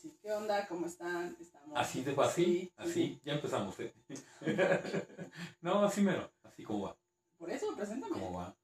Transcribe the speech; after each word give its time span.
así, 0.00 0.16
¿qué 0.22 0.32
onda? 0.32 0.66
¿Cómo 0.66 0.86
están? 0.86 1.36
Estamos 1.38 1.78
Así 1.78 2.02
de 2.02 2.12
así, 2.22 2.44
Sí, 2.44 2.72
así, 2.76 2.92
sí. 2.92 3.20
ya 3.22 3.34
empezamos, 3.34 3.78
¿eh? 3.80 3.92
no, 5.60 5.84
así 5.84 6.00
mero, 6.00 6.32
así 6.42 6.64
como 6.64 6.86
va, 6.86 6.96
Por 7.36 7.50
eso, 7.50 7.74
preséntame. 7.76 8.12
como 8.12 8.38
va. 8.38 8.56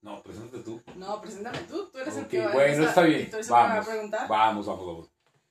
No, 0.00 0.22
preséntate 0.22 0.62
tú. 0.62 0.80
No, 0.96 1.20
preséntame 1.20 1.58
tú, 1.68 1.90
tú 1.90 1.98
eres 1.98 2.16
el 2.16 2.26
que 2.28 2.40
va 2.40 2.50
a 2.52 2.54
bueno, 2.54 2.84
está 2.84 3.02
bien, 3.02 3.28
me 3.30 3.40
va 3.48 3.64
a 3.64 3.68
vamos, 3.68 3.86
preguntar. 3.88 4.28
Vamos, 4.28 4.66
vamos, 4.66 4.86
vamos. 4.86 5.10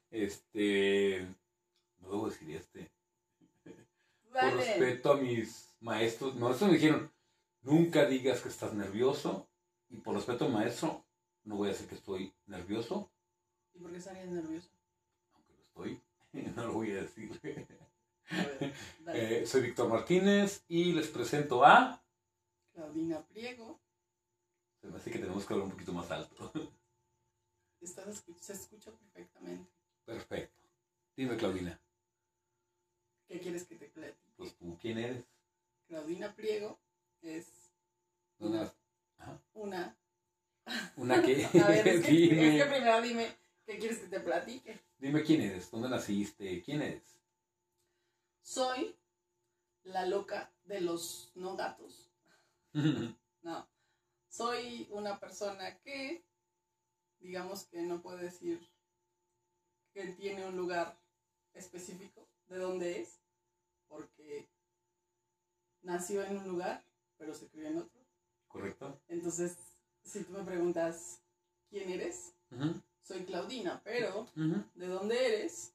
Este, 0.10 1.28
no 2.00 2.10
debo 2.10 2.30
decir 2.30 2.56
este. 2.56 2.90
Por 4.24 4.34
Dale. 4.34 4.56
respeto 4.56 5.12
a 5.12 5.18
mis 5.18 5.76
maestros, 5.82 6.36
maestros 6.36 6.72
me 6.72 6.78
dijeron, 6.78 7.12
nunca 7.62 8.06
digas 8.06 8.42
que 8.42 8.50
estás 8.50 8.74
nervioso. 8.74 9.48
Y 9.90 9.98
por 9.98 10.16
respeto 10.16 10.46
al 10.46 10.52
maestro, 10.52 11.06
no 11.44 11.58
voy 11.58 11.68
a 11.70 11.72
decir 11.72 11.88
que 11.88 11.96
estoy 11.96 12.34
nervioso, 12.46 13.10
¿Y 13.74 13.80
por 13.80 13.92
qué 13.92 13.98
estarías 13.98 14.28
nervioso? 14.28 14.70
Estoy, 15.78 16.02
no 16.56 16.66
lo 16.66 16.74
voy 16.74 16.92
a 16.92 17.02
decir. 17.02 17.32
A 18.30 18.36
ver, 18.44 18.74
dale. 19.00 19.42
Eh, 19.42 19.46
soy 19.46 19.62
Víctor 19.62 19.90
Martínez 19.90 20.64
y 20.68 20.92
les 20.94 21.08
presento 21.08 21.64
a... 21.64 22.04
Claudina 22.74 23.26
Priego, 23.26 23.80
Se 24.82 24.88
me 24.88 24.98
hace 24.98 25.12
que 25.12 25.20
tenemos 25.20 25.46
que 25.46 25.54
hablar 25.54 25.66
un 25.66 25.72
poquito 25.72 25.94
más 25.94 26.10
alto. 26.12 26.52
estás 27.82 28.24
se 28.40 28.54
escucha 28.54 28.92
perfectamente. 28.92 29.72
Perfecto. 30.06 30.56
Dime, 31.16 31.38
Claudina, 31.38 31.80
¿Qué 33.28 33.40
quieres 33.40 33.66
que 33.66 33.76
te 33.76 33.88
platique? 33.88 34.32
pues 34.36 34.56
tú, 34.56 34.78
¿quién 34.80 35.00
eres? 35.00 35.26
Claudina 35.88 36.34
Priego 36.36 36.80
es. 37.22 37.48
Ajá. 39.18 39.42
una... 39.54 39.98
¿Una 40.98 41.22
qué? 41.22 41.46
A 41.64 41.68
ver, 41.70 41.88
es 41.88 42.06
que, 42.06 42.12
dime, 42.12 42.58
es 42.58 42.64
que 42.64 42.70
primero 42.70 43.02
dime, 43.02 43.36
¿qué 43.66 43.80
quieres 43.80 44.00
que 44.00 44.08
te 44.08 44.20
platique? 44.20 44.87
Dime 45.00 45.24
quién 45.24 45.42
eres, 45.42 45.70
dónde 45.72 45.90
naciste, 45.90 46.62
quién 46.64 46.82
eres. 46.82 47.18
Soy 48.42 48.96
la 49.84 50.06
loca 50.06 50.52
de 50.66 50.82
los 50.82 51.32
no 51.36 51.56
gatos. 51.56 52.10
No. 53.44 53.66
Soy 54.28 54.90
una 54.92 55.22
persona 55.22 55.78
que, 55.80 56.22
digamos 57.20 57.64
que 57.66 57.82
no 57.84 58.02
puedo 58.02 58.18
decir 58.18 58.60
que 59.94 60.08
tiene 60.14 60.46
un 60.46 60.58
lugar 60.58 61.00
específico 61.54 62.28
de 62.50 62.58
dónde 62.58 63.00
es, 63.00 63.22
porque 63.88 64.50
nació 65.82 66.24
en 66.26 66.38
un 66.38 66.48
lugar, 66.48 66.84
pero 67.18 67.34
se 67.34 67.48
crió 67.48 67.68
en 67.68 67.78
otro. 67.78 68.02
¿Correcto? 68.50 69.00
Entonces, 69.08 69.58
si 70.04 70.24
tú 70.24 70.34
me 70.34 70.44
preguntas 70.44 71.22
quién 71.70 71.90
eres, 71.90 72.34
soy 73.08 73.24
Claudina, 73.24 73.82
pero 73.84 74.28
de 74.36 74.88
dónde 74.88 75.28
eres, 75.28 75.74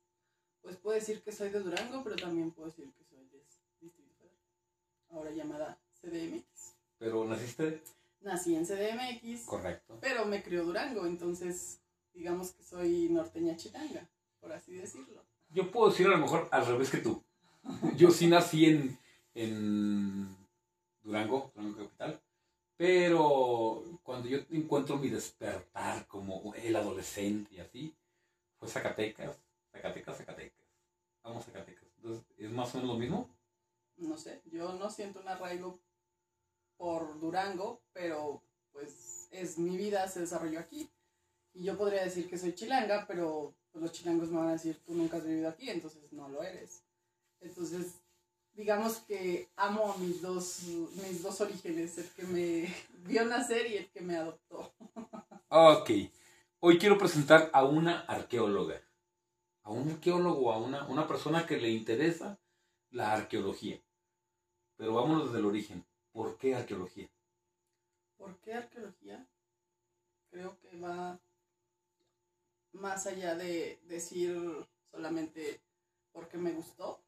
pues 0.60 0.76
puedo 0.76 0.94
decir 0.94 1.22
que 1.22 1.32
soy 1.32 1.48
de 1.48 1.60
Durango, 1.60 2.04
pero 2.04 2.16
también 2.16 2.50
puedo 2.50 2.68
decir 2.68 2.92
que 2.92 3.04
soy 3.04 3.24
de 3.26 3.38
Distrito 3.40 4.02
Federal, 4.18 4.38
ahora 5.10 5.30
llamada 5.30 5.78
CDMX. 6.00 6.74
Pero 6.98 7.24
naciste... 7.24 7.82
Nací 8.20 8.54
en 8.54 8.64
CDMX, 8.64 9.46
Correcto. 9.46 9.98
pero 10.00 10.24
me 10.26 10.44
crió 10.44 10.64
Durango, 10.64 11.06
entonces 11.06 11.80
digamos 12.14 12.52
que 12.52 12.62
soy 12.62 13.08
norteña 13.08 13.56
chilanga, 13.56 14.08
por 14.38 14.52
así 14.52 14.74
decirlo. 14.74 15.24
Yo 15.50 15.72
puedo 15.72 15.90
decir 15.90 16.06
a 16.06 16.10
lo 16.10 16.18
mejor 16.18 16.48
al 16.52 16.64
revés 16.64 16.90
que 16.90 16.98
tú. 16.98 17.24
Yo 17.96 18.10
sí 18.12 18.28
nací 18.28 18.66
en, 18.66 18.96
en 19.34 20.36
Durango, 21.02 21.50
Durango 21.56 21.78
Capital, 21.78 22.21
pero 22.82 24.00
cuando 24.02 24.28
yo 24.28 24.38
encuentro 24.50 24.96
mi 24.96 25.08
despertar 25.08 26.04
como 26.08 26.52
el 26.56 26.74
adolescente 26.74 27.54
y 27.54 27.60
así, 27.60 27.94
fue 28.58 28.68
Zacatecas, 28.68 29.38
Zacatecas, 29.70 30.18
Zacatecas. 30.18 30.66
Vamos 31.22 31.44
Zacatecas. 31.44 31.86
Entonces, 31.98 32.24
¿es 32.36 32.50
más 32.50 32.74
o 32.74 32.78
menos 32.78 32.94
lo 32.94 32.98
mismo? 32.98 33.28
No 33.98 34.16
sé, 34.16 34.42
yo 34.50 34.72
no 34.72 34.90
siento 34.90 35.20
un 35.20 35.28
arraigo 35.28 35.78
por 36.76 37.20
Durango, 37.20 37.80
pero 37.92 38.42
pues 38.72 39.28
es 39.30 39.58
mi 39.58 39.76
vida, 39.76 40.08
se 40.08 40.18
desarrolló 40.18 40.58
aquí. 40.58 40.90
Y 41.54 41.62
yo 41.62 41.78
podría 41.78 42.02
decir 42.02 42.28
que 42.28 42.36
soy 42.36 42.52
chilanga, 42.52 43.06
pero 43.06 43.54
los 43.74 43.92
chilangos 43.92 44.28
me 44.30 44.38
van 44.38 44.48
a 44.48 44.52
decir, 44.54 44.82
tú 44.84 44.94
nunca 44.94 45.18
has 45.18 45.24
vivido 45.24 45.48
aquí, 45.48 45.70
entonces 45.70 46.12
no 46.12 46.28
lo 46.28 46.42
eres. 46.42 46.82
Entonces, 47.40 48.01
digamos 48.54 48.98
que 49.00 49.50
amo 49.56 49.96
mis 49.98 50.20
dos, 50.20 50.62
mis 50.62 51.22
dos 51.22 51.40
orígenes, 51.40 51.98
el 51.98 52.08
que 52.10 52.22
me 52.24 52.74
vio 53.06 53.24
nacer 53.24 53.66
y 53.66 53.76
el 53.76 53.90
que 53.90 54.00
me 54.00 54.16
adoptó. 54.16 54.72
Ok. 55.48 55.90
Hoy 56.60 56.78
quiero 56.78 56.96
presentar 56.96 57.50
a 57.52 57.64
una 57.64 58.00
arqueóloga. 58.00 58.80
A 59.64 59.70
un 59.70 59.90
arqueólogo, 59.90 60.52
a 60.52 60.58
una, 60.58 60.86
una 60.86 61.06
persona 61.06 61.46
que 61.46 61.56
le 61.56 61.70
interesa 61.70 62.38
la 62.90 63.12
arqueología. 63.12 63.80
Pero 64.76 64.94
vámonos 64.94 65.26
desde 65.26 65.38
el 65.38 65.46
origen. 65.46 65.84
¿Por 66.12 66.36
qué 66.36 66.54
arqueología? 66.54 67.08
¿Por 68.16 68.38
qué 68.40 68.54
arqueología? 68.54 69.26
Creo 70.30 70.58
que 70.60 70.78
va 70.78 71.20
más 72.72 73.06
allá 73.06 73.34
de 73.34 73.80
decir 73.84 74.36
solamente 74.90 75.62
porque 76.12 76.38
me 76.38 76.52
gustó. 76.52 77.02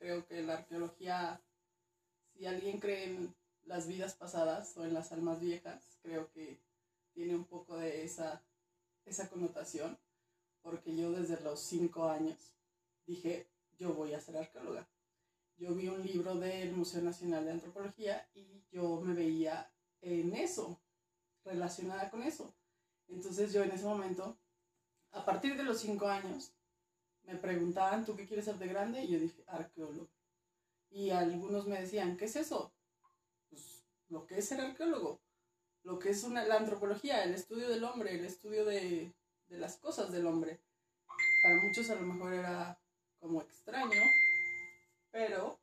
Creo 0.00 0.26
que 0.26 0.40
la 0.40 0.54
arqueología, 0.54 1.42
si 2.32 2.46
alguien 2.46 2.80
cree 2.80 3.04
en 3.04 3.34
las 3.66 3.86
vidas 3.86 4.14
pasadas 4.14 4.74
o 4.78 4.84
en 4.86 4.94
las 4.94 5.12
almas 5.12 5.40
viejas, 5.40 5.98
creo 6.02 6.32
que 6.32 6.58
tiene 7.12 7.34
un 7.34 7.44
poco 7.44 7.76
de 7.76 8.02
esa, 8.02 8.42
esa 9.04 9.28
connotación, 9.28 9.98
porque 10.62 10.96
yo 10.96 11.12
desde 11.12 11.38
los 11.42 11.60
cinco 11.60 12.08
años 12.08 12.54
dije, 13.06 13.46
yo 13.78 13.92
voy 13.92 14.14
a 14.14 14.20
ser 14.22 14.38
arqueóloga. 14.38 14.88
Yo 15.58 15.74
vi 15.74 15.88
un 15.88 16.02
libro 16.02 16.34
del 16.36 16.72
Museo 16.72 17.02
Nacional 17.02 17.44
de 17.44 17.52
Antropología 17.52 18.26
y 18.32 18.64
yo 18.72 19.02
me 19.02 19.12
veía 19.12 19.70
en 20.00 20.34
eso, 20.34 20.80
relacionada 21.44 22.10
con 22.10 22.22
eso. 22.22 22.54
Entonces 23.06 23.52
yo 23.52 23.62
en 23.62 23.72
ese 23.72 23.84
momento, 23.84 24.38
a 25.12 25.26
partir 25.26 25.58
de 25.58 25.62
los 25.62 25.78
cinco 25.78 26.08
años, 26.08 26.54
me 27.24 27.36
preguntaban, 27.36 28.04
¿tú 28.04 28.16
qué 28.16 28.26
quieres 28.26 28.44
ser 28.44 28.56
de 28.58 28.68
grande? 28.68 29.02
Y 29.02 29.08
yo 29.08 29.18
dije, 29.18 29.44
arqueólogo. 29.46 30.10
Y 30.90 31.10
algunos 31.10 31.66
me 31.66 31.80
decían, 31.80 32.16
¿qué 32.16 32.24
es 32.24 32.36
eso? 32.36 32.72
Pues 33.48 33.84
lo 34.08 34.26
que 34.26 34.38
es 34.38 34.48
ser 34.48 34.60
arqueólogo, 34.60 35.20
lo 35.84 35.98
que 35.98 36.10
es 36.10 36.24
una, 36.24 36.44
la 36.44 36.56
antropología, 36.56 37.22
el 37.24 37.34
estudio 37.34 37.68
del 37.68 37.84
hombre, 37.84 38.14
el 38.14 38.24
estudio 38.24 38.64
de, 38.64 39.14
de 39.46 39.58
las 39.58 39.76
cosas 39.76 40.10
del 40.10 40.26
hombre. 40.26 40.60
Para 41.42 41.56
muchos 41.62 41.90
a 41.90 41.94
lo 41.94 42.02
mejor 42.02 42.32
era 42.32 42.80
como 43.20 43.40
extraño, 43.42 44.00
pero 45.10 45.58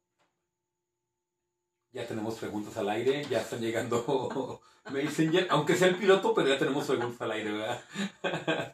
Ya 1.91 2.05
tenemos 2.07 2.35
preguntas 2.35 2.77
al 2.77 2.89
aire, 2.89 3.25
ya 3.25 3.41
están 3.41 3.59
llegando 3.59 4.61
Messenger, 4.91 5.47
aunque 5.49 5.75
sea 5.75 5.87
el 5.87 5.97
piloto, 5.97 6.33
pero 6.33 6.47
ya 6.47 6.59
tenemos 6.59 6.85
preguntas 6.87 7.21
al 7.21 7.31
aire, 7.31 7.51
¿verdad? 7.51 7.83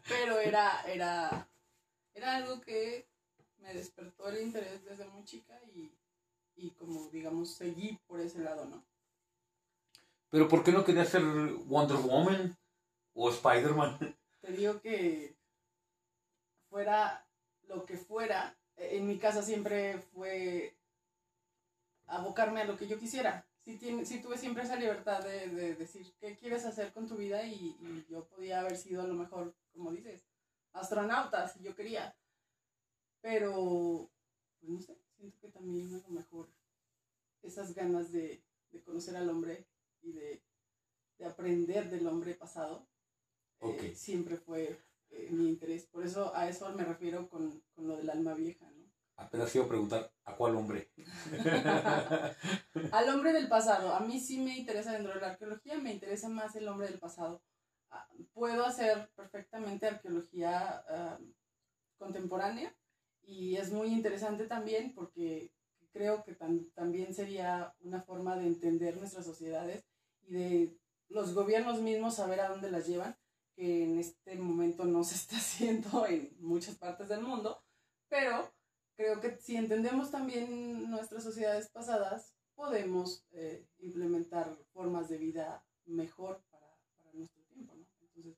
pero 0.07 0.39
era, 0.39 0.81
era, 0.87 1.47
era 2.13 2.35
algo 2.35 2.61
que 2.61 3.07
me 3.57 3.73
despertó 3.73 4.29
el 4.29 4.41
interés 4.41 4.83
desde 4.83 5.07
muy 5.07 5.23
chica 5.23 5.59
y, 5.73 5.91
y 6.55 6.71
como 6.71 7.09
digamos 7.09 7.55
seguí 7.55 7.99
por 8.07 8.19
ese 8.19 8.39
lado, 8.39 8.65
¿no? 8.65 8.83
Pero 10.29 10.47
¿por 10.47 10.63
qué 10.63 10.71
no 10.71 10.83
quería 10.83 11.05
ser 11.05 11.21
Wonder 11.23 11.97
Woman 11.97 12.57
o 13.13 13.29
Spider-Man? 13.29 14.17
Te 14.41 14.51
digo 14.51 14.81
que 14.81 15.37
fuera 16.69 17.25
lo 17.67 17.85
que 17.85 17.97
fuera, 17.97 18.57
en 18.77 19.07
mi 19.07 19.17
casa 19.17 19.41
siempre 19.41 19.99
fue 19.99 20.75
abocarme 22.07 22.61
a 22.61 22.65
lo 22.65 22.77
que 22.77 22.87
yo 22.87 22.97
quisiera. 22.99 23.47
Sí, 23.63 23.77
tiene, 23.77 24.05
sí 24.05 24.21
tuve 24.21 24.37
siempre 24.37 24.63
esa 24.63 24.75
libertad 24.75 25.23
de, 25.23 25.47
de 25.47 25.75
decir 25.75 26.13
qué 26.19 26.35
quieres 26.35 26.65
hacer 26.65 26.91
con 26.91 27.07
tu 27.07 27.15
vida 27.15 27.43
y, 27.45 27.77
y 27.79 28.05
yo 28.09 28.25
podía 28.27 28.59
haber 28.59 28.75
sido 28.75 29.01
a 29.01 29.07
lo 29.07 29.13
mejor, 29.13 29.55
como 29.71 29.91
dices, 29.91 30.25
astronauta 30.73 31.47
si 31.47 31.63
yo 31.63 31.75
quería. 31.75 32.15
Pero, 33.21 34.09
pues 34.59 34.71
no 34.71 34.81
sé, 34.81 34.97
siento 35.15 35.39
que 35.39 35.47
también 35.47 35.93
a 35.93 36.07
lo 36.07 36.09
mejor 36.09 36.49
esas 37.41 37.73
ganas 37.73 38.11
de, 38.11 38.43
de 38.71 38.83
conocer 38.83 39.15
al 39.15 39.29
hombre 39.29 39.67
y 40.01 40.11
de, 40.11 40.43
de 41.17 41.25
aprender 41.25 41.89
del 41.89 42.07
hombre 42.07 42.33
pasado 42.33 42.87
eh, 43.61 43.93
siempre 43.95 44.37
fue 44.37 44.77
eh, 45.09 45.29
mi 45.31 45.47
interés. 45.47 45.85
Por 45.85 46.05
eso 46.05 46.35
a 46.35 46.49
eso 46.49 46.71
me 46.73 46.83
refiero 46.83 47.29
con, 47.29 47.63
con 47.75 47.87
lo 47.87 47.95
del 47.95 48.09
alma 48.09 48.33
vieja, 48.33 48.69
¿no? 48.71 48.83
Apenas 49.15 49.53
iba 49.55 49.65
a 49.65 49.69
preguntar, 49.69 50.11
¿a 50.25 50.35
cuál 50.35 50.55
hombre? 50.55 50.91
Al 52.91 53.09
hombre 53.09 53.31
del 53.31 53.47
pasado. 53.47 53.93
A 53.93 53.99
mí 53.99 54.19
sí 54.19 54.39
me 54.39 54.57
interesa 54.57 54.93
dentro 54.93 55.13
de 55.13 55.21
la 55.21 55.29
arqueología, 55.29 55.77
me 55.77 55.93
interesa 55.93 56.29
más 56.29 56.55
el 56.55 56.67
hombre 56.67 56.87
del 56.87 56.99
pasado. 56.99 57.43
Puedo 58.33 58.65
hacer 58.65 59.09
perfectamente 59.15 59.87
arqueología 59.87 60.83
ah, 60.89 61.19
contemporánea 61.97 62.75
y 63.23 63.55
es 63.57 63.71
muy 63.71 63.87
interesante 63.89 64.45
también 64.45 64.93
porque 64.93 65.51
creo 65.91 66.23
que 66.23 66.37
tam- 66.37 66.71
también 66.73 67.13
sería 67.13 67.73
una 67.81 68.01
forma 68.01 68.35
de 68.35 68.47
entender 68.47 68.97
nuestras 68.97 69.25
sociedades 69.25 69.85
y 70.21 70.33
de 70.33 70.77
los 71.09 71.33
gobiernos 71.33 71.81
mismos 71.81 72.15
saber 72.15 72.39
a 72.41 72.49
dónde 72.49 72.71
las 72.71 72.87
llevan. 72.87 73.15
que 73.55 73.83
en 73.83 73.99
este 73.99 74.35
momento 74.35 74.83
no 74.85 75.03
se 75.03 75.13
está 75.15 75.37
haciendo 75.43 76.07
en 76.07 76.35
muchas 76.39 76.75
partes 76.77 77.07
del 77.09 77.21
mundo, 77.21 77.61
pero 78.09 78.51
creo 78.95 79.21
que 79.21 79.37
si 79.37 79.55
entendemos 79.57 80.09
también 80.11 80.89
nuestras 80.89 81.23
sociedades 81.23 81.69
pasadas, 81.69 82.33
podemos 82.55 83.25
eh, 83.31 83.67
implementar 83.79 84.55
formas 84.73 85.07
de 85.09 85.17
vida 85.17 85.63
mejor 85.85 86.43
para, 86.49 86.67
para 86.97 87.13
nuestro 87.13 87.43
tiempo, 87.43 87.75
¿no? 87.75 87.85
Entonces, 88.01 88.37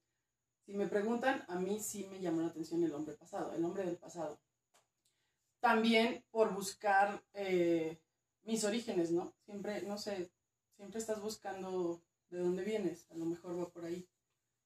si 0.65 0.73
me 0.73 0.87
preguntan, 0.87 1.45
a 1.47 1.59
mí 1.59 1.79
sí 1.79 2.07
me 2.09 2.19
llamó 2.19 2.41
la 2.41 2.47
atención 2.47 2.83
el 2.83 2.93
hombre 2.93 3.13
pasado, 3.15 3.53
el 3.53 3.63
hombre 3.63 3.85
del 3.85 3.97
pasado. 3.97 4.39
También 5.59 6.23
por 6.31 6.53
buscar 6.53 7.23
eh, 7.33 7.99
mis 8.43 8.63
orígenes, 8.63 9.11
¿no? 9.11 9.33
Siempre, 9.45 9.83
no 9.83 9.97
sé, 9.97 10.31
siempre 10.75 10.99
estás 10.99 11.21
buscando 11.21 12.01
de 12.29 12.39
dónde 12.39 12.63
vienes, 12.63 13.09
a 13.11 13.15
lo 13.15 13.25
mejor 13.25 13.59
va 13.59 13.69
por 13.69 13.85
ahí. 13.85 14.07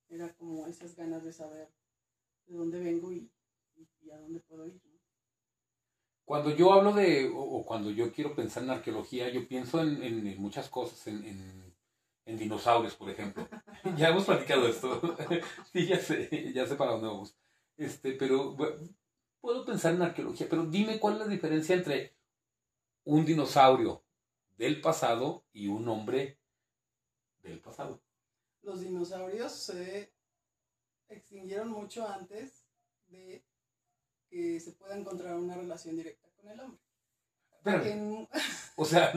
Era 0.10 0.34
como 0.34 0.68
esas 0.68 0.96
ganas 0.96 1.24
de 1.24 1.34
saber 1.34 1.70
de 2.48 2.56
dónde 2.56 2.80
vengo 2.80 3.12
y, 3.12 3.30
y, 4.02 4.10
a 4.10 4.18
dónde 4.18 4.40
puedo 4.40 4.66
ir. 4.66 4.82
¿no? 4.86 5.00
Cuando 6.26 6.56
yo 6.56 6.74
hablo 6.74 6.94
de, 6.94 7.32
o, 7.34 7.64
cuando 7.66 7.92
yo 7.92 8.12
quiero 8.12 8.36
pensar 8.36 8.64
en 8.64 8.72
arqueología, 8.72 9.30
yo 9.30 9.48
pienso 9.48 9.82
en, 9.82 10.42
muchas 10.42 10.70
cosas, 10.70 11.06
en, 11.08 11.24
en, 11.26 11.69
en, 12.30 12.38
dinosaurios, 12.38 12.96
por 12.96 13.10
ejemplo. 13.10 13.48
ya 13.98 14.10
hemos 14.10 14.26
platicado 14.26 14.68
esto. 14.68 15.18
sí, 15.74 15.88
ya 15.88 16.00
sé, 16.00 16.52
ya 16.54 16.66
sé 16.66 16.76
para 16.76 16.92
dónde 16.92 17.08
vamos. 17.08 17.36
Este, 17.78 18.14
pero 18.14 18.56
puedo 19.40 19.66
pensar 19.66 19.94
en 19.94 20.02
arqueología, 20.02 20.48
pero 20.50 20.66
dime 20.66 21.00
cuál 21.00 21.16
es 21.16 21.20
la 21.22 21.28
diferencia 21.28 21.76
entre 21.76 22.16
un 23.06 23.26
dinosaurio 23.26 24.04
del 24.58 24.82
pasado 24.82 25.46
y 25.54 25.68
un 25.68 25.88
hombre 25.88 26.38
del 27.42 27.60
pasado. 27.60 28.02
Los 28.62 28.82
dinosaurios 28.82 29.54
se 29.54 30.12
extinguieron 31.08 31.70
mucho 31.70 32.08
antes 32.08 32.66
de 33.08 33.44
que 34.30 34.60
se 34.60 34.74
pueda 34.74 34.98
encontrar 34.98 35.36
una 35.38 35.56
relación 35.56 35.96
directa 35.96 36.30
con 36.36 36.50
el 36.50 36.60
hombre. 36.60 38.28
o 38.76 38.86
sea, 38.86 39.14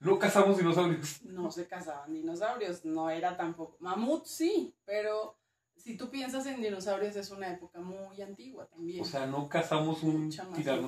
no 0.00 0.18
cazamos 0.18 0.58
dinosaurios. 0.58 1.22
No 1.24 1.50
se 1.50 1.66
cazaban 1.66 2.12
dinosaurios, 2.12 2.84
no 2.84 3.10
era 3.10 3.36
tampoco. 3.36 3.76
Mamut 3.80 4.24
sí, 4.24 4.74
pero 4.84 5.38
si 5.76 5.96
tú 5.96 6.10
piensas 6.10 6.46
en 6.46 6.60
dinosaurios 6.60 7.16
es 7.16 7.30
una 7.30 7.52
época 7.52 7.80
muy 7.80 8.20
antigua 8.20 8.66
también. 8.66 9.02
O 9.02 9.04
sea, 9.04 9.26
no 9.26 9.48
cazamos 9.48 10.02
un 10.02 10.30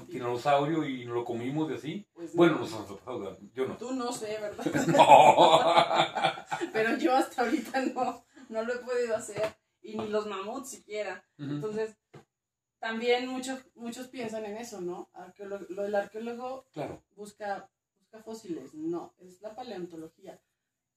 tiranosaurio 0.07 0.85
y 0.85 1.05
lo 1.05 1.25
comimos 1.25 1.69
de 1.69 1.77
así. 1.77 2.07
Pues 2.13 2.35
bueno, 2.35 2.59
nosotros, 2.59 3.01
yo 3.55 3.67
no. 3.67 3.77
Tú 3.77 3.93
no 3.93 4.13
sé, 4.13 4.39
¿verdad? 4.41 4.65
no. 4.97 6.69
Pero 6.73 6.97
yo 6.99 7.15
hasta 7.15 7.43
ahorita 7.43 7.87
no, 7.87 8.25
no 8.49 8.63
lo 8.63 8.75
he 8.75 8.79
podido 8.79 9.17
hacer. 9.17 9.57
Y 9.81 9.97
ni 9.97 10.09
los 10.09 10.27
mamuts 10.27 10.71
siquiera. 10.71 11.25
Entonces, 11.39 11.97
también 12.79 13.27
muchos, 13.27 13.65
muchos 13.75 14.09
piensan 14.09 14.45
en 14.45 14.57
eso, 14.57 14.81
¿no? 14.81 15.11
lo 15.39 15.83
del 15.83 15.95
arqueólogo 15.95 16.67
claro. 16.73 17.03
busca, 17.17 17.69
fósiles. 18.21 18.75
No, 18.75 19.15
es 19.19 19.41
la 19.41 19.55
paleontología. 19.55 20.41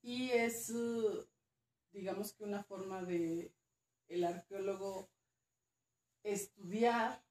Y 0.02 0.32
es, 0.32 0.70
uh, 0.70 1.26
digamos 1.92 2.34
que 2.34 2.44
una 2.44 2.64
forma 2.64 3.04
de 3.04 3.54
el 4.08 4.24
arqueólogo 4.24 5.10
estudiar 6.24 7.24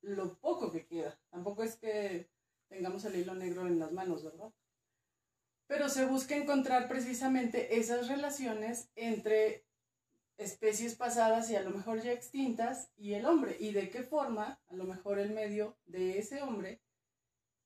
lo 0.00 0.38
poco 0.38 0.70
que 0.70 0.86
queda. 0.86 1.18
Tampoco 1.30 1.62
es 1.62 1.76
que 1.76 2.30
tengamos 2.68 3.04
el 3.04 3.16
hilo 3.16 3.34
negro 3.34 3.66
en 3.66 3.78
las 3.78 3.92
manos, 3.92 4.24
¿verdad? 4.24 4.52
Pero 5.66 5.88
se 5.88 6.06
busca 6.06 6.36
encontrar 6.36 6.88
precisamente 6.88 7.78
esas 7.78 8.08
relaciones 8.08 8.90
entre 8.94 9.66
especies 10.38 10.94
pasadas 10.96 11.50
y 11.50 11.56
a 11.56 11.62
lo 11.62 11.70
mejor 11.70 12.02
ya 12.02 12.12
extintas 12.12 12.90
y 12.96 13.14
el 13.14 13.26
hombre, 13.26 13.56
y 13.60 13.72
de 13.72 13.90
qué 13.90 14.02
forma 14.02 14.60
a 14.68 14.74
lo 14.74 14.84
mejor 14.84 15.18
el 15.18 15.32
medio 15.32 15.78
de 15.84 16.18
ese 16.18 16.42
hombre 16.42 16.82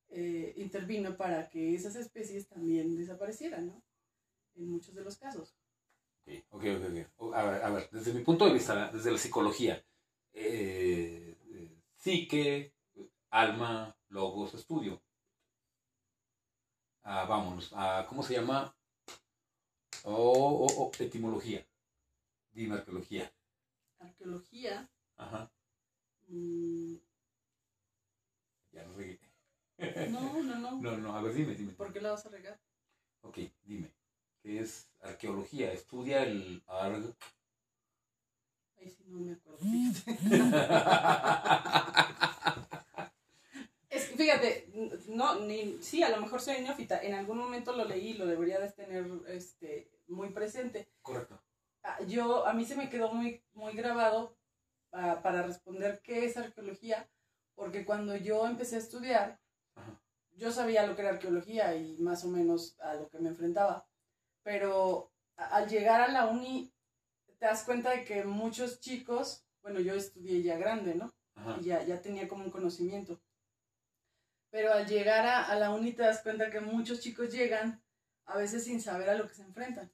eh, 0.08 0.55
intervino 0.56 1.17
para 1.17 1.49
que 1.49 1.75
esas 1.75 1.97
especies 1.97 2.49
también 2.49 2.97
desaparecieran, 2.97 3.67
¿no? 3.67 3.82
En 4.55 4.70
muchos 4.70 4.94
de 4.94 5.03
los 5.03 5.17
casos. 5.17 5.56
Ok, 6.26 6.32
ok, 6.50 6.64
ok. 7.19 7.35
A 7.35 7.43
ver, 7.44 7.62
a 7.62 7.70
ver, 7.70 7.88
desde 7.91 8.12
mi 8.12 8.23
punto 8.23 8.47
de 8.47 8.55
vista, 8.55 8.91
desde 8.91 9.12
la 9.12 9.19
psicología, 9.19 9.85
eh, 10.32 11.37
eh, 11.50 11.82
psique, 11.97 12.75
alma, 13.31 13.97
logos, 14.08 14.55
estudio. 14.55 15.03
Ah, 17.03 17.25
vámonos, 17.25 17.70
ah, 17.75 18.05
¿cómo 18.08 18.23
se 18.23 18.35
llama? 18.35 18.75
Oh, 20.03 20.67
oh, 20.67 20.82
oh, 20.82 20.93
etimología. 20.99 21.67
Dime 22.53 22.76
arqueología. 22.76 23.32
Arqueología. 23.99 24.88
Ajá. 25.17 25.50
Mm. 26.29 26.97
Ya 28.73 28.85
no 28.85 28.94
regué. 28.94 29.16
No, 30.11 30.43
no, 30.43 30.58
no. 30.58 30.76
No, 30.82 30.96
no, 30.96 31.17
a 31.17 31.23
ver, 31.23 31.34
dime, 31.34 31.55
dime. 31.55 31.73
¿Por 31.73 31.93
qué 31.93 32.00
la 32.00 32.12
vas 32.12 32.26
a 32.26 32.31
regar? 32.31 32.58
Ok, 33.23 33.38
dime 33.64 33.90
es 34.46 34.88
arqueología, 35.02 35.73
estudia 35.73 36.23
el 36.23 36.62
Ahí 38.78 38.90
sí 38.90 39.05
no 39.06 39.19
me 39.19 39.32
acuerdo. 39.32 39.58
es 43.90 44.05
que 44.06 44.17
fíjate, 44.17 44.69
no, 45.08 45.40
ni, 45.40 45.82
sí, 45.82 46.02
a 46.02 46.11
lo 46.11 46.20
mejor 46.20 46.40
soy 46.40 46.61
neófita. 46.61 47.02
En 47.02 47.14
algún 47.14 47.38
momento 47.38 47.75
lo 47.75 47.84
leí, 47.84 48.14
lo 48.14 48.26
debería 48.26 48.61
de 48.61 48.70
tener 48.70 49.06
este, 49.29 49.90
muy 50.08 50.31
presente. 50.31 50.88
Correcto. 51.02 51.40
Ah, 51.82 51.99
yo, 52.06 52.46
a 52.46 52.52
mí 52.52 52.64
se 52.64 52.76
me 52.76 52.90
quedó 52.90 53.12
muy, 53.12 53.43
muy 53.55 53.72
grabado 53.72 54.37
ah, 54.93 55.20
para 55.22 55.43
responder 55.43 56.00
qué 56.02 56.26
es 56.26 56.37
arqueología, 56.37 57.08
porque 57.55 57.84
cuando 57.84 58.17
yo 58.17 58.46
empecé 58.46 58.76
a 58.76 58.81
estudiar, 58.81 59.40
yo 60.37 60.53
sabía 60.53 60.87
lo 60.87 60.94
que 60.94 61.03
era 61.03 61.11
arqueología 61.11 61.75
y 61.75 61.99
más 61.99 62.25
o 62.25 62.29
menos 62.29 62.79
a 62.81 62.94
lo 62.94 63.09
que 63.09 63.19
me 63.19 63.31
enfrentaba 63.31 63.87
pero 64.47 65.12
al 65.37 65.69
llegar 65.69 66.00
a 66.00 66.06
la 66.06 66.27
uni 66.27 66.73
te 67.37 67.47
das 67.47 67.65
cuenta 67.65 67.91
de 67.91 68.05
que 68.05 68.23
muchos 68.23 68.79
chicos, 68.79 69.44
bueno, 69.61 69.81
yo 69.81 69.94
estudié 69.94 70.41
ya 70.41 70.56
grande, 70.56 70.94
¿no? 70.94 71.12
Y 71.61 71.65
ya, 71.65 71.83
ya 71.83 72.00
tenía 72.00 72.29
como 72.29 72.44
un 72.44 72.53
conocimiento. 72.53 73.21
Pero 74.50 74.73
al 74.73 74.87
llegar 74.87 75.27
a, 75.27 75.53
la 75.56 75.71
uni 75.71 75.93
te 75.93 76.03
das 76.03 76.23
cuenta 76.23 76.49
que 76.49 76.61
muchos 76.61 77.00
chicos 77.00 77.32
llegan 77.32 77.82
a 78.25 78.37
veces 78.37 78.62
sin 78.62 78.81
saber 78.81 79.11
a 79.11 79.17
lo 79.17 79.27
que 79.27 79.35
se 79.35 79.43
enfrentan. 79.43 79.91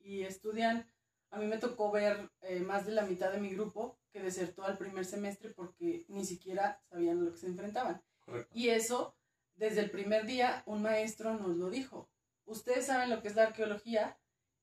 Y 0.00 0.22
estudian, 0.22 0.90
a 1.28 1.38
mí 1.38 1.44
me 1.44 1.58
tocó 1.58 1.90
ver 1.90 2.30
eh, 2.40 2.60
más 2.60 2.86
de 2.86 2.92
la 2.92 3.02
mitad 3.02 3.32
de 3.32 3.40
mi 3.40 3.50
grupo 3.50 3.98
que 4.12 4.22
desertó 4.22 4.64
al 4.64 4.78
primer 4.78 5.04
semestre 5.04 5.50
porque 5.50 6.06
ni 6.08 6.24
siquiera 6.24 6.80
sabían 6.88 7.18
a 7.18 7.24
lo 7.24 7.32
que 7.32 7.38
se 7.38 7.48
enfrentaban. 7.48 8.02
Y 8.50 8.70
eso, 8.70 9.14
desde 9.56 9.80
el 9.80 9.90
primer 9.90 10.26
día, 10.26 10.62
un 10.66 10.82
maestro 10.82 11.34
nos 11.34 11.56
lo 11.56 11.70
dijo 11.70 12.08
ustedes 12.46 12.86
saben 12.86 13.10
lo 13.10 13.22
que 13.22 13.28
es 13.28 13.36
la 13.36 13.44
arqueología 13.44 14.18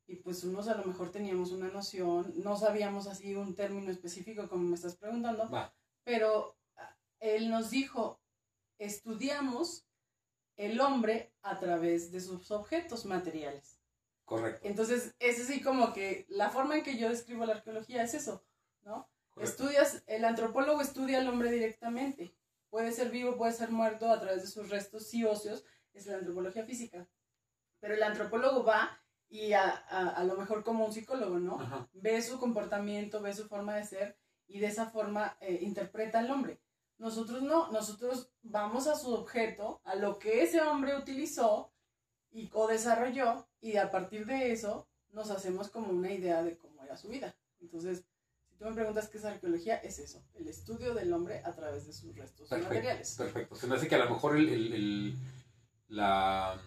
y 0.08 0.18
pues 0.18 0.44
unos 0.44 0.68
a 0.68 0.76
lo 0.76 0.84
mejor 0.86 1.12
teníamos 1.12 1.52
una 1.52 1.70
noción, 1.70 2.34
no 2.44 2.58
sabíamos 2.58 3.08
así 3.08 3.36
un 3.36 3.56
término 3.56 3.92
específico 3.92 4.50
como 4.50 4.64
me 4.64 4.76
estás 4.76 4.96
preguntando, 4.96 5.50
pero 6.04 6.58
ah, 6.76 6.98
él 7.20 7.50
nos 7.50 7.70
dijo, 7.70 8.20
estudiamos 8.78 9.86
el 10.58 10.82
hombre 10.82 11.34
a 11.42 11.60
través 11.60 12.12
de 12.12 12.20
sus 12.20 12.52
objetos 12.52 13.06
materiales. 13.06 13.80
Correcto. 14.26 14.68
Entonces, 14.68 15.16
es 15.20 15.42
así 15.42 15.62
como 15.62 15.94
que 15.94 16.26
la 16.30 16.50
forma 16.50 16.78
en 16.78 16.84
que 16.84 16.98
yo 16.98 17.10
describo 17.10 17.46
la 17.46 17.56
arqueología 17.56 18.04
es 18.04 18.14
eso, 18.14 18.44
¿no? 18.84 19.10
Estudias, 19.38 20.04
el 20.08 20.26
antropólogo 20.26 20.82
estudia 20.82 21.20
al 21.20 21.28
hombre 21.28 21.52
directamente. 21.52 22.34
Puede 22.72 22.92
ser 22.92 23.12
vivo, 23.12 23.38
puede 23.38 23.52
ser 23.52 23.70
muerto 23.70 24.10
a 24.10 24.20
través 24.20 24.42
de 24.42 24.48
sus 24.48 24.70
restos 24.70 25.14
y 25.14 25.26
óseos, 25.26 25.64
es 25.94 26.08
la 26.08 26.18
antropología 26.18 26.66
física. 26.66 27.08
Pero 27.80 27.94
el 27.94 28.02
antropólogo 28.02 28.64
va 28.64 28.98
y 29.30 29.54
a, 29.54 29.70
a, 29.70 30.24
lo 30.24 30.36
mejor 30.36 30.64
como 30.64 30.86
un 30.86 30.94
psicólogo, 30.94 31.38
¿no? 31.38 31.90
Ve 31.94 32.22
su 32.22 32.40
comportamiento, 32.40 33.22
ve 33.22 33.34
su 33.34 33.48
forma 33.48 33.76
de 33.76 33.86
ser 33.86 34.18
y 34.48 34.60
de 34.60 34.68
esa 34.68 34.90
forma 34.90 35.38
eh, 35.42 35.60
interpreta 35.62 36.20
al 36.20 36.32
hombre. 36.32 36.62
Nosotros 36.98 37.42
no, 37.42 37.72
nosotros 37.72 38.32
vamos 38.42 38.88
a 38.88 38.96
su 38.96 39.14
objeto, 39.14 39.82
a 39.84 39.96
lo 39.96 40.18
que 40.18 40.44
ese 40.44 40.62
hombre 40.62 40.98
utilizó 40.98 41.74
y, 42.30 42.50
o 42.54 42.68
desarrolló 42.68 43.48
y 43.60 43.78
a 43.78 43.92
partir 43.92 44.26
de 44.26 44.52
eso 44.52 44.88
nos 45.10 45.30
hacemos 45.30 45.70
como 45.70 45.92
una 45.92 46.12
idea 46.12 46.42
de 46.44 46.58
cómo 46.58 46.84
era 46.84 46.96
su 46.96 47.10
vida. 47.10 47.36
Entonces, 47.60 48.06
tú 48.62 48.68
me 48.68 48.76
preguntas 48.76 49.10
qué 49.10 49.18
es 49.18 49.26
arqueología, 49.26 49.78
es 49.78 49.98
eso, 49.98 50.24
el 50.36 50.48
estudio 50.48 50.94
del 50.94 51.12
hombre 51.14 51.42
a 51.44 51.52
través 51.52 51.88
de 51.88 51.94
sus 51.94 52.16
restos 52.16 52.52
materiales. 52.52 53.16
Perfecto. 53.18 53.56
Se 53.56 53.66
me 53.66 53.76
hace 53.76 53.88
que 53.88 53.96
a 53.96 54.06
lo 54.06 54.12
mejor 54.12 54.38
el, 54.38 54.50
el, 54.50 55.16
la 55.88 56.62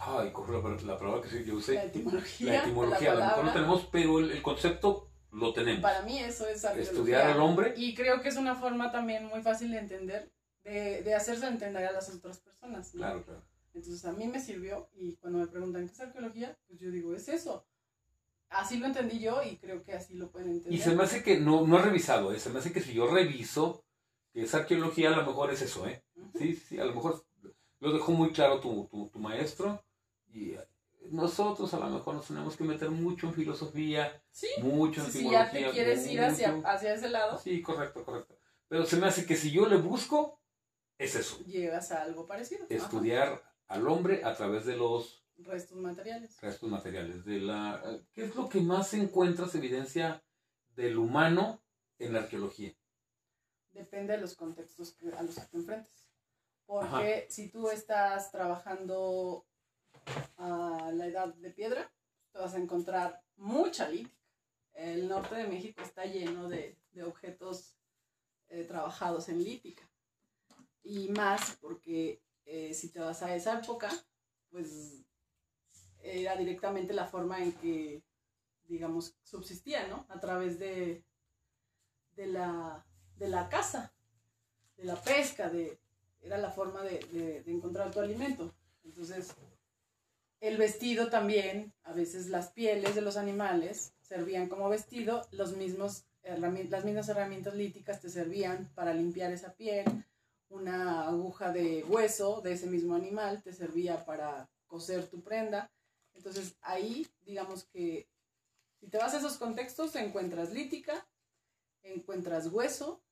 Ay, 0.00 0.32
cojo 0.32 0.52
la, 0.52 0.98
palabra 0.98 1.26
que 1.26 1.44
yo 1.44 1.54
usé. 1.54 1.74
La 1.74 1.84
etimología. 1.84 2.52
La 2.52 2.58
etimología, 2.58 3.12
a 3.12 3.14
lo 3.14 3.24
mejor 3.24 3.44
no 3.44 3.52
tenemos, 3.54 3.88
pero 3.90 4.18
el, 4.18 4.42
concepto 4.42 5.10
lo 5.32 5.54
tenemos. 5.54 5.80
Para 5.80 6.02
mí 6.02 6.18
eso 6.18 6.46
es 6.46 6.62
Estudiar 6.64 7.30
al 7.30 7.40
hombre. 7.40 7.72
Y 7.76 7.94
creo 7.94 8.20
que 8.20 8.28
es 8.28 8.36
una 8.36 8.54
forma 8.54 8.92
también 8.92 9.24
muy 9.24 9.40
fácil 9.40 9.70
de 9.70 9.78
entender, 9.78 10.30
de, 10.62 11.02
de 11.02 11.14
hacerse 11.14 11.46
entender 11.46 11.86
a 11.86 11.92
las 11.92 12.10
otras 12.10 12.38
personas. 12.38 12.90
Claro, 12.90 13.24
claro. 13.24 13.42
Entonces 13.72 14.04
a 14.04 14.12
mí 14.12 14.26
me 14.28 14.40
sirvió 14.40 14.90
y 14.94 15.16
cuando 15.16 15.38
me 15.38 15.46
preguntan 15.46 15.86
qué 15.86 15.92
es 15.92 16.00
arqueología, 16.00 16.58
pues 16.66 16.80
yo 16.80 16.90
digo, 16.90 17.14
es 17.14 17.28
eso. 17.28 17.66
Así 18.54 18.78
lo 18.78 18.86
entendí 18.86 19.18
yo 19.18 19.42
y 19.42 19.56
creo 19.56 19.82
que 19.82 19.92
así 19.92 20.14
lo 20.14 20.30
pueden 20.30 20.50
entender. 20.50 20.72
Y 20.72 20.82
se 20.82 20.94
me 20.94 21.04
hace 21.04 21.22
que 21.22 21.38
no, 21.38 21.66
no 21.66 21.78
he 21.78 21.82
revisado, 21.82 22.32
¿eh? 22.32 22.38
se 22.38 22.50
me 22.50 22.58
hace 22.58 22.72
que 22.72 22.80
si 22.80 22.94
yo 22.94 23.06
reviso, 23.06 23.84
que 24.32 24.42
esa 24.42 24.58
arqueología 24.58 25.08
a 25.10 25.16
lo 25.16 25.26
mejor 25.26 25.52
es 25.52 25.62
eso, 25.62 25.86
¿eh? 25.86 26.04
Sí, 26.38 26.54
sí, 26.54 26.78
a 26.78 26.84
lo 26.84 26.94
mejor 26.94 27.24
lo 27.80 27.92
dejó 27.92 28.12
muy 28.12 28.32
claro 28.32 28.60
tu, 28.60 28.86
tu, 28.90 29.08
tu 29.08 29.18
maestro 29.18 29.84
y 30.32 30.52
eh, 30.52 30.68
nosotros 31.10 31.72
a 31.74 31.78
lo 31.78 31.90
mejor 31.90 32.14
nos 32.14 32.26
tenemos 32.26 32.56
que 32.56 32.64
meter 32.64 32.90
mucho 32.90 33.26
en 33.28 33.34
filosofía, 33.34 34.22
Sí, 34.30 34.48
mucho 34.62 35.04
en 35.04 35.12
si, 35.12 35.18
si 35.20 35.30
ya 35.30 35.50
te 35.50 35.70
quieres 35.70 36.06
ir 36.06 36.20
hacia, 36.22 36.60
hacia 36.64 36.94
ese 36.94 37.10
lado, 37.10 37.38
Sí, 37.38 37.62
correcto, 37.62 38.04
correcto. 38.04 38.38
Pero 38.68 38.86
se 38.86 38.96
me 38.96 39.06
hace 39.06 39.26
que 39.26 39.36
si 39.36 39.50
yo 39.50 39.66
le 39.66 39.76
busco, 39.76 40.40
es 40.98 41.14
eso, 41.14 41.38
llegas 41.44 41.92
a 41.92 42.02
algo 42.02 42.26
parecido. 42.26 42.64
Ajá. 42.64 42.74
estudiar 42.74 43.42
al 43.68 43.86
hombre 43.88 44.24
a 44.24 44.34
través 44.34 44.64
de 44.64 44.76
los 44.76 45.23
Restos 45.38 45.78
materiales. 45.78 46.40
restos 46.40 46.70
materiales. 46.70 47.24
De 47.24 47.40
la, 47.40 48.00
¿Qué 48.12 48.24
es 48.26 48.34
lo 48.34 48.48
que 48.48 48.60
más 48.60 48.94
encuentras 48.94 49.54
evidencia 49.54 50.22
del 50.76 50.96
humano 50.98 51.62
en 51.98 52.12
la 52.12 52.20
arqueología? 52.20 52.74
Depende 53.72 54.12
de 54.14 54.20
los 54.20 54.34
contextos 54.36 54.92
que- 54.94 55.08
a 55.12 55.22
los 55.22 55.34
que 55.34 55.42
te 55.46 55.56
enfrentes. 55.56 56.08
Porque 56.66 57.26
si 57.28 57.50
tú 57.50 57.68
estás 57.68 58.30
trabajando 58.30 59.46
a 60.36 60.90
la 60.94 61.06
edad 61.06 61.34
de 61.34 61.50
piedra, 61.50 61.92
te 62.32 62.38
vas 62.38 62.54
a 62.54 62.58
encontrar 62.58 63.22
mucha 63.36 63.88
lítica. 63.88 64.16
El 64.72 65.08
norte 65.08 65.34
de 65.34 65.46
México 65.46 65.82
está 65.82 66.04
lleno 66.04 66.48
de, 66.48 66.78
de 66.92 67.02
objetos 67.02 67.76
eh, 68.48 68.64
trabajados 68.64 69.28
en 69.28 69.42
lítica. 69.42 69.82
Y 70.82 71.08
más 71.10 71.56
porque 71.60 72.22
eh, 72.44 72.72
si 72.74 72.90
te 72.90 73.00
vas 73.00 73.22
a 73.22 73.34
esa 73.34 73.58
época, 73.60 73.90
pues 74.50 75.04
era 76.04 76.36
directamente 76.36 76.92
la 76.94 77.06
forma 77.06 77.42
en 77.42 77.52
que, 77.52 78.02
digamos, 78.68 79.16
subsistía, 79.22 79.88
¿no? 79.88 80.06
A 80.10 80.20
través 80.20 80.58
de, 80.58 81.04
de, 82.16 82.26
la, 82.26 82.84
de 83.18 83.28
la 83.28 83.48
caza, 83.48 83.92
de 84.76 84.84
la 84.84 84.96
pesca, 84.96 85.50
de, 85.50 85.78
era 86.22 86.38
la 86.38 86.50
forma 86.50 86.82
de, 86.82 87.00
de- 87.44 87.52
encontrar 87.52 87.90
tu 87.90 88.00
alimento. 88.00 88.54
Entonces, 88.84 89.34
el 90.40 90.56
vestido 90.58 91.08
también, 91.10 91.72
a 91.82 91.92
veces 91.92 92.28
las 92.28 92.50
pieles 92.52 92.94
de 92.94 93.00
los 93.00 93.16
animales 93.16 93.94
servían 94.00 94.48
como 94.48 94.68
vestido, 94.68 95.26
los 95.32 95.56
mismos 95.56 96.04
las 96.38 96.84
mismas 96.84 97.08
herramientas 97.10 97.54
líticas 97.54 98.00
te 98.00 98.08
servían 98.08 98.70
para 98.74 98.94
limpiar 98.94 99.30
esa 99.30 99.52
piel, 99.52 99.84
una 100.48 101.06
aguja 101.06 101.52
de 101.52 101.84
hueso 101.84 102.40
de 102.40 102.52
ese 102.54 102.66
mismo 102.66 102.94
animal 102.94 103.42
te 103.42 103.52
servía 103.52 104.06
para 104.06 104.48
coser 104.66 105.06
tu 105.06 105.22
prenda. 105.22 105.70
Entonces 106.14 106.56
ahí, 106.62 107.06
digamos 107.24 107.64
que 107.64 108.08
si 108.80 108.88
te 108.88 108.98
vas 108.98 109.14
a 109.14 109.18
esos 109.18 109.36
contextos, 109.38 109.94
encuentras 109.96 110.52
lítica, 110.52 111.06
encuentras 111.82 112.48
hueso 112.48 113.02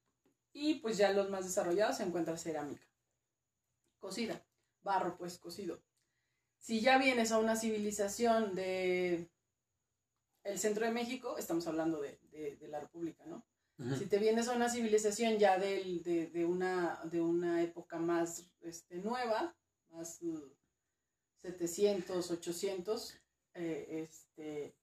y 0.52 0.74
pues 0.76 0.96
ya 0.98 1.12
los 1.12 1.30
más 1.30 1.44
desarrollados 1.44 2.00
encuentras 2.00 2.42
cerámica. 2.42 2.86
Cocida, 4.00 4.44
barro 4.82 5.16
pues 5.16 5.38
cocido. 5.38 5.82
Si 6.58 6.80
ya 6.80 6.98
vienes 6.98 7.32
a 7.32 7.38
una 7.38 7.56
civilización 7.56 8.54
de 8.54 9.28
el 10.44 10.58
centro 10.58 10.84
de 10.86 10.92
México, 10.92 11.38
estamos 11.38 11.66
hablando 11.66 12.00
de, 12.00 12.18
de- 12.30 12.56
de 12.56 12.68
la 12.68 12.80
República, 12.80 13.24
¿no? 13.26 13.44
Si 13.98 14.06
te 14.06 14.18
vienes 14.18 14.46
a 14.48 14.54
una 14.54 14.68
civilización 14.68 15.38
ya 15.38 15.58
del- 15.58 16.02
de, 16.04 16.28
de 16.28 16.44
una, 16.44 17.00
de 17.04 17.20
una 17.20 17.62
época 17.62 17.98
más 17.98 18.46
este, 18.60 18.98
nueva, 18.98 19.56
más 19.90 20.20
uh, 20.22 20.40
700, 21.42 22.30
800, 22.30 23.18
eh, 23.54 23.86
este, 24.04 24.74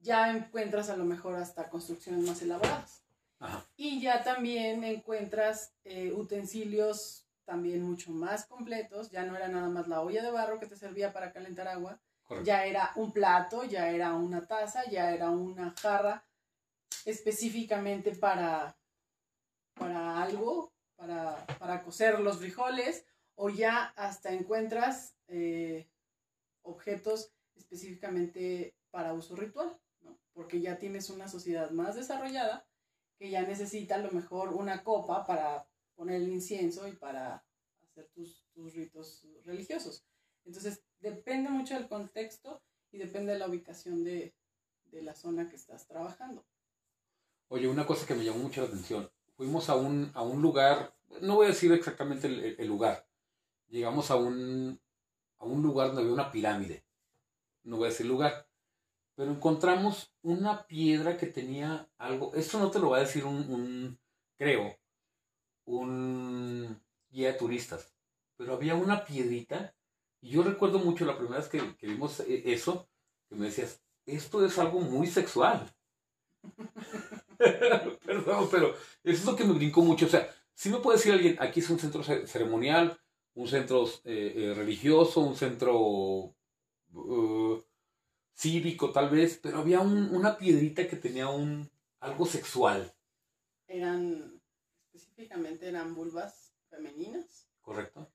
ya 0.00 0.30
encuentras 0.30 0.90
a 0.90 0.96
lo 0.96 1.04
mejor 1.04 1.36
hasta 1.36 1.70
construcciones 1.70 2.26
más 2.26 2.42
elaboradas. 2.42 3.02
Ajá. 3.38 3.66
Y 3.76 4.00
ya 4.00 4.22
también 4.22 4.84
encuentras 4.84 5.72
eh, 5.84 6.12
utensilios 6.12 7.26
también 7.44 7.82
mucho 7.82 8.10
más 8.10 8.46
completos, 8.46 9.10
ya 9.10 9.24
no 9.24 9.36
era 9.36 9.48
nada 9.48 9.68
más 9.68 9.86
la 9.86 10.00
olla 10.00 10.22
de 10.22 10.30
barro 10.30 10.58
que 10.58 10.66
te 10.66 10.76
servía 10.76 11.12
para 11.12 11.32
calentar 11.32 11.68
agua, 11.68 12.00
Correcto. 12.24 12.46
ya 12.46 12.64
era 12.64 12.92
un 12.96 13.12
plato, 13.12 13.64
ya 13.64 13.90
era 13.90 14.14
una 14.14 14.46
taza, 14.46 14.84
ya 14.90 15.10
era 15.12 15.30
una 15.30 15.70
jarra 15.72 16.24
específicamente 17.04 18.14
para, 18.14 18.76
para 19.74 20.22
algo, 20.22 20.72
para, 20.96 21.44
para 21.58 21.82
cocer 21.82 22.20
los 22.20 22.38
frijoles, 22.38 23.04
o 23.36 23.50
ya 23.50 23.86
hasta 23.96 24.32
encuentras 24.32 25.16
eh, 25.28 25.88
objetos 26.62 27.32
específicamente 27.56 28.76
para 28.90 29.14
uso 29.14 29.36
ritual, 29.36 29.76
¿no? 30.02 30.18
porque 30.32 30.60
ya 30.60 30.78
tienes 30.78 31.10
una 31.10 31.28
sociedad 31.28 31.70
más 31.70 31.96
desarrollada 31.96 32.66
que 33.18 33.30
ya 33.30 33.42
necesita 33.42 33.96
a 33.96 33.98
lo 33.98 34.10
mejor 34.10 34.54
una 34.54 34.82
copa 34.82 35.24
para 35.24 35.66
poner 35.94 36.22
el 36.22 36.28
incienso 36.28 36.88
y 36.88 36.92
para 36.92 37.44
hacer 37.82 38.08
tus, 38.14 38.44
ritos 38.74 39.26
religiosos. 39.44 40.04
Entonces, 40.44 40.82
depende 41.00 41.48
mucho 41.50 41.74
del 41.74 41.88
contexto 41.88 42.62
y 42.90 42.98
depende 42.98 43.32
de 43.32 43.38
la 43.38 43.48
ubicación 43.48 44.04
de, 44.04 44.34
de 44.86 45.02
la 45.02 45.14
zona 45.14 45.48
que 45.48 45.56
estás 45.56 45.86
trabajando. 45.86 46.44
Oye, 47.48 47.68
una 47.68 47.86
cosa 47.86 48.06
que 48.06 48.14
me 48.14 48.24
llamó 48.24 48.38
mucho 48.38 48.62
la 48.62 48.68
atención. 48.68 49.10
Fuimos 49.36 49.68
a 49.68 49.76
un, 49.76 50.10
a 50.14 50.22
un 50.22 50.42
lugar, 50.42 50.94
no 51.20 51.36
voy 51.36 51.46
a 51.46 51.50
decir 51.50 51.72
exactamente 51.72 52.26
el 52.26 52.66
lugar. 52.66 53.03
Llegamos 53.74 54.10
a 54.10 54.16
un, 54.16 54.80
a 55.40 55.44
un 55.44 55.62
lugar 55.62 55.88
donde 55.88 56.02
había 56.02 56.14
una 56.14 56.30
pirámide. 56.32 56.84
No 57.64 57.76
voy 57.78 57.86
a 57.86 57.90
decir 57.90 58.06
lugar. 58.06 58.48
Pero 59.16 59.30
encontramos 59.32 60.12
una 60.22 60.66
piedra 60.66 61.16
que 61.18 61.26
tenía 61.28 61.88
algo. 61.98 62.34
Esto 62.34 62.58
no 62.60 62.70
te 62.70 62.80
lo 62.80 62.90
va 62.90 62.98
a 62.98 63.06
decir 63.06 63.24
un, 63.24 63.36
un 63.56 64.00
creo, 64.38 64.76
un 65.66 66.80
guía 67.10 67.32
de 67.32 67.38
turistas. 67.38 67.94
Pero 68.36 68.54
había 68.54 68.74
una 68.74 69.04
piedrita. 69.04 69.74
Y 70.20 70.30
yo 70.30 70.42
recuerdo 70.42 70.78
mucho 70.78 71.04
la 71.04 71.16
primera 71.18 71.38
vez 71.38 71.48
que, 71.48 71.76
que 71.76 71.86
vimos 71.86 72.20
eh, 72.20 72.42
eso, 72.46 72.88
que 73.28 73.36
me 73.36 73.46
decías, 73.46 73.82
esto 74.06 74.44
es 74.44 74.58
algo 74.58 74.80
muy 74.80 75.06
sexual. 75.06 75.74
Perdón, 78.06 78.48
pero 78.50 78.74
eso 78.74 79.20
es 79.20 79.24
lo 79.24 79.36
que 79.36 79.44
me 79.44 79.52
brincó 79.54 79.82
mucho. 79.82 80.06
O 80.06 80.08
sea, 80.08 80.28
si 80.54 80.70
me 80.70 80.78
puede 80.78 80.98
decir 80.98 81.12
alguien, 81.12 81.36
aquí 81.40 81.60
es 81.60 81.70
un 81.70 81.78
centro 81.78 82.02
ce- 82.02 82.26
ceremonial, 82.26 82.98
un 83.34 83.48
centro 83.48 83.86
eh, 84.04 84.32
eh, 84.36 84.54
religioso, 84.54 85.20
un 85.20 85.36
centro 85.36 86.34
eh, 86.94 87.64
cívico 88.34 88.92
tal 88.92 89.10
vez, 89.10 89.38
pero 89.42 89.58
había 89.58 89.80
un- 89.80 90.14
una 90.14 90.36
piedrita 90.38 90.88
que 90.88 90.96
tenía 90.96 91.28
un 91.28 91.70
algo 92.00 92.26
sexual, 92.26 92.92
Eran, 93.66 94.40
específicamente 94.92 95.68
eran 95.68 95.94
vulvas 95.94 96.54
femeninas 96.70 97.48
¿correcto? 97.62 98.10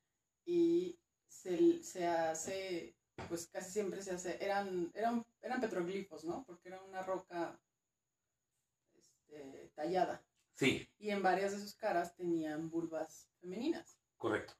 y 0.45 0.99
se, 1.27 1.83
se 1.83 2.05
hace, 2.07 2.95
pues 3.27 3.47
casi 3.47 3.71
siempre 3.71 4.01
se 4.01 4.11
hace, 4.11 4.43
eran, 4.43 4.91
eran, 4.93 5.25
eran 5.41 5.61
petroglifos, 5.61 6.23
¿no? 6.23 6.43
Porque 6.45 6.69
era 6.69 6.81
una 6.83 7.01
roca 7.03 7.59
este, 8.97 9.71
tallada. 9.75 10.23
Sí, 10.55 10.87
Y 10.99 11.09
en 11.09 11.23
varias 11.23 11.51
de 11.53 11.59
sus 11.59 11.73
caras 11.75 12.15
tenían 12.15 12.69
vulvas 12.69 13.29
femeninas. 13.41 13.97
correcto. 14.17 14.53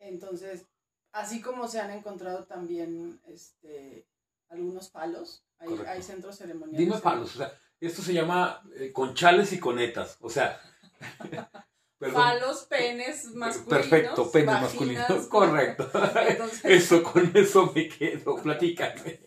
Entonces, 0.00 0.66
así 1.12 1.40
como 1.40 1.68
se 1.68 1.80
han 1.80 1.90
encontrado 1.90 2.44
también 2.44 3.20
este, 3.26 4.06
algunos 4.48 4.90
palos, 4.90 5.44
hay, 5.58 5.68
hay 5.86 6.02
centros 6.02 6.36
ceremoniales. 6.36 6.86
Dime 6.86 7.00
palos, 7.00 7.34
o 7.34 7.38
sea, 7.38 7.52
esto 7.80 8.02
se 8.02 8.12
llama 8.14 8.62
eh, 8.76 8.92
conchales 8.92 9.52
y 9.52 9.58
conetas, 9.60 10.16
o 10.20 10.30
sea, 10.30 10.60
perdón. 11.98 12.14
Palos, 12.22 12.64
penes 12.66 13.24
masculinos. 13.34 13.86
Perfecto, 13.88 14.30
penes 14.30 14.46
vaginas, 14.46 14.62
masculinos, 14.62 15.26
correcto. 15.26 15.90
Entonces, 16.28 16.60
Eso, 16.64 17.02
con 17.02 17.36
eso 17.36 17.72
me 17.74 17.88
quedo, 17.88 18.36
platícame. 18.42 19.20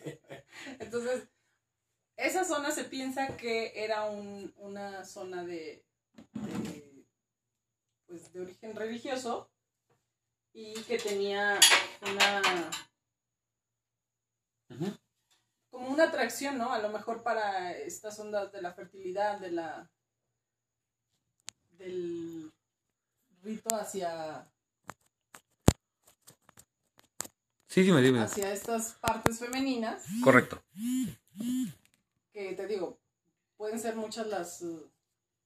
entonces, 0.78 1.28
esa 2.16 2.44
zona 2.44 2.70
se 2.70 2.84
piensa 2.84 3.36
que 3.36 3.72
era 3.84 4.04
un- 4.04 4.52
una 4.56 5.04
zona 5.04 5.44
de, 5.44 5.84
de, 6.34 7.04
pues, 8.06 8.32
de 8.32 8.40
origen 8.40 8.76
religioso 8.76 9.50
y 10.52 10.74
que 10.82 10.98
tenía 10.98 11.58
una 12.02 12.70
como 15.70 15.88
una 15.88 16.04
atracción, 16.04 16.58
¿no? 16.58 16.72
A 16.72 16.78
lo 16.78 16.90
mejor 16.90 17.22
para 17.22 17.72
estas 17.72 18.18
ondas 18.18 18.52
de 18.52 18.62
la 18.62 18.72
fertilidad, 18.72 19.38
de 19.40 19.52
la 19.52 19.90
del 21.70 22.52
rito 23.42 23.74
hacia 23.74 24.48
Sí, 27.66 27.82
dime, 27.82 28.02
dime. 28.02 28.20
hacia 28.20 28.52
estas 28.52 28.92
partes 28.94 29.38
femeninas, 29.38 30.04
Correcto. 30.22 30.62
que 32.32 32.52
te 32.52 32.66
digo, 32.66 33.00
pueden 33.56 33.80
ser 33.80 33.96
muchas 33.96 34.26
las 34.26 34.62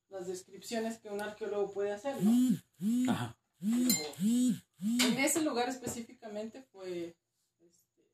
las 0.09 0.27
descripciones 0.29 0.99
que 0.99 1.09
un 1.11 1.21
arqueólogo 1.21 1.73
puede 1.73 1.93
hacer, 1.93 2.17
¿no? 2.23 3.13
Ajá. 3.13 3.37
Pero 3.61 4.65
en 4.81 5.19
ese 5.19 5.43
lugar 5.43 5.69
específicamente 5.69 6.63
fue 6.73 7.17
este, 7.61 8.11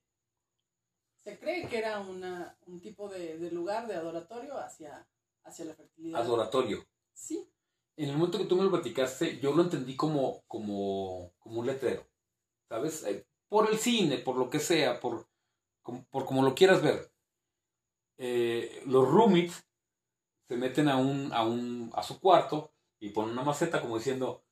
se 1.17 1.39
cree 1.39 1.69
que 1.69 1.79
era 1.79 2.01
una, 2.01 2.57
un 2.67 2.81
tipo 2.81 3.09
de, 3.09 3.39
de 3.39 3.51
lugar 3.51 3.87
de 3.87 3.95
adoratorio 3.97 4.59
hacia, 4.59 5.07
hacia 5.45 5.65
la 5.65 5.75
fertilidad. 5.75 6.21
Adoratorio. 6.21 6.85
Sí, 7.13 7.49
En 7.97 8.09
el 8.09 8.17
momento 8.17 8.39
que 8.39 8.45
tú 8.47 8.57
me 8.57 8.65
lo 8.65 8.71
platicaste, 8.71 9.39
yo 9.39 9.53
lo 9.53 9.63
entendí 9.63 9.97
como, 9.97 10.43
como, 10.49 11.33
como 11.39 11.61
un 11.61 11.67
letrero. 11.67 12.07
¿Sabes? 12.69 13.05
Eh, 13.05 13.27
por 13.49 13.71
el 13.71 13.79
cine, 13.79 14.19
por 14.19 14.37
lo 14.37 14.49
que 14.49 14.59
sea, 14.61 14.99
por, 15.01 15.29
como- 15.83 16.05
por 16.07 16.25
como 16.25 16.43
lo 16.43 16.55
quieras 16.55 16.83
ver. 16.83 17.13
Eh, 18.19 18.83
los 18.87 19.09
roommates 19.09 19.65
se 20.49 20.57
meten 20.57 20.89
a 20.89 20.97
un, 20.97 21.33
a 21.33 21.45
un, 21.45 21.91
a 21.95 22.03
su 22.03 22.21
cuarto 22.21 22.73
y 23.01 23.11
ponen 23.11 23.33
una 23.33 23.43
maceta 23.43 23.81
como 23.81 23.99
diciendo, 23.99 24.45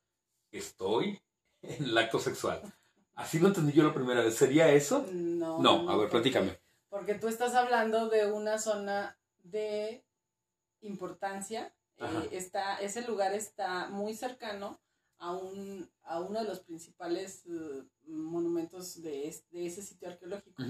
estoy 0.50 1.20
en 1.62 1.84
el 1.84 1.98
acto 1.98 2.18
sexual. 2.18 2.60
Así 3.14 3.38
lo 3.38 3.48
entendí 3.48 3.72
yo 3.72 3.82
la 3.82 3.92
primera 3.94 4.22
vez. 4.22 4.34
¿Sería 4.36 4.70
eso? 4.72 5.06
no. 5.12 5.58
No, 5.60 5.70
a 5.90 5.96
ver, 5.96 6.08
porque- 6.08 6.10
platícame. 6.10 6.58
Porque 6.88 7.14
tú 7.14 7.28
estás 7.28 7.54
hablando 7.54 8.08
de 8.08 8.30
una 8.32 8.58
zona 8.58 9.16
de 9.44 10.04
importancia. 10.80 11.72
eh, 11.98 12.28
está, 12.32 12.76
ese 12.80 13.02
lugar 13.06 13.34
está 13.34 13.88
muy 13.90 14.14
cercano 14.14 14.80
a, 15.18 15.32
un, 15.32 15.88
a 16.02 16.18
uno 16.20 16.40
de 16.40 16.46
los 16.46 16.60
principales 16.60 17.44
eh, 17.46 17.82
monumentos 18.06 19.02
de, 19.02 19.28
es- 19.28 19.44
de 19.50 19.66
ese 19.66 19.82
sitio 19.82 20.08
arqueológico. 20.08 20.62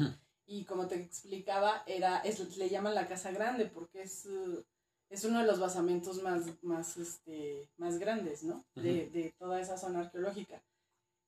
Y 0.46 0.64
como 0.64 0.88
te 0.88 0.96
explicaba, 0.96 1.84
era, 1.86 2.18
es, 2.18 2.56
le 2.56 2.68
llaman 2.68 2.96
la 2.96 3.06
Casa 3.06 3.30
Grande 3.30 3.66
porque 3.66 4.02
es, 4.02 4.26
eh, 4.26 4.64
es 5.08 5.24
uno 5.24 5.38
de 5.40 5.46
los 5.46 5.60
basamentos 5.60 6.20
más, 6.22 6.42
más, 6.62 6.96
este, 6.96 7.70
más 7.76 7.98
grandes, 7.98 8.42
¿no? 8.42 8.64
De, 8.74 9.08
de 9.10 9.32
toda 9.38 9.60
esa 9.60 9.78
zona 9.78 10.00
arqueológica. 10.00 10.60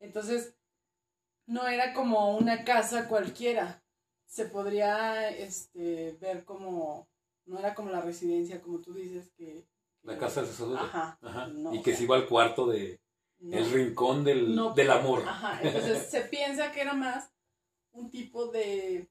Entonces, 0.02 0.54
no 1.47 1.66
era 1.68 1.94
como 1.94 2.37
una 2.37 2.64
casa 2.64 3.09
cualquiera. 3.09 3.82
Se 4.26 4.47
podría 4.47 5.30
este, 5.30 6.16
ver 6.21 6.44
como, 6.44 7.09
no 7.47 7.59
era 7.59 7.75
como 7.75 7.90
la 7.90 8.00
residencia, 8.00 8.61
como 8.61 8.80
tú 8.80 8.92
dices, 8.94 9.30
que... 9.37 9.64
La 10.02 10.18
casa 10.18 10.40
del 10.42 10.50
sacerdote. 10.50 10.80
Ajá. 10.82 11.18
Ajá. 11.23 11.47
no, 11.47 11.73
y 11.73 11.80
que 11.82 11.90
sea, 11.92 11.99
se 11.99 12.04
iba 12.04 12.16
al 12.16 12.26
cuarto 12.26 12.66
de 12.66 13.00
no. 13.38 13.56
el 13.56 13.71
rincón 13.71 14.25
del, 14.25 14.54
No. 14.56 14.75
del 14.75 14.90
amor. 14.90 15.23
Ajá, 15.26 15.61
entonces 15.62 16.11
se 16.11 16.23
piensa 16.23 16.73
que 16.73 16.80
era 16.80 16.94
más 16.94 17.30
un 17.92 18.11
tipo 18.11 18.47
de, 18.47 19.09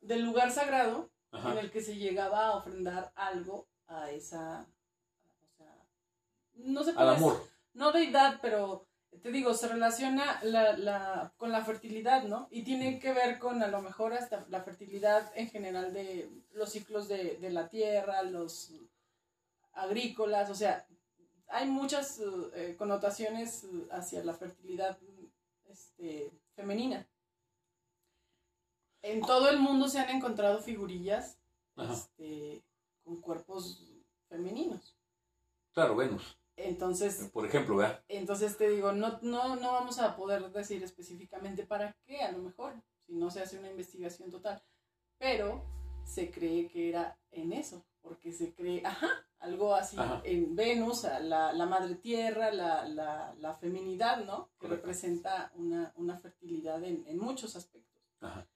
de 0.00 0.16
lugar 0.18 0.52
sagrado 0.52 1.10
Ajá. 1.32 1.52
en 1.52 1.58
el 1.58 1.70
que 1.72 1.80
se 1.80 1.96
llegaba 1.96 2.46
a 2.46 2.56
ofrendar 2.56 3.10
algo 3.16 3.68
a 3.88 4.10
esa, 4.12 4.68
o 5.42 5.56
sea, 5.56 5.74
no 6.54 6.84
se 6.84 6.92
Al 6.92 7.08
amor. 7.08 7.42
no 7.72 7.90
deidad, 7.90 8.38
pero 8.42 8.86
te 9.22 9.32
digo, 9.32 9.54
se 9.54 9.68
relaciona 9.68 10.40
la, 10.42 10.76
la, 10.76 11.32
con 11.36 11.52
la 11.52 11.64
fertilidad, 11.64 12.24
¿no? 12.24 12.48
Y 12.50 12.62
tiene 12.62 12.98
que 12.98 13.12
ver 13.12 13.38
con 13.38 13.62
a 13.62 13.68
lo 13.68 13.82
mejor 13.82 14.14
hasta 14.14 14.46
la 14.48 14.62
fertilidad 14.62 15.30
en 15.34 15.48
general 15.48 15.92
de 15.92 16.30
los 16.52 16.70
ciclos 16.70 17.08
de, 17.08 17.36
de 17.38 17.50
la 17.50 17.68
tierra, 17.68 18.22
los 18.22 18.72
agrícolas, 19.72 20.50
o 20.50 20.54
sea, 20.54 20.86
hay 21.48 21.68
muchas 21.68 22.20
eh, 22.54 22.76
connotaciones 22.78 23.66
hacia 23.90 24.24
la 24.24 24.34
fertilidad 24.34 24.98
este, 25.68 26.32
femenina. 26.54 27.06
En 29.02 29.20
todo 29.22 29.48
el 29.48 29.58
mundo 29.58 29.88
se 29.88 29.98
han 29.98 30.10
encontrado 30.10 30.60
figurillas 30.60 31.38
este, 31.76 32.62
con 33.02 33.20
cuerpos 33.20 33.84
femeninos. 34.28 34.96
Claro, 35.72 35.96
Venus. 35.96 36.39
Entonces, 36.68 37.30
Por 37.32 37.46
ejemplo, 37.46 37.76
¿verdad? 37.76 38.02
entonces 38.08 38.56
te 38.56 38.68
digo, 38.68 38.92
no, 38.92 39.18
no, 39.22 39.56
no 39.56 39.72
vamos 39.72 39.98
a 39.98 40.16
poder 40.16 40.50
decir 40.52 40.82
específicamente 40.82 41.64
para 41.64 41.96
qué, 42.06 42.22
a 42.22 42.32
lo 42.32 42.38
mejor, 42.38 42.74
si 43.06 43.14
no 43.14 43.30
se 43.30 43.40
hace 43.42 43.58
una 43.58 43.70
investigación 43.70 44.30
total. 44.30 44.62
Pero 45.18 45.64
se 46.04 46.30
cree 46.30 46.68
que 46.68 46.88
era 46.88 47.18
en 47.30 47.52
eso, 47.52 47.84
porque 48.00 48.32
se 48.32 48.52
cree, 48.54 48.82
ajá, 48.84 49.08
algo 49.38 49.74
así 49.74 49.96
Ajá. 49.98 50.20
en 50.24 50.54
Venus, 50.54 51.04
la, 51.04 51.52
la 51.52 51.66
madre 51.66 51.94
tierra, 51.96 52.50
la, 52.52 52.86
la, 52.88 53.34
la 53.38 53.54
feminidad, 53.54 54.24
¿no? 54.24 54.50
Que 54.58 54.66
Correcto. 54.66 54.86
representa 54.86 55.50
una, 55.54 55.92
una 55.96 56.18
fertilidad 56.18 56.82
en, 56.84 57.04
en 57.06 57.18
muchos 57.18 57.56
aspectos. 57.56 58.02
Ajá. 58.20 58.46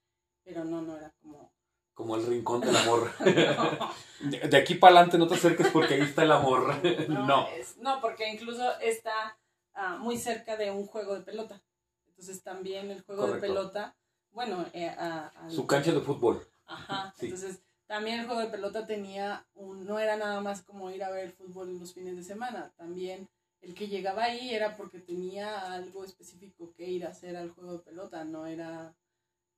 Pero 0.42 0.64
no, 0.64 0.82
no 0.82 0.96
era 0.96 1.10
como... 1.22 1.52
Como 1.94 2.16
el 2.16 2.26
rincón 2.26 2.60
del 2.60 2.76
amor. 2.76 3.12
de, 4.20 4.38
de 4.48 4.56
aquí 4.56 4.74
para 4.74 4.96
adelante 4.96 5.16
no 5.18 5.28
te 5.28 5.34
acerques 5.34 5.68
porque 5.68 5.94
ahí 5.94 6.00
está 6.02 6.24
el 6.24 6.32
amor. 6.32 6.74
no. 7.08 7.48
es- 7.48 7.76
no, 7.78 8.00
porque 8.00 8.28
incluso 8.28 8.78
está 8.80 9.38
ah, 9.74 9.96
muy 9.96 10.18
cerca 10.18 10.56
de 10.56 10.70
un 10.70 10.86
juego 10.86 11.14
de 11.14 11.22
pelota. 11.22 11.62
Entonces 12.08 12.42
también 12.42 12.90
el 12.90 13.02
juego 13.02 13.22
Correcto. 13.22 13.40
de 13.46 13.48
pelota, 13.48 13.96
bueno, 14.32 14.66
eh, 14.72 14.88
a- 14.88 15.30
Su 15.48 15.66
cancha 15.66 15.92
de 15.92 16.00
fútbol. 16.00 16.44
Ajá, 16.66 17.12
Sí. 17.16 17.26
entonces 17.26 17.60
también 17.86 18.20
el 18.20 18.26
juego 18.26 18.40
de 18.40 18.48
pelota 18.48 18.86
tenía 18.86 19.46
un, 19.54 19.84
no 19.86 19.98
era 19.98 20.16
nada 20.16 20.40
más 20.40 20.62
como 20.62 20.90
ir 20.90 21.04
a 21.04 21.10
ver 21.10 21.30
fútbol 21.32 21.78
los 21.78 21.92
fines 21.92 22.16
de 22.16 22.24
semana, 22.24 22.72
también 22.76 23.28
el 23.60 23.74
que 23.74 23.88
llegaba 23.88 24.24
ahí 24.24 24.54
era 24.54 24.76
porque 24.76 24.98
tenía 24.98 25.72
algo 25.72 26.04
específico 26.04 26.72
que 26.74 26.88
ir 26.88 27.06
a 27.06 27.10
hacer 27.10 27.36
al 27.36 27.50
juego 27.50 27.72
de 27.74 27.78
pelota, 27.80 28.24
no 28.24 28.46
era 28.46 28.94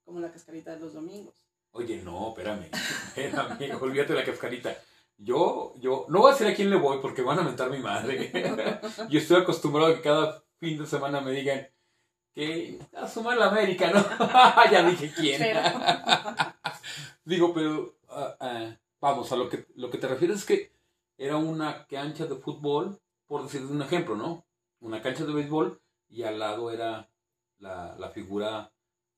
como 0.05 0.19
la 0.21 0.31
cascarita 0.33 0.73
de 0.73 0.81
los 0.81 0.93
domingos. 0.95 1.35
Oye, 1.77 2.01
no, 2.03 2.29
espérame. 2.29 2.71
Espérame, 3.17 3.83
olvídate 3.83 4.15
de 4.15 4.19
la 4.21 4.25
cascarita. 4.25 4.75
Yo, 5.19 5.75
yo, 5.79 6.07
no 6.09 6.21
voy 6.21 6.31
a 6.31 6.33
decir 6.33 6.47
a 6.47 6.55
quién 6.55 6.71
le 6.71 6.77
voy 6.77 6.99
porque 7.03 7.23
van 7.23 7.39
a 7.39 7.43
mentar 7.43 7.71
mi 7.71 7.79
madre. 7.79 8.31
yo 9.11 9.19
estoy 9.19 9.43
acostumbrado 9.43 9.93
a 9.93 9.97
que 9.97 10.03
cada 10.03 10.43
fin 10.59 10.79
de 10.79 10.87
semana 10.87 11.21
me 11.21 11.33
digan 11.33 11.69
que 12.35 12.79
a 12.95 13.35
la 13.35 13.47
América, 13.47 13.91
¿no? 13.91 14.05
ya 14.73 14.89
dije 14.89 15.13
quién. 15.15 15.39
Pero- 15.39 15.61
Digo, 17.25 17.53
pero 17.53 17.97
ah, 18.09 18.37
ah, 18.41 18.77
vamos, 19.01 19.31
a 19.33 19.37
lo 19.37 19.49
que, 19.49 19.67
lo 19.75 19.91
que 19.91 19.99
te 19.99 20.09
refieres 20.09 20.39
es 20.39 20.45
que 20.45 20.73
era 21.19 21.37
una 21.37 21.87
cancha 21.87 22.27
de 22.27 22.37
fútbol, 22.37 22.99
por 23.27 23.43
decir 23.43 23.63
un 23.67 23.83
ejemplo, 23.83 24.17
¿no? 24.17 24.47
Una 24.81 25.03
cancha 25.03 25.25
de 25.25 25.33
béisbol 25.33 25.81
y 26.09 26.23
al 26.23 26.39
lado 26.39 26.71
era 26.71 27.11
la, 27.59 27.97
la 27.99 28.11
figura 28.11 28.73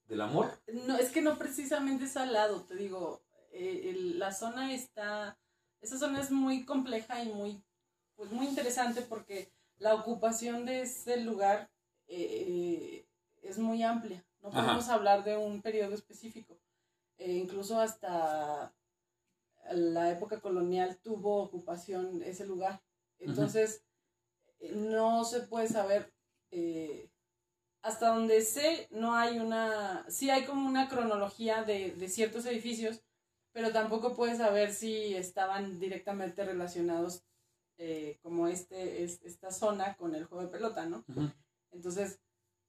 del 0.09 0.21
amor. 0.23 0.59
No, 0.87 0.97
es 0.97 1.11
que 1.11 1.23
no 1.23 1.38
precisamente 1.38 2.05
es 2.07 2.16
al 2.16 2.33
lado, 2.33 2.64
te 2.64 2.75
digo, 2.75 3.23
eh, 3.53 3.90
el- 3.90 4.18
la 4.18 4.33
zona 4.33 4.73
está, 4.75 5.38
esa 5.81 5.99
zona 5.99 6.21
es 6.21 6.31
muy 6.31 6.64
compleja 6.64 7.23
y 7.23 7.29
muy, 7.33 7.62
pues 8.16 8.31
muy 8.33 8.47
interesante 8.47 9.03
porque 9.03 9.53
la 9.79 9.94
ocupación 9.94 10.66
de 10.66 10.83
ese 10.83 11.18
lugar 11.18 11.71
eh, 12.09 13.07
es 13.42 13.59
muy 13.59 13.83
amplia, 13.83 14.25
no 14.40 14.49
Ajá. 14.49 14.62
podemos 14.62 14.88
hablar 14.88 15.25
de 15.25 15.37
un 15.37 15.61
periodo 15.62 15.94
específico, 15.94 16.59
Eh, 17.18 17.33
incluso 17.33 17.81
hasta 17.81 18.73
la 19.73 20.11
época 20.11 20.40
colonial 20.40 20.97
tuvo 21.03 21.42
ocupación 21.42 22.23
ese 22.23 22.47
lugar, 22.47 22.81
entonces 23.18 23.83
no 24.73 25.25
se 25.25 25.40
puede 25.40 25.68
saber 25.68 26.12
hasta 27.83 28.09
donde 28.09 28.43
sé, 28.43 28.88
no 28.91 29.14
hay 29.14 29.38
una, 29.38 30.05
sí 30.09 30.31
hay 30.31 30.45
como 30.45 30.69
una 30.69 30.88
cronología 30.88 31.62
de, 31.62 31.93
de 31.93 32.09
ciertos 32.09 32.45
edificios, 32.47 33.03
pero 33.53 33.73
tampoco 33.73 34.14
puedes 34.14 34.38
saber 34.38 34.73
si 34.73 35.14
estaban 35.14 35.79
directamente 35.81 36.45
relacionados 36.45 37.25
eh, 37.79 38.19
como 38.23 38.49
este, 38.49 39.05
es, 39.05 39.23
esta 39.23 39.51
zona 39.53 39.97
con 39.97 40.14
el 40.14 40.25
juego 40.25 40.45
de 40.45 40.51
pelota, 40.51 40.87
¿no? 40.87 41.05
Entonces, 41.71 42.21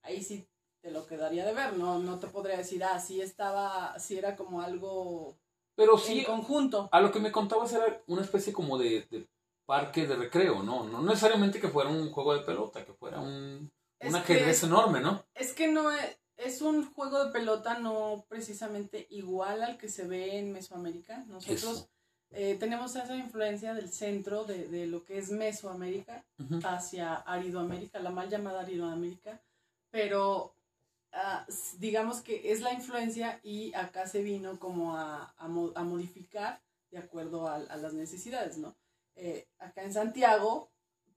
ahí 0.04 0.24
sí 0.24 0.48
te 0.82 0.92
lo 0.92 1.06
quedaría 1.08 1.46
de 1.46 1.54
ver, 1.54 1.76
no, 1.76 2.00
no 2.00 2.20
te 2.20 2.28
podría 2.28 2.58
decir, 2.58 2.84
ah, 2.84 3.00
sí 3.00 3.20
estaba, 3.20 3.98
sí 4.00 4.18
era 4.18 4.36
como 4.36 4.62
algo 4.62 5.38
Pero 5.76 5.94
en 5.94 6.00
sí, 6.00 6.24
conjunto. 6.24 6.88
a 6.92 7.02
lo 7.02 7.12
que 7.12 7.20
me 7.20 7.32
contabas 7.32 7.74
era 7.74 8.02
una 8.08 8.22
especie 8.22 8.54
como 8.54 8.78
de, 8.78 9.02
de 9.10 9.28
parque 9.66 10.08
de 10.08 10.16
recreo, 10.16 10.64
¿no? 10.64 10.84
No 10.86 11.02
necesariamente 11.02 11.60
que 11.60 11.70
fuera 11.70 11.90
un 11.90 12.12
juego 12.12 12.34
de 12.34 12.42
pelota, 12.46 12.86
que 12.86 12.94
fuera 12.94 13.20
un, 13.20 13.72
Es 14.00 14.12
un 14.20 14.24
que- 14.24 14.34
enorme, 14.64 15.02
¿no? 15.02 15.26
Es 15.36 15.54
que 15.54 15.68
no 15.68 15.92
es, 15.92 16.18
es 16.38 16.62
un 16.62 16.92
juego 16.94 17.26
de 17.26 17.32
pelota 17.32 17.80
no 17.80 18.26
precisamente 18.30 19.08
igual 19.10 19.62
al 19.64 19.78
que 19.78 19.90
se 19.90 20.08
ve 20.08 20.38
en 20.40 20.52
Mesoamérica. 20.54 21.18
Nosotros 21.28 21.90
eh, 22.32 22.56
tenemos 22.60 22.96
esa 22.96 23.16
influencia 23.16 23.74
del 23.74 23.92
centro 23.92 24.46
de, 24.46 24.68
de 24.68 24.86
lo 24.88 25.04
que 25.04 25.18
es 25.18 25.32
Mesoamérica 25.32 26.24
hacia 26.64 27.16
Aridoamérica, 27.16 28.00
la 28.00 28.12
mal 28.12 28.30
llamada 28.30 28.62
Aridoamérica, 28.62 29.42
pero 29.92 30.54
ah, 31.12 31.46
digamos 31.80 32.22
que 32.22 32.52
es 32.52 32.62
la 32.62 32.72
influencia 32.74 33.40
y 33.44 33.74
acá 33.74 34.08
se 34.08 34.22
vino 34.22 34.60
como 34.60 34.96
a, 34.96 35.34
a 35.38 35.48
mo- 35.48 35.72
a 35.76 35.84
modificar 35.84 36.62
de 36.92 37.00
acuerdo 37.00 37.48
a, 37.48 37.56
a 37.56 37.78
las 37.78 37.94
necesidades, 37.94 38.58
¿no? 38.58 38.76
Eh, 39.16 39.48
acá 39.58 39.84
en 39.84 39.94
Santiago, 39.94 40.70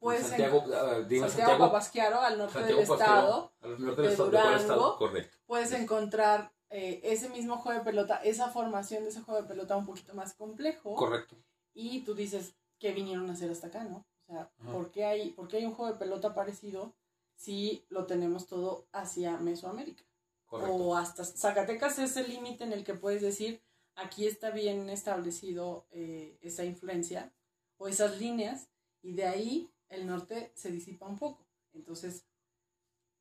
pues 0.02 0.26
Santiago, 0.26 0.64
ah, 0.74 1.00
digo, 1.06 1.28
Santiago, 1.28 1.28
Santiago, 1.28 1.58
Papasquiaro, 1.58 2.20
al 2.20 2.38
norte 2.38 2.54
Santiago 2.54 2.80
del 2.80 2.90
estado, 2.90 3.52
al 3.62 3.84
norte 3.84 4.02
del 4.02 4.10
de 4.10 4.16
Durango. 4.16 4.56
estado, 4.56 4.96
correcto. 4.96 5.38
puedes 5.46 5.72
encontrar 5.72 6.52
eh, 6.70 7.00
ese 7.04 7.28
mismo 7.28 7.56
juego 7.58 7.78
de 7.78 7.84
pelota, 7.84 8.16
esa 8.16 8.48
formación 8.50 9.04
de 9.04 9.10
ese 9.10 9.20
juego 9.20 9.40
de 9.40 9.46
pelota 9.46 9.76
un 9.76 9.86
poquito 9.86 10.12
más 10.12 10.34
complejo. 10.34 10.96
Correcto. 10.96 11.36
Y 11.72 12.00
tú 12.00 12.14
dices, 12.14 12.56
¿qué 12.80 12.92
vinieron 12.92 13.30
a 13.30 13.34
hacer 13.34 13.48
hasta 13.48 13.68
acá, 13.68 13.84
no? 13.84 13.98
O 13.98 14.26
sea, 14.26 14.50
Ajá. 14.58 14.72
¿por 14.72 14.90
qué, 14.90 15.04
hay, 15.04 15.30
¿por 15.30 15.46
qué 15.46 15.58
hay 15.58 15.66
un 15.66 15.74
juego 15.74 15.92
de 15.92 15.98
pelota 16.00 16.34
parecido 16.34 16.96
si 17.36 17.86
lo 17.88 18.04
tenemos 18.04 18.46
todo 18.48 18.88
hacia 18.90 19.36
Mesoamérica? 19.36 20.02
Correcto. 20.46 20.74
O 20.74 20.96
hasta 20.96 21.24
Zacatecas 21.24 22.00
es 22.00 22.16
el 22.16 22.28
límite 22.28 22.64
en 22.64 22.72
el 22.72 22.82
que 22.82 22.94
puedes 22.94 23.22
decir, 23.22 23.62
aquí 23.94 24.26
está 24.26 24.50
bien 24.50 24.90
establecido 24.90 25.86
eh, 25.92 26.38
esa 26.42 26.64
influencia 26.64 27.32
o 27.76 27.86
esas 27.86 28.18
líneas, 28.18 28.68
y 29.00 29.12
de 29.12 29.26
ahí 29.26 29.72
el 29.92 30.07
norte 30.07 30.52
se 30.55 30.70
disipa 30.70 31.07
un 31.07 31.18
poco. 31.18 31.46
Entonces, 31.72 32.26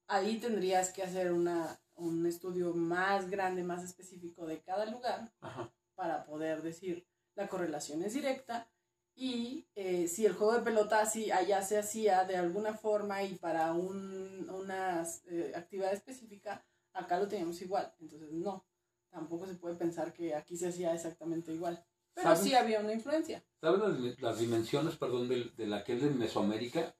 ahí 0.07 0.39
tendrías 0.39 0.91
que 0.91 1.03
hacer 1.03 1.31
una, 1.31 1.79
un 1.95 2.25
estudio 2.25 2.73
más 2.73 3.29
grande, 3.29 3.63
más 3.63 3.83
específico 3.83 4.45
de 4.45 4.61
cada 4.61 4.85
lugar 4.85 5.31
Ajá. 5.41 5.73
para 5.95 6.25
poder 6.25 6.61
decir 6.61 7.07
la 7.35 7.47
correlación 7.47 8.03
es 8.03 8.13
directa 8.13 8.69
y 9.15 9.67
eh, 9.75 10.07
si 10.07 10.25
el 10.25 10.33
juego 10.33 10.53
de 10.53 10.61
pelota 10.61 11.01
así 11.01 11.31
allá 11.31 11.61
se 11.61 11.77
hacía 11.77 12.23
de 12.25 12.37
alguna 12.37 12.73
forma 12.73 13.23
y 13.23 13.35
para 13.35 13.73
un, 13.73 14.49
una 14.49 15.05
eh, 15.25 15.51
actividad 15.55 15.93
específica, 15.93 16.65
acá 16.93 17.19
lo 17.19 17.27
teníamos 17.27 17.61
igual. 17.61 17.93
Entonces, 17.99 18.31
no, 18.31 18.65
tampoco 19.09 19.45
se 19.47 19.55
puede 19.55 19.75
pensar 19.75 20.13
que 20.13 20.33
aquí 20.33 20.55
se 20.57 20.69
hacía 20.69 20.93
exactamente 20.93 21.53
igual. 21.53 21.85
Pero 22.13 22.27
¿Sabes? 22.29 22.39
sí 22.43 22.55
había 22.55 22.79
una 22.79 22.93
influencia. 22.93 23.43
¿Sabes 23.61 23.79
las, 23.99 24.19
las 24.21 24.39
dimensiones, 24.39 24.95
perdón, 24.95 25.29
de, 25.29 25.51
de 25.55 25.67
la 25.67 25.83
que 25.83 25.93
es 25.93 26.01
de 26.01 26.09
Mesoamérica? 26.09 26.95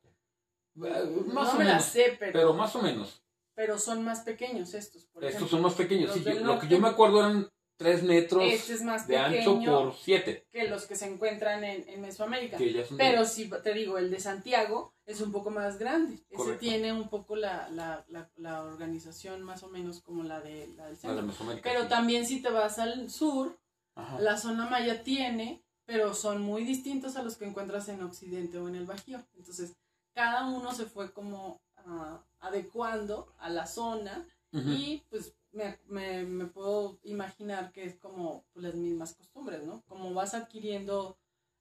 Eh, 0.83 1.23
Más 1.27 1.47
no 1.47 1.51
o 1.53 1.55
me 1.57 1.65
las 1.65 1.85
sé, 1.85 2.15
pero, 2.19 2.31
Pero 2.33 2.53
más 2.53 2.75
o 2.75 2.81
menos. 2.81 3.23
pero 3.53 3.77
son 3.77 4.03
más 4.05 4.21
pequeños 4.21 4.73
estos. 4.73 5.05
Por 5.05 5.23
Estos 5.23 5.35
ejemplo. 5.35 5.47
son 5.57 5.61
más 5.63 5.73
pequeños. 5.73 6.13
Sí, 6.13 6.23
yo- 6.23 6.39
lo 6.39 6.59
que 6.59 6.67
yo 6.67 6.79
me 6.79 6.87
acuerdo 6.87 7.19
eran 7.19 7.49
3 7.77 8.03
metros 8.03 8.43
Este 8.45 8.73
es 8.73 8.83
más 8.83 9.07
de 9.07 9.17
ancho 9.17 9.59
por 9.59 9.93
7. 9.95 10.47
que 10.51 10.67
los 10.69 10.85
que 10.85 10.95
se 10.95 11.07
encuentran 11.11 11.63
en, 11.63 11.89
en 11.89 11.99
Mesoamérica. 11.99 12.57
Son 12.57 12.65
de- 12.67 12.85
Pero 12.97 13.25
si 13.25 13.49
te 13.49 13.73
digo, 13.73 13.97
el 13.97 14.09
de 14.11 14.19
Santiago 14.19 14.93
es 15.05 15.19
un 15.19 15.31
poco 15.31 15.49
más 15.49 15.77
grande. 15.79 16.15
Ese 16.29 16.35
Correcto. 16.35 16.59
tiene 16.59 16.93
un 16.93 17.09
poco 17.09 17.35
la, 17.35 17.67
la, 17.69 18.05
la, 18.07 18.29
la 18.37 18.63
organización 18.63 19.41
más 19.41 19.63
o 19.63 19.67
menos 19.69 19.99
como 20.01 20.23
la, 20.23 20.39
de, 20.41 20.67
la 20.67 20.67
del 20.67 20.77
la 20.77 20.89
de 20.89 20.95
centro. 20.95 21.23
Mesoamérica. 21.25 21.69
Pero 21.69 21.83
sí. 21.83 21.89
también 21.89 22.25
si 22.25 22.41
te 22.41 22.49
vas 22.49 22.77
al 22.79 23.09
sur, 23.09 23.59
Ajá. 23.95 24.19
la 24.19 24.37
zona 24.37 24.69
maya 24.69 25.03
tiene, 25.03 25.63
pero 25.85 26.13
son 26.13 26.41
muy 26.41 26.63
distintos 26.63 27.15
a 27.15 27.23
los 27.23 27.35
que 27.35 27.45
encuentras 27.45 27.89
en 27.89 28.01
Occidente 28.03 28.57
o 28.57 28.67
en 28.67 28.75
el 28.75 28.85
Bajío. 28.85 29.21
Entonces, 29.35 29.75
cada 30.13 30.47
uno 30.47 30.73
se 30.73 30.85
fue 30.85 31.11
como 31.11 31.61
ah, 31.77 32.23
adecuando 32.39 33.33
a 33.39 33.49
la 33.49 33.67
zona 33.67 34.25
Ujú. 34.53 34.69
y 34.69 35.03
pues 35.09 35.33
me, 35.51 35.79
me, 35.87 36.23
me 36.23 36.45
puedo 36.45 36.99
imaginar 37.03 37.71
que 37.71 37.83
es 37.83 37.95
como 37.95 38.45
pues, 38.53 38.63
las 38.63 38.75
mismas 38.75 39.13
costumbres, 39.15 39.63
¿no? 39.65 39.81
Como 39.87 40.13
vas 40.13 40.33
adquiriendo 40.33 41.17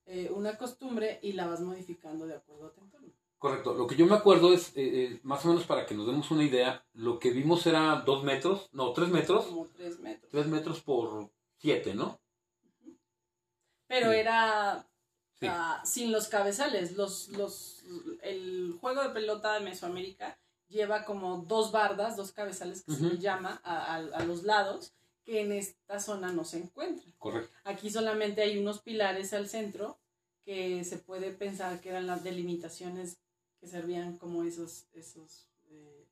eh, 0.07 0.31
una 0.35 0.57
costumbre 0.57 1.19
y 1.23 1.33
la 1.33 1.47
vas 1.47 1.61
modificando 1.61 2.27
de 2.27 2.35
acuerdo 2.35 2.67
a 2.67 2.73
tu 2.73 2.81
entorno. 2.81 3.13
Correcto. 3.39 3.75
Lo 3.75 3.87
que 3.87 3.97
yo 3.97 4.07
me 4.07 4.15
acuerdo 4.15 4.53
es, 4.53 4.77
eh, 4.77 5.05
eh, 5.05 5.21
más 5.23 5.45
o 5.45 5.49
menos 5.49 5.65
para 5.65 5.87
que 5.87 5.95
nos 5.95 6.07
demos 6.07 6.31
una 6.31 6.45
idea, 6.45 6.85
lo 6.93 7.19
que 7.19 7.31
vimos 7.31 7.67
era 7.67 8.03
2 8.05 8.23
metros, 8.23 8.69
no, 8.73 8.93
3 8.93 9.09
metros. 9.09 9.47
Como 9.47 9.67
tres 9.69 9.99
metros. 9.99 10.31
3 10.31 10.47
metros 10.47 10.81
por 10.83 11.31
7, 11.61 11.95
¿no? 11.95 12.21
Pero 13.87 14.13
Sí. 14.13 14.17
era 14.19 14.87
Sí. 15.41 15.47
ah, 15.49 15.83
sin 15.85 16.13
los 16.13 16.29
cabezales. 16.29 16.97
Los, 16.97 17.29
los, 17.29 17.83
el 18.23 18.77
juego 18.81 19.03
de 19.03 19.11
pelota 19.11 19.55
de 19.55 19.61
Mesoamérica 19.61 20.39
lleva 20.69 21.05
como 21.05 21.39
dos 21.39 21.73
bardas, 21.73 22.17
dos 22.17 22.33
cabezales 22.33 22.83
que 22.85 22.93
se 22.93 23.03
le 23.03 23.19
llama 23.19 23.61
a, 23.65 23.95
a- 23.97 24.19
a 24.19 24.25
los 24.25 24.43
lados, 24.45 24.93
que 25.25 25.41
en 25.41 25.53
esta 25.53 25.99
zona 25.99 26.31
no 26.33 26.45
se 26.45 26.59
encuentran. 26.59 27.13
Correcto. 27.19 27.57
Aquí 27.65 27.91
solamente 27.91 28.43
hay 28.43 28.59
unos 28.59 28.81
pilares 28.81 29.33
al 29.33 29.49
centro 29.49 29.99
que 30.45 30.85
se 30.85 30.99
puede 30.99 31.33
pensar 31.33 31.81
que 31.81 31.89
eran 31.91 32.07
las 32.07 32.23
delimitaciones 32.23 33.19
que 33.61 33.67
servían 33.67 34.17
como 34.19 34.45
esos, 34.45 34.87
esos, 34.93 35.49
eh, 35.69 36.07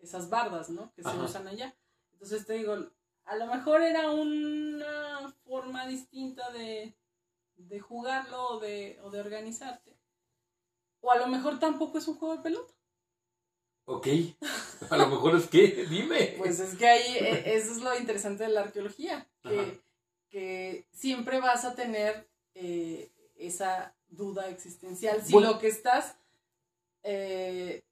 esas 0.00 0.28
bardas, 0.30 0.68
¿no? 0.70 0.92
Que 0.94 1.02
se 1.02 1.16
usan 1.16 1.46
allá. 1.48 1.74
Entonces 2.12 2.44
te 2.46 2.54
digo, 2.54 2.90
a 3.24 3.36
lo 3.36 3.46
mejor 3.46 3.82
era 3.82 4.10
una 4.10 5.32
forma 5.44 5.86
distinta 5.86 6.50
de, 6.50 6.96
de 7.56 7.80
jugarlo 7.80 8.42
o 8.48 8.60
de, 8.60 8.98
o 9.02 9.10
de 9.10 9.20
organizarte. 9.20 9.96
O 11.00 11.10
a 11.10 11.16
lo 11.16 11.26
mejor 11.28 11.58
tampoco 11.58 11.98
es 11.98 12.08
un 12.08 12.16
juego 12.16 12.36
de 12.36 12.42
pelota. 12.42 12.74
Ok. 13.86 14.06
A 14.90 14.96
lo 14.96 15.08
mejor 15.08 15.34
es 15.36 15.48
que, 15.48 15.86
dime. 15.86 16.34
Pues 16.38 16.60
es 16.60 16.76
que 16.76 16.86
ahí 16.86 17.16
eh, 17.18 17.54
eso 17.56 17.72
es 17.72 17.78
lo 17.78 17.96
interesante 17.98 18.44
de 18.44 18.50
la 18.50 18.60
arqueología, 18.60 19.28
que, 19.42 19.80
que 20.28 20.86
siempre 20.92 21.40
vas 21.40 21.64
a 21.64 21.74
tener 21.74 22.28
eh, 22.54 23.10
esa 23.36 23.96
duda 24.08 24.48
existencial. 24.48 25.22
Si 25.24 25.32
Bueno. 25.32 25.52
lo 25.52 25.58
que 25.58 25.68
estás, 25.68 26.16
eh, 27.02 27.84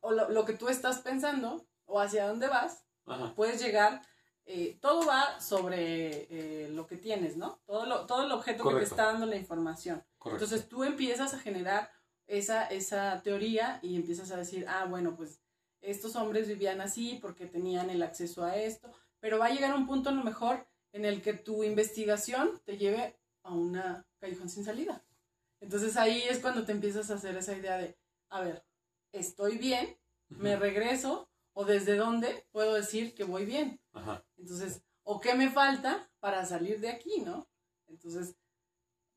o 0.00 0.12
lo, 0.12 0.30
lo 0.30 0.44
que 0.44 0.54
tú 0.54 0.68
estás 0.68 1.00
pensando, 1.00 1.66
o 1.84 2.00
hacia 2.00 2.28
dónde 2.28 2.48
vas, 2.48 2.84
Ajá. 3.06 3.34
puedes 3.34 3.60
llegar, 3.60 4.02
eh, 4.46 4.78
todo 4.80 5.04
va 5.06 5.40
sobre 5.40 6.28
eh, 6.30 6.68
lo 6.70 6.86
que 6.86 6.96
tienes, 6.96 7.36
¿no? 7.36 7.60
Todo, 7.66 7.84
lo, 7.84 8.06
todo 8.06 8.24
el 8.24 8.32
objeto 8.32 8.68
que 8.68 8.76
te 8.76 8.84
está 8.84 9.06
dando 9.06 9.26
la 9.26 9.36
información. 9.36 10.04
Correcto. 10.18 10.44
Entonces 10.44 10.68
tú 10.68 10.84
empiezas 10.84 11.34
a 11.34 11.38
generar 11.38 11.90
esa, 12.28 12.66
esa 12.66 13.20
teoría 13.22 13.80
y 13.82 13.96
empiezas 13.96 14.30
a 14.30 14.36
decir, 14.36 14.64
ah, 14.68 14.86
bueno, 14.88 15.16
pues 15.16 15.40
estos 15.80 16.14
hombres 16.16 16.46
vivían 16.48 16.80
así 16.80 17.18
porque 17.20 17.46
tenían 17.46 17.90
el 17.90 18.02
acceso 18.02 18.44
a 18.44 18.56
esto, 18.56 18.92
pero 19.20 19.38
va 19.38 19.46
a 19.46 19.50
llegar 19.50 19.74
un 19.74 19.86
punto 19.86 20.10
a 20.10 20.12
lo 20.12 20.22
mejor 20.22 20.66
en 20.92 21.04
el 21.04 21.22
que 21.22 21.34
tu 21.34 21.64
investigación 21.64 22.60
te 22.64 22.78
lleve 22.78 23.18
a 23.42 23.52
una 23.52 24.06
callejón 24.18 24.48
sin 24.48 24.64
salida. 24.64 25.04
Entonces 25.60 25.96
ahí 25.96 26.22
es 26.22 26.38
cuando 26.38 26.64
te 26.64 26.72
empiezas 26.72 27.10
a 27.10 27.14
hacer 27.14 27.36
esa 27.36 27.56
idea 27.56 27.78
de, 27.78 27.96
a 28.28 28.40
ver, 28.40 28.64
estoy 29.12 29.58
bien, 29.58 29.98
me 30.28 30.56
regreso, 30.56 31.28
o 31.58 31.64
desde 31.64 31.96
dónde 31.96 32.46
puedo 32.52 32.74
decir 32.74 33.14
que 33.14 33.24
voy 33.24 33.46
bien. 33.46 33.80
Ajá. 33.94 34.22
Entonces, 34.36 34.82
¿o 35.04 35.20
qué 35.20 35.34
me 35.34 35.48
falta 35.48 36.10
para 36.20 36.44
salir 36.44 36.80
de 36.80 36.90
aquí, 36.90 37.22
no? 37.22 37.48
Entonces, 37.86 38.36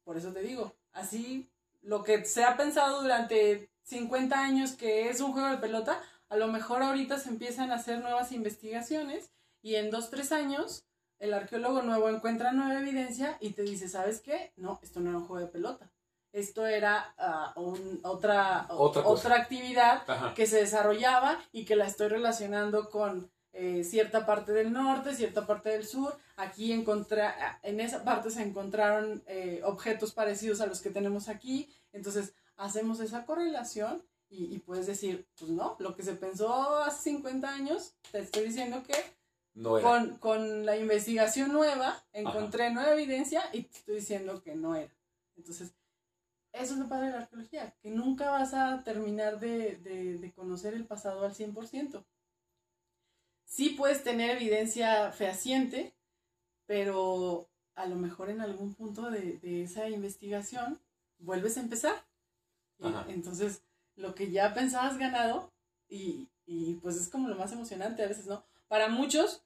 por 0.05 0.15
eso 0.15 0.31
te 0.31 0.41
digo, 0.41 0.73
así 0.93 1.51
lo 1.81 2.01
que 2.01 2.23
se 2.23 2.45
ha 2.45 2.55
pensado 2.55 3.01
durante 3.01 3.69
50 3.83 4.39
años 4.39 4.71
que 4.71 5.09
es 5.09 5.19
un 5.19 5.33
juego 5.33 5.49
de 5.49 5.57
pelota, 5.57 6.01
a 6.29 6.37
lo 6.37 6.47
mejor 6.47 6.81
ahorita 6.81 7.19
se 7.19 7.27
empiezan 7.27 7.71
a 7.71 7.75
hacer 7.75 7.99
nuevas 7.99 8.31
investigaciones 8.31 9.31
y 9.61 9.75
en 9.75 9.91
dos, 9.91 10.09
tres 10.09 10.31
años 10.31 10.85
el 11.17 11.33
arqueólogo 11.33 11.81
nuevo 11.81 12.07
encuentra 12.07 12.53
nueva 12.53 12.79
evidencia 12.79 13.37
y 13.41 13.49
te 13.49 13.63
dice, 13.63 13.89
¿sabes 13.89 14.21
qué? 14.21 14.53
No, 14.55 14.79
esto 14.81 15.01
no 15.01 15.09
era 15.09 15.19
un 15.19 15.25
juego 15.25 15.45
de 15.45 15.51
pelota. 15.51 15.91
Esto 16.31 16.65
era 16.67 17.13
ah, 17.17 17.53
un- 17.55 17.99
otra, 18.03 18.67
Otra 18.69 19.35
actividad 19.35 20.03
Ajá. 20.07 20.33
que 20.35 20.45
se 20.47 20.57
desarrollaba 20.57 21.39
y 21.51 21.65
que 21.65 21.75
la 21.75 21.85
estoy 21.87 22.07
relacionando 22.09 22.89
con 22.89 23.31
eh, 23.53 23.83
cierta 23.83 24.25
parte 24.27 24.51
del 24.53 24.71
norte, 24.71 25.15
cierta 25.15 25.47
parte 25.47 25.69
del 25.69 25.85
sur. 25.87 26.15
Aquí 26.37 26.71
encontré, 26.71 27.23
en 27.63 27.79
esa 27.79 28.03
parte 28.03 28.29
se 28.29 28.43
encontraron 28.43 29.23
eh, 29.25 29.61
objetos 29.65 30.13
parecidos 30.13 30.61
a 30.61 30.67
los 30.67 30.81
que 30.81 30.91
tenemos 30.91 31.29
aquí. 31.29 31.67
Entonces 31.93 32.33
hacemos 32.57 32.99
esa 32.99 33.25
correlación 33.25 34.03
y, 34.29 34.53
y 34.53 34.59
puedes 34.59 34.85
decir, 34.85 35.27
pues 35.39 35.49
no, 35.49 35.75
lo 35.79 35.95
que 35.95 36.03
se 36.03 36.13
pensó 36.13 36.77
hace 36.83 37.09
50 37.09 37.49
años, 37.49 37.95
te 38.11 38.19
estoy 38.19 38.43
diciendo 38.43 38.83
que 38.83 38.93
No 39.55 39.79
era. 39.79 39.89
con, 39.89 40.17
con 40.19 40.65
la 40.67 40.77
investigación 40.77 41.51
nueva 41.51 41.99
encontré 42.13 42.69
nueva 42.71 42.91
evidencia 42.93 43.41
y 43.51 43.63
te 43.63 43.77
estoy 43.79 43.95
diciendo 43.95 44.43
que 44.43 44.53
no 44.55 44.75
era. 44.75 44.93
Entonces, 45.35 45.71
eso 46.61 46.73
es 46.73 46.79
lo 46.79 46.87
padre 46.89 47.07
de 47.07 47.11
la 47.13 47.19
arqueología, 47.19 47.75
que 47.81 47.89
nunca 47.89 48.29
vas 48.31 48.53
a 48.53 48.83
terminar 48.83 49.39
de, 49.39 49.77
de- 49.77 50.17
de 50.17 50.31
conocer 50.33 50.73
el 50.73 50.85
pasado 50.85 51.25
al 51.25 51.33
100%. 51.33 52.05
Sí 53.45 53.71
puedes 53.71 54.03
tener 54.03 54.31
evidencia 54.37 55.11
fehaciente, 55.11 55.93
pero 56.65 57.49
a 57.75 57.85
lo 57.87 57.95
mejor 57.95 58.29
en 58.29 58.41
algún 58.41 58.73
punto 58.75 59.09
de, 59.09 59.39
de 59.39 59.63
esa 59.63 59.89
investigación 59.89 60.79
vuelves 61.19 61.57
a 61.57 61.61
empezar. 61.61 61.95
Ajá. 62.81 63.05
entonces, 63.09 63.61
lo 63.95 64.15
que 64.15 64.31
ya 64.31 64.53
pensabas 64.53 64.97
ganado, 64.97 65.51
y, 65.89 66.29
y 66.45 66.75
pues 66.75 66.95
es 66.95 67.09
como 67.09 67.27
lo 67.27 67.35
más 67.35 67.51
emocionante 67.51 68.03
a 68.03 68.07
veces, 68.07 68.27
¿no? 68.27 68.45
Para 68.69 68.87
muchos, 68.87 69.43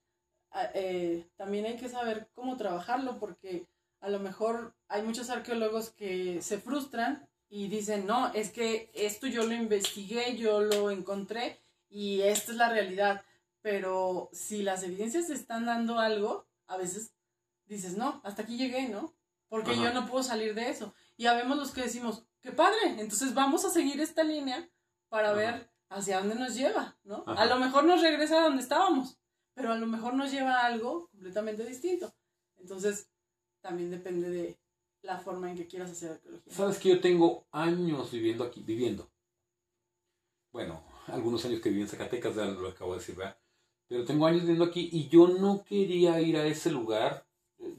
a- 0.51 0.69
eh, 0.75 1.27
también 1.35 1.65
hay 1.65 1.77
que 1.77 1.89
saber 1.89 2.27
cómo 2.35 2.57
trabajarlo, 2.57 3.17
porque 3.19 3.65
a 4.01 4.09
lo 4.09 4.19
mejor 4.19 4.75
hay 4.93 5.01
muchos 5.01 5.31
arqueólogos 5.31 5.89
que 5.89 6.39
se 6.43 6.59
frustran 6.59 7.27
y 7.49 7.67
dicen, 7.67 8.05
no, 8.05 8.31
es 8.35 8.51
que 8.51 8.91
esto 8.93 9.25
yo 9.25 9.43
lo 9.43 9.53
investigué, 9.53 10.37
yo 10.37 10.61
lo 10.61 10.91
encontré 10.91 11.59
y 11.89 12.21
esta 12.21 12.51
es 12.51 12.57
la 12.59 12.69
realidad. 12.69 13.25
Pero 13.61 14.29
si 14.33 14.61
las 14.61 14.83
evidencias 14.83 15.27
te 15.27 15.33
están 15.33 15.65
dando 15.65 15.97
algo, 15.97 16.45
a 16.67 16.77
veces 16.77 17.11
dices, 17.65 17.97
no, 17.97 18.21
hasta 18.23 18.43
aquí 18.43 18.55
llegué, 18.55 18.87
¿no? 18.87 19.15
Porque 19.49 19.71
Ajá. 19.71 19.81
yo 19.83 19.93
no 19.95 20.05
puedo 20.05 20.21
salir 20.21 20.53
de 20.53 20.69
eso. 20.69 20.93
Y 21.17 21.25
habemos 21.25 21.57
los 21.57 21.71
que 21.71 21.81
decimos, 21.81 22.23
qué 22.41 22.51
padre, 22.51 22.77
entonces 22.99 23.33
vamos 23.33 23.65
a 23.65 23.71
seguir 23.71 23.99
esta 23.99 24.23
línea 24.23 24.69
para 25.09 25.29
Ajá. 25.29 25.37
ver 25.37 25.71
hacia 25.89 26.19
dónde 26.19 26.35
nos 26.35 26.53
lleva, 26.53 26.95
¿no? 27.03 27.23
Ajá. 27.25 27.41
A 27.41 27.45
lo 27.47 27.55
mejor 27.55 27.85
nos 27.85 28.03
regresa 28.03 28.37
a 28.37 28.43
donde 28.43 28.61
estábamos, 28.61 29.17
pero 29.55 29.71
a 29.71 29.75
lo 29.75 29.87
mejor 29.87 30.13
nos 30.13 30.31
lleva 30.31 30.59
a 30.59 30.65
algo 30.67 31.07
completamente 31.07 31.65
distinto. 31.65 32.13
Entonces, 32.57 33.09
también 33.59 33.89
depende 33.89 34.29
de 34.29 34.62
la 35.03 35.19
forma 35.19 35.51
en 35.51 35.57
que 35.57 35.67
quieras 35.67 35.91
hacer 35.91 36.11
arqueología. 36.11 36.53
Sabes 36.53 36.79
que 36.79 36.89
yo 36.89 36.99
tengo 36.99 37.45
años 37.51 38.11
viviendo 38.11 38.43
aquí, 38.43 38.61
viviendo. 38.61 39.09
Bueno, 40.51 40.83
algunos 41.07 41.45
años 41.45 41.61
que 41.61 41.69
viví 41.69 41.81
en 41.81 41.87
Zacatecas, 41.87 42.35
ya 42.35 42.45
lo 42.45 42.69
acabo 42.69 42.93
de 42.93 42.99
decir, 42.99 43.15
¿verdad? 43.15 43.37
pero 43.93 44.05
tengo 44.05 44.25
años 44.25 44.41
viviendo 44.41 44.65
aquí 44.65 44.89
y 44.91 45.07
yo 45.07 45.27
no 45.27 45.63
quería 45.63 46.19
ir 46.19 46.35
a 46.35 46.47
ese 46.47 46.71
lugar. 46.71 47.27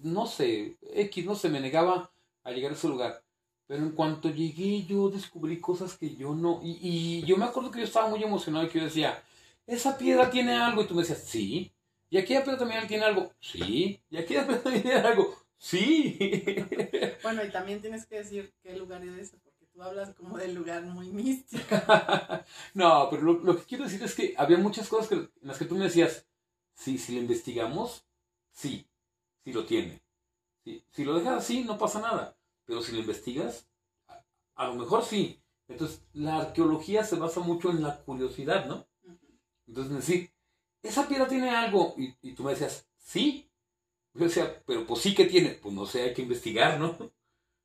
No 0.02 0.26
sé, 0.26 0.76
X, 0.94 1.24
no 1.24 1.34
sé, 1.34 1.48
me 1.48 1.58
negaba 1.58 2.12
a 2.44 2.52
llegar 2.52 2.70
a 2.70 2.74
ese 2.76 2.86
lugar. 2.86 3.24
Pero 3.66 3.82
en 3.82 3.90
cuanto 3.90 4.30
llegué, 4.30 4.84
yo 4.84 5.08
descubrí 5.08 5.60
cosas 5.60 5.96
que 5.96 6.14
yo 6.14 6.34
no. 6.34 6.60
Y, 6.62 7.24
yo 7.24 7.36
me 7.36 7.46
acuerdo 7.46 7.72
que 7.72 7.80
yo 7.80 7.84
estaba 7.84 8.08
muy 8.08 8.22
emocionado 8.22 8.64
y 8.64 8.68
que 8.68 8.78
yo 8.78 8.84
decía, 8.84 9.24
esa 9.66 9.98
piedra 9.98 10.30
tiene 10.30 10.54
algo. 10.54 10.82
Y 10.82 10.86
tú 10.86 10.94
me 10.94 11.02
decías, 11.02 11.24
sí. 11.24 11.72
Y 12.10 12.18
aquella 12.18 12.44
piedra 12.44 12.58
también 12.58 12.86
tiene 12.86 13.04
algo. 13.04 13.32
Sí. 13.40 14.00
Y 14.08 14.16
aquella 14.16 14.46
piedra 14.46 14.62
también 14.62 14.82
tiene 14.84 15.00
algo. 15.00 15.34
Sí. 15.64 16.18
Bueno, 17.22 17.42
y 17.42 17.50
también 17.50 17.80
tienes 17.80 18.04
que 18.04 18.16
decir 18.16 18.52
qué 18.62 18.76
lugar 18.76 19.02
es 19.02 19.16
ese, 19.16 19.38
porque 19.38 19.64
tú 19.72 19.82
hablas 19.82 20.14
como 20.14 20.36
del 20.36 20.54
lugar 20.54 20.82
muy 20.82 21.08
místico. 21.08 21.64
no, 22.74 23.08
pero 23.08 23.22
lo, 23.22 23.32
lo, 23.38 23.56
que 23.56 23.64
quiero 23.64 23.84
decir 23.84 24.02
es 24.02 24.14
que 24.14 24.34
había 24.36 24.58
muchas 24.58 24.90
cosas 24.90 25.08
que, 25.08 25.14
en 25.14 25.30
las 25.40 25.56
que 25.56 25.64
tú 25.64 25.74
me 25.74 25.84
decías, 25.84 26.26
sí, 26.74 26.98
si 26.98 27.14
lo 27.14 27.22
investigamos, 27.22 28.04
sí, 28.52 28.86
sí 29.42 29.54
lo 29.54 29.64
tiene. 29.64 30.02
Sí, 30.64 30.84
si 30.90 31.02
lo 31.02 31.14
dejas 31.14 31.38
así, 31.38 31.64
no 31.64 31.78
pasa 31.78 31.98
nada. 31.98 32.36
Pero 32.66 32.82
si 32.82 32.92
lo 32.92 32.98
investigas, 32.98 33.66
a, 34.06 34.22
a 34.56 34.66
lo 34.66 34.74
mejor 34.74 35.02
sí. 35.02 35.40
Entonces, 35.66 36.02
la 36.12 36.40
arqueología 36.40 37.04
se 37.04 37.16
basa 37.16 37.40
mucho 37.40 37.70
en 37.70 37.82
la 37.82 38.02
curiosidad, 38.02 38.66
¿no? 38.66 38.86
Entonces, 39.66 39.94
decir, 39.96 40.30
esa 40.82 41.08
piedra 41.08 41.26
tiene 41.26 41.48
algo. 41.48 41.94
Y, 41.96 42.14
y, 42.20 42.34
tú 42.34 42.42
me 42.42 42.50
decías, 42.50 42.86
sí. 42.98 43.50
Yo 44.14 44.24
decía, 44.24 44.62
pero 44.66 44.86
pues 44.86 45.02
sí 45.02 45.14
que 45.14 45.26
tiene. 45.26 45.50
Pues 45.50 45.74
no 45.74 45.86
sé, 45.86 46.02
hay 46.02 46.14
que 46.14 46.22
investigar, 46.22 46.78
¿no? 46.78 46.96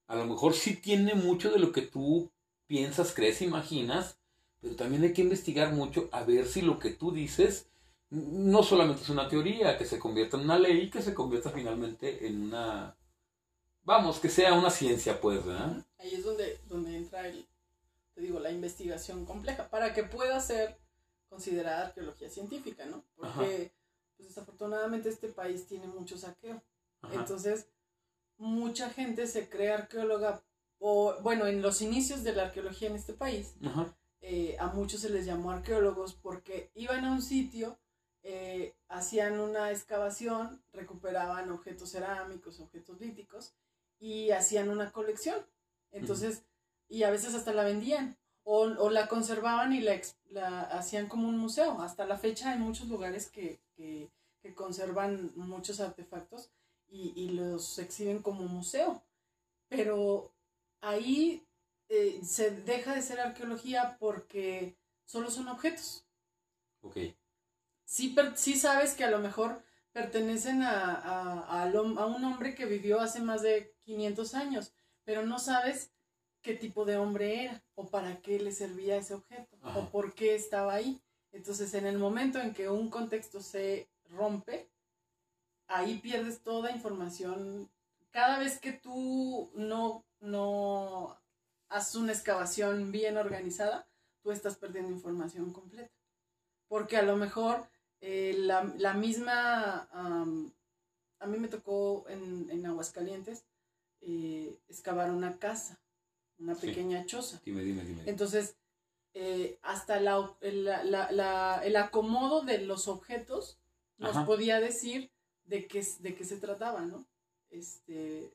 A 0.07 0.15
lo 0.15 0.25
mejor 0.25 0.53
sí 0.53 0.75
tiene 0.75 1.13
mucho 1.13 1.51
de 1.51 1.59
lo 1.59 1.71
que 1.71 1.83
tú 1.83 2.31
piensas, 2.67 3.13
crees, 3.13 3.41
imaginas. 3.41 4.19
Pero 4.62 4.75
también 4.75 5.03
hay 5.03 5.13
que 5.13 5.21
investigar 5.21 5.71
mucho 5.73 6.09
a 6.12 6.23
ver 6.23 6.45
si 6.47 6.62
lo 6.62 6.79
que 6.79 6.89
tú 6.91 7.12
dices 7.12 7.69
no 8.09 8.63
solamente 8.63 9.03
es 9.03 9.09
una 9.09 9.27
teoría, 9.27 9.77
que 9.77 9.85
se 9.85 9.99
convierta 9.99 10.38
en 10.38 10.43
una 10.43 10.57
ley, 10.57 10.89
que 10.89 11.01
se 11.01 11.13
convierta 11.13 11.51
finalmente 11.51 12.25
en 12.25 12.41
una... 12.41 12.97
Vamos, 13.83 14.19
que 14.19 14.29
sea 14.29 14.53
una 14.53 14.71
ciencia, 14.71 15.21
pues, 15.21 15.45
¿verdad? 15.45 15.85
Ahí 15.99 16.15
es 16.15 16.23
donde, 16.23 16.59
donde 16.67 16.95
entra 16.95 17.27
el, 17.27 17.47
te 18.13 18.21
digo, 18.21 18.39
la 18.39 18.51
investigación 18.51 19.25
compleja, 19.25 19.69
para 19.69 19.93
que 19.93 20.03
pueda 20.03 20.39
ser 20.41 20.77
considerada 21.29 21.88
arqueología 21.88 22.29
científica, 22.29 22.85
¿no? 22.85 23.03
Porque 23.15 23.71
pues, 24.19 24.29
desafortunadamente 24.29 25.08
este 25.08 25.29
país 25.29 25.65
tiene 25.65 25.88
mucho 25.88 26.17
saqueo. 26.17 26.62
Ajá. 27.01 27.15
Entonces, 27.15 27.67
mucha 28.38 28.89
gente 28.89 29.27
se 29.27 29.49
cree 29.49 29.71
arqueóloga, 29.71 30.43
o 30.77 31.15
bueno, 31.21 31.47
en 31.47 31.62
los 31.62 31.82
inicios 31.82 32.23
de 32.23 32.34
la 32.34 32.43
arqueología 32.43 32.89
en 32.89 32.95
este 32.95 33.13
país, 33.13 33.55
eh, 34.21 34.58
a 34.60 34.67
muchos 34.67 35.01
se 35.01 35.10
les 35.10 35.25
llamó 35.25 35.51
arqueólogos 35.51 36.13
porque 36.13 36.71
iban 36.75 37.05
a 37.05 37.12
un 37.12 37.21
sitio, 37.21 37.79
eh, 38.23 38.75
hacían 38.89 39.39
una 39.39 39.71
excavación, 39.71 40.62
recuperaban 40.73 41.49
objetos 41.51 41.91
cerámicos, 41.91 42.60
objetos 42.60 42.99
líticos 42.99 43.53
y 43.99 44.32
hacían 44.32 44.69
una 44.69 44.91
colección. 44.91 45.39
Entonces, 45.91 46.43
y 46.89 47.03
a 47.03 47.12
veces 47.12 47.34
hasta 47.36 47.53
la 47.53 47.63
vendían 47.63 48.17
o, 48.43 48.63
o 48.63 48.89
la 48.89 49.08
conservaban 49.08 49.73
y 49.73 49.82
la, 49.82 49.99
la, 50.29 50.62
hacían 50.63 51.08
como 51.08 51.27
un 51.27 51.38
museo. 51.38 51.82
Hasta 51.82 52.05
la 52.05 52.17
fecha 52.17 52.51
hay 52.51 52.60
muchos 52.60 52.88
lugares 52.88 53.29
que, 53.29 53.62
que, 53.79 54.11
que 54.41 54.53
conservan 54.53 55.31
muchos 55.37 55.79
artefactos 55.79 56.51
y, 56.89 57.13
y, 57.15 57.29
los 57.29 57.79
exhiben 57.79 58.21
como 58.21 58.43
museo. 58.43 59.01
Pero 59.69 60.33
ahí 60.81 61.47
eh, 61.87 62.19
se 62.23 62.51
deja 62.51 62.93
de 62.93 63.01
ser 63.01 63.21
arqueología 63.21 63.95
porque 63.99 64.75
solo 65.05 65.31
son 65.31 65.47
objetos. 65.47 66.05
Ok. 66.81 66.97
Sí, 67.85 68.13
sí 68.35 68.55
sabes 68.57 68.95
que 68.95 69.05
a 69.05 69.11
lo 69.11 69.19
mejor 69.19 69.63
pertenecen 69.93 70.61
a, 70.61 70.93
a, 70.93 71.63
a, 71.63 71.63
a 71.63 72.05
un 72.05 72.23
hombre 72.25 72.53
que 72.53 72.65
vivió 72.65 72.99
hace 72.99 73.21
más 73.21 73.41
de 73.41 73.73
500 73.79 74.33
años, 74.33 74.73
pero 75.05 75.25
no 75.25 75.39
sabes 75.39 75.91
qué 76.41 76.53
tipo 76.53 76.83
de 76.83 76.97
hombre 76.97 77.45
era 77.45 77.63
o 77.75 77.87
para 77.87 78.21
qué 78.21 78.39
le 78.39 78.51
servía 78.51 78.97
ese 78.97 79.13
objeto 79.13 79.57
Ajá. 79.61 79.79
o 79.79 79.89
por 79.89 80.13
qué 80.13 80.35
estaba 80.35 80.73
ahí. 80.73 81.01
Entonces, 81.31 81.73
en 81.73 81.85
el 81.85 81.97
momento 81.97 82.39
en 82.39 82.53
que 82.53 82.69
un 82.69 82.89
contexto 82.89 83.41
se 83.41 83.87
rompe, 84.09 84.69
ahí 85.67 85.99
pierdes 85.99 86.41
toda 86.41 86.71
información. 86.71 87.69
Cada 88.11 88.39
vez 88.39 88.59
que 88.59 88.71
tú 88.71 89.51
no, 89.53 90.03
no 90.19 91.17
haces 91.69 91.95
una 91.95 92.11
excavación 92.11 92.91
bien 92.91 93.17
organizada, 93.17 93.87
tú 94.21 94.31
estás 94.31 94.57
perdiendo 94.57 94.91
información 94.91 95.53
completa. 95.53 95.93
Porque 96.67 96.97
a 96.97 97.03
lo 97.03 97.15
mejor 97.15 97.67
eh, 98.01 98.35
la, 98.37 98.63
la, 98.77 98.93
misma, 98.93 99.89
um, 99.93 100.51
a 101.19 101.27
mí 101.27 101.37
me 101.37 101.47
tocó 101.47 102.05
en, 102.09 102.49
en 102.49 102.65
Aguascalientes 102.65 103.45
eh, 104.01 104.57
excavar 104.67 105.11
una 105.11 105.37
casa 105.37 105.79
una 106.39 106.55
pequeña 106.55 107.01
sí. 107.01 107.07
choza. 107.07 107.41
Dime, 107.45 107.63
dime, 107.63 107.83
dime. 107.83 108.03
Entonces, 108.05 108.55
eh, 109.13 109.60
hasta 109.63 110.00
la, 110.00 110.36
la, 110.41 111.12
la, 111.12 111.62
el 111.63 111.76
acomodo 111.76 112.41
de 112.41 112.60
los 112.60 112.88
objetos 112.88 113.60
nos 113.98 114.15
Ajá. 114.15 114.26
podía 114.26 114.60
decir 114.60 115.12
de 115.45 115.67
qué, 115.67 115.86
de 116.00 116.15
qué 116.15 116.24
se 116.24 116.38
trataba, 116.38 116.82
¿no? 116.82 117.06
Este, 117.50 118.32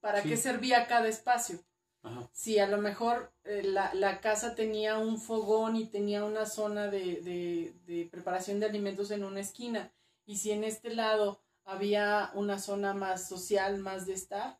para 0.00 0.22
sí. 0.22 0.28
qué 0.28 0.36
servía 0.36 0.86
cada 0.86 1.08
espacio. 1.08 1.58
Ajá. 2.02 2.30
Si 2.32 2.58
a 2.58 2.66
lo 2.66 2.78
mejor 2.78 3.32
eh, 3.44 3.62
la, 3.62 3.92
la, 3.94 4.20
casa 4.20 4.54
tenía 4.54 4.96
un 4.96 5.20
fogón 5.20 5.76
y 5.76 5.86
tenía 5.86 6.24
una 6.24 6.46
zona 6.46 6.86
de, 6.86 7.20
de, 7.20 7.74
de, 7.84 8.08
preparación 8.10 8.58
de 8.58 8.66
alimentos 8.66 9.10
en 9.10 9.24
una 9.24 9.40
esquina, 9.40 9.92
y 10.24 10.36
si 10.36 10.52
en 10.52 10.64
este 10.64 10.94
lado 10.94 11.42
había 11.64 12.30
una 12.34 12.58
zona 12.58 12.94
más 12.94 13.28
social, 13.28 13.78
más 13.78 14.06
de 14.06 14.14
estar, 14.14 14.58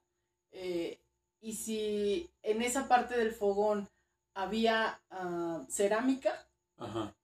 eh, 0.52 1.00
y 1.40 1.54
si 1.54 2.30
en 2.42 2.60
esa 2.60 2.88
parte 2.88 3.16
del 3.16 3.32
fogón 3.32 3.88
había 4.34 5.00
uh, 5.10 5.64
cerámica, 5.68 6.48
Ajá. 6.76 7.14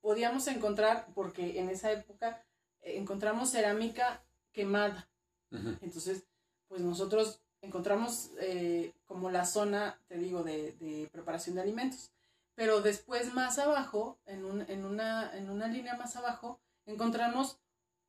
podíamos 0.00 0.46
encontrar, 0.48 1.06
porque 1.14 1.58
en 1.58 1.68
esa 1.68 1.90
época 1.92 2.44
eh, 2.82 2.98
encontramos 2.98 3.50
cerámica 3.50 4.24
quemada. 4.52 5.08
Ajá. 5.50 5.78
Entonces, 5.80 6.24
pues 6.68 6.82
nosotros 6.82 7.40
encontramos 7.60 8.30
eh, 8.40 8.94
como 9.06 9.30
la 9.30 9.44
zona, 9.44 10.00
te 10.06 10.18
digo, 10.18 10.42
de, 10.42 10.72
de, 10.72 11.08
preparación 11.12 11.56
de 11.56 11.62
alimentos. 11.62 12.12
Pero 12.54 12.80
después 12.80 13.32
más 13.34 13.58
abajo, 13.58 14.18
en, 14.26 14.44
un, 14.44 14.62
en, 14.62 14.84
una, 14.84 15.36
en 15.36 15.50
una 15.50 15.68
línea 15.68 15.96
más 15.96 16.16
abajo, 16.16 16.60
encontramos 16.86 17.58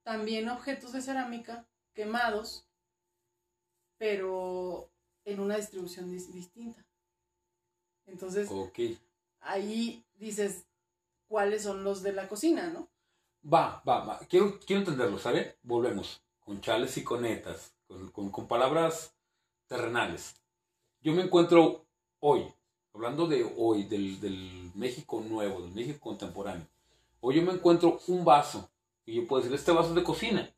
también 0.04 0.50
objetos 0.50 0.92
de 0.92 1.02
cerámica 1.02 1.68
quemados 1.94 2.70
pero 4.00 4.90
en 5.26 5.40
una 5.40 5.58
distribución 5.58 6.10
dis 6.10 6.34
distinta. 6.34 6.84
Entonces, 8.12 8.50
okay. 8.52 9.00
ahí 9.42 10.04
dices 10.16 10.66
cuáles 11.28 11.64
son 11.64 11.84
los 11.84 12.04
de 12.04 12.14
la 12.14 12.28
cocina, 12.28 12.68
¿no? 12.68 12.88
Va, 13.52 13.82
va, 13.88 14.04
va. 14.04 14.20
Quiero, 14.28 14.60
quiero 14.60 14.82
entenderlo, 14.82 15.18
¿sabe? 15.20 15.58
Volvemos. 15.64 16.22
Con 16.40 16.62
chales 16.62 16.98
y 16.98 17.04
conetas, 17.04 17.74
con, 17.88 18.10
con, 18.12 18.32
con 18.32 18.48
palabras 18.48 19.14
terrenales. 19.68 20.36
Yo 21.02 21.14
me 21.14 21.22
encuentro 21.22 21.86
hoy, 22.20 22.52
hablando 22.94 23.28
de 23.28 23.54
hoy, 23.58 23.84
del, 23.84 24.20
del 24.20 24.72
México 24.74 25.22
nuevo, 25.22 25.62
del 25.62 25.72
México 25.72 26.00
contemporáneo. 26.00 26.68
Hoy 27.22 27.36
yo 27.36 27.44
me 27.44 27.54
encuentro 27.54 28.00
un 28.08 28.26
vaso, 28.26 28.70
y 29.06 29.14
yo 29.14 29.28
puedo 29.28 29.42
decir, 29.42 29.56
este 29.56 29.72
vaso 29.72 29.90
es 29.90 29.96
de 29.96 30.04
cocina, 30.04 30.54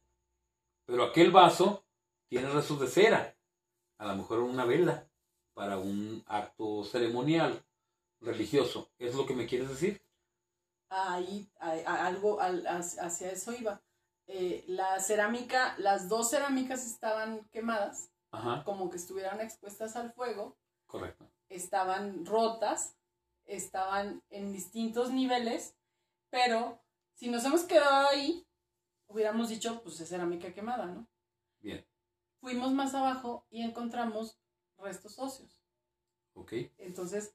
pero 0.85 1.03
aquel 1.03 1.31
vaso 1.31 1.83
tiene 2.29 2.49
restos 2.49 2.79
de 2.79 2.87
cera, 2.87 3.35
a 3.97 4.05
lo 4.07 4.15
mejor 4.15 4.39
una 4.39 4.65
vela 4.65 5.07
para 5.53 5.77
un 5.77 6.23
acto 6.27 6.83
ceremonial 6.83 7.63
religioso. 8.19 8.91
¿Es 8.97 9.15
lo 9.15 9.25
que 9.25 9.33
me 9.33 9.45
quieres 9.45 9.69
decir? 9.69 10.05
Ahí, 10.89 11.49
ahí 11.59 11.83
algo 11.85 12.39
al, 12.41 12.65
hacia 12.67 13.31
eso 13.31 13.53
iba. 13.53 13.81
Eh, 14.27 14.63
la 14.67 14.99
cerámica, 14.99 15.75
las 15.77 16.09
dos 16.09 16.29
cerámicas 16.29 16.85
estaban 16.85 17.45
quemadas, 17.49 18.11
Ajá. 18.31 18.63
como 18.63 18.89
que 18.89 18.97
estuvieran 18.97 19.41
expuestas 19.41 19.95
al 19.95 20.13
fuego. 20.13 20.57
Correcto. 20.85 21.29
Estaban 21.49 22.25
rotas, 22.25 22.95
estaban 23.45 24.21
en 24.29 24.51
distintos 24.53 25.11
niveles, 25.11 25.75
pero 26.29 26.81
si 27.15 27.29
nos 27.29 27.43
hemos 27.45 27.63
quedado 27.63 28.07
ahí, 28.09 28.47
hubiéramos 29.07 29.49
dicho, 29.49 29.81
pues 29.83 29.99
es 29.99 30.09
cerámica 30.09 30.53
quemada, 30.53 30.85
¿no? 30.85 31.07
Bien 31.59 31.85
fuimos 32.41 32.73
más 32.73 32.93
abajo 32.95 33.45
y 33.49 33.61
encontramos 33.61 34.40
restos 34.82 35.17
óseos. 35.20 35.62
Ok. 36.34 36.54
Entonces, 36.78 37.34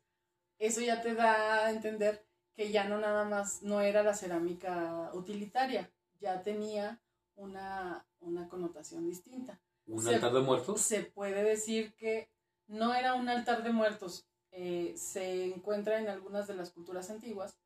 eso 0.59 0.81
ya 0.81 1.01
te 1.03 1.15
da 1.15 1.67
a 1.67 1.71
entender 1.71 2.25
que 2.55 2.71
ya 2.71 2.85
no 2.85 2.99
nada 2.99 3.25
más, 3.25 3.63
no 3.63 3.81
era 3.81 4.03
la 4.03 4.15
cerámica 4.15 5.11
utilitaria, 5.13 5.91
ya 6.21 6.43
tenía 6.43 7.01
una, 7.35 8.07
una 8.21 8.49
connotación 8.49 9.07
distinta. 9.07 9.61
¿Un 9.87 10.03
se, 10.03 10.15
altar 10.15 10.33
de 10.33 10.41
muertos? 10.41 10.81
Se 10.81 11.03
puede 11.03 11.43
decir 11.45 11.95
que 11.95 12.29
no 12.67 12.95
era 12.95 13.15
un 13.15 13.29
altar 13.29 13.63
de 13.63 13.71
muertos. 13.71 14.27
Eh, 14.53 14.95
se 14.97 15.45
encuentra 15.45 15.99
en 16.01 16.09
algunas 16.09 16.47
de 16.47 16.55
las 16.55 16.71
culturas 16.71 17.11
antiguas 17.11 17.57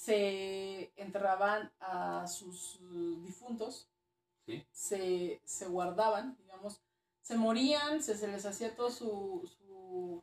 se 0.00 0.92
enterraban 0.96 1.70
a 1.78 2.26
sus 2.26 2.80
difuntos, 3.22 3.86
Sí. 4.46 4.64
se, 4.72 5.40
se 5.44 5.66
guardaban, 5.68 6.38
se 7.22 7.36
morían, 7.36 8.02
se, 8.02 8.16
se 8.16 8.28
les 8.28 8.46
hacía 8.46 8.74
todo 8.74 8.90
su, 8.90 9.48
su, 9.56 10.22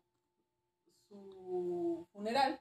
su 1.10 2.08
funeral. 2.12 2.60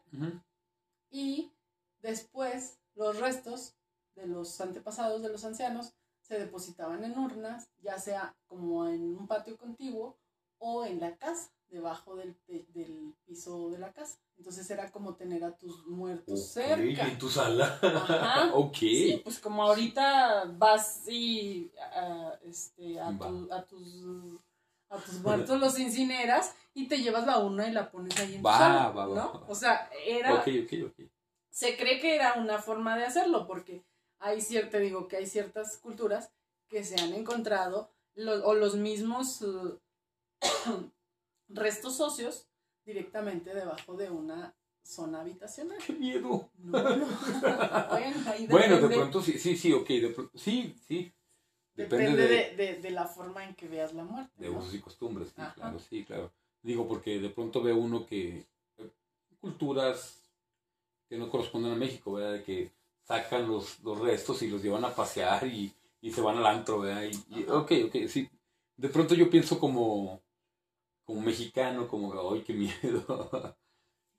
Y 1.11 1.53
después 2.01 2.79
los 2.95 3.19
restos 3.19 3.75
de 4.15 4.27
los 4.27 4.61
antepasados 4.61 5.23
de 5.23 5.29
los 5.29 5.45
ancianos 5.45 5.95
se 6.23 6.39
depositaban 6.39 7.05
en 7.05 7.19
urnas, 7.19 7.69
ya 7.83 7.99
sea 7.99 8.37
como 8.47 8.89
en 8.89 9.17
un 9.17 9.27
patio 9.27 9.57
contiguo 9.57 10.19
o 10.59 10.85
en 10.85 11.01
la 11.01 11.17
casa, 11.17 11.51
debajo 11.71 12.15
del, 12.17 12.37
del 12.47 13.15
piso 13.27 13.71
de 13.71 13.79
la 13.79 13.93
casa. 13.93 14.19
Entonces 14.39 14.71
era 14.71 14.91
como 14.91 15.15
tener 15.15 15.45
a 15.45 15.57
tus 15.57 15.87
muertos 15.87 16.41
Ok, 16.41 16.53
cerca. 16.53 17.09
en 17.09 17.19
tu 17.19 17.29
sala. 17.29 17.79
Ajá. 17.83 18.51
ok. 18.55 18.77
Sí, 18.79 19.21
pues 19.25 19.39
como 19.41 19.63
ahorita 19.63 20.45
vas 20.57 21.07
y 21.09 21.71
ah, 21.95 22.35
este, 22.45 23.01
a, 23.01 23.17
tu- 23.19 23.53
a 23.53 23.65
tus 23.65 24.41
a 24.89 24.99
tus 24.99 25.15
muertos 25.15 25.59
los 25.59 25.79
incineras 25.81 26.55
y 26.73 26.87
te 26.87 26.99
llevas 26.99 27.27
la 27.27 27.41
urna 27.41 27.67
y 27.67 27.73
la 27.73 27.91
pones 27.91 28.17
ahí 28.21 28.35
en 28.37 28.43
tu 28.43 28.47
Va, 28.47 28.57
sala, 28.59 28.91
va, 28.91 29.07
va, 29.07 29.15
¿no? 29.17 29.45
O 29.49 29.55
sea, 29.57 29.91
era 30.07 30.35
Ok, 30.35 30.47
ok, 30.65 30.73
ok. 30.93 31.11
se 31.51 31.77
cree 31.77 31.99
que 32.01 32.15
era 32.15 32.35
una 32.35 32.59
forma 32.63 32.97
de 32.97 33.05
hacerlo, 33.05 33.49
porque 33.49 33.85
hay 34.21 34.41
cierto, 34.41 34.79
digo 34.79 35.09
que 35.09 35.17
hay 35.17 35.27
ciertas 35.27 35.77
culturas 35.79 36.31
que 36.69 36.85
se 36.85 37.01
han 37.01 37.15
encontrado, 37.15 37.91
lo- 38.15 38.47
o 38.47 38.55
los 38.55 38.77
mismos 38.77 39.43
eh, 39.43 39.79
restos 41.49 42.01
óseos 42.01 42.47
directamente 42.85 43.55
debajo 43.55 43.97
de 43.97 44.11
una 44.11 44.55
zona 44.83 45.21
habitacional. 45.21 45.79
Qué 45.85 45.93
miedo. 45.95 46.51
No, 46.59 46.83
no. 46.97 47.07
bueno, 47.91 48.31
ahí 48.31 48.47
Bueno, 48.47 48.81
de 48.81 48.89
pronto 48.97 49.23
sí, 49.23 49.39
sí, 49.39 49.57
sí, 49.57 49.73
ok. 49.73 49.89
De 49.89 50.09
pronto, 50.11 50.39
sí, 50.39 50.75
sí. 50.87 51.13
Depende, 51.75 52.17
Depende 52.17 52.57
de, 52.57 52.77
de, 52.81 52.91
la 52.91 53.07
forma 53.07 53.45
en 53.45 53.55
que 53.55 53.69
veas 53.69 53.93
la 53.93 54.05
muerte. 54.05 54.33
de 54.39 54.49
¿no? 54.49 54.59
usos 54.59 54.75
y 54.75 54.81
costumbres. 54.81 55.29
Sí, 55.29 55.43
Ajá. 55.43 55.53
claro, 55.55 55.79
sí, 55.79 56.05
claro. 56.05 56.33
Digo, 56.63 56.89
porque 56.89 57.19
de 57.21 57.29
pronto 57.29 57.63
ve 57.63 57.73
uno 57.73 58.07
que 58.07 58.47
eh, 58.79 58.91
culturas 59.41 60.23
que 61.09 61.19
no 61.19 61.29
corresponden 61.31 61.73
a 61.73 61.77
México, 61.77 62.15
¿verdad? 62.15 62.33
De 62.33 62.43
que 62.43 62.73
sacan 63.05 63.47
los, 63.47 63.81
los 63.81 63.99
restos 64.01 64.43
y 64.43 64.49
los 64.49 64.63
llevan 64.63 64.85
a 64.85 64.95
pasear 64.95 65.47
y, 65.47 65.73
y 66.01 66.11
se 66.11 66.21
van 66.21 66.39
al 66.39 66.47
antro, 66.47 66.81
¿verdad? 66.81 67.05
Y, 67.05 67.41
y- 67.41 67.45
ok, 67.49 67.73
ok, 67.87 67.97
sí. 68.09 68.29
De 68.77 68.89
pronto 68.89 69.15
yo 69.15 69.31
pienso 69.31 69.59
como, 69.59 70.23
como 71.07 71.23
mexicano, 71.23 71.89
como, 71.89 72.13
¡ay, 72.35 72.43
qué 72.45 72.53
miedo! 72.55 73.57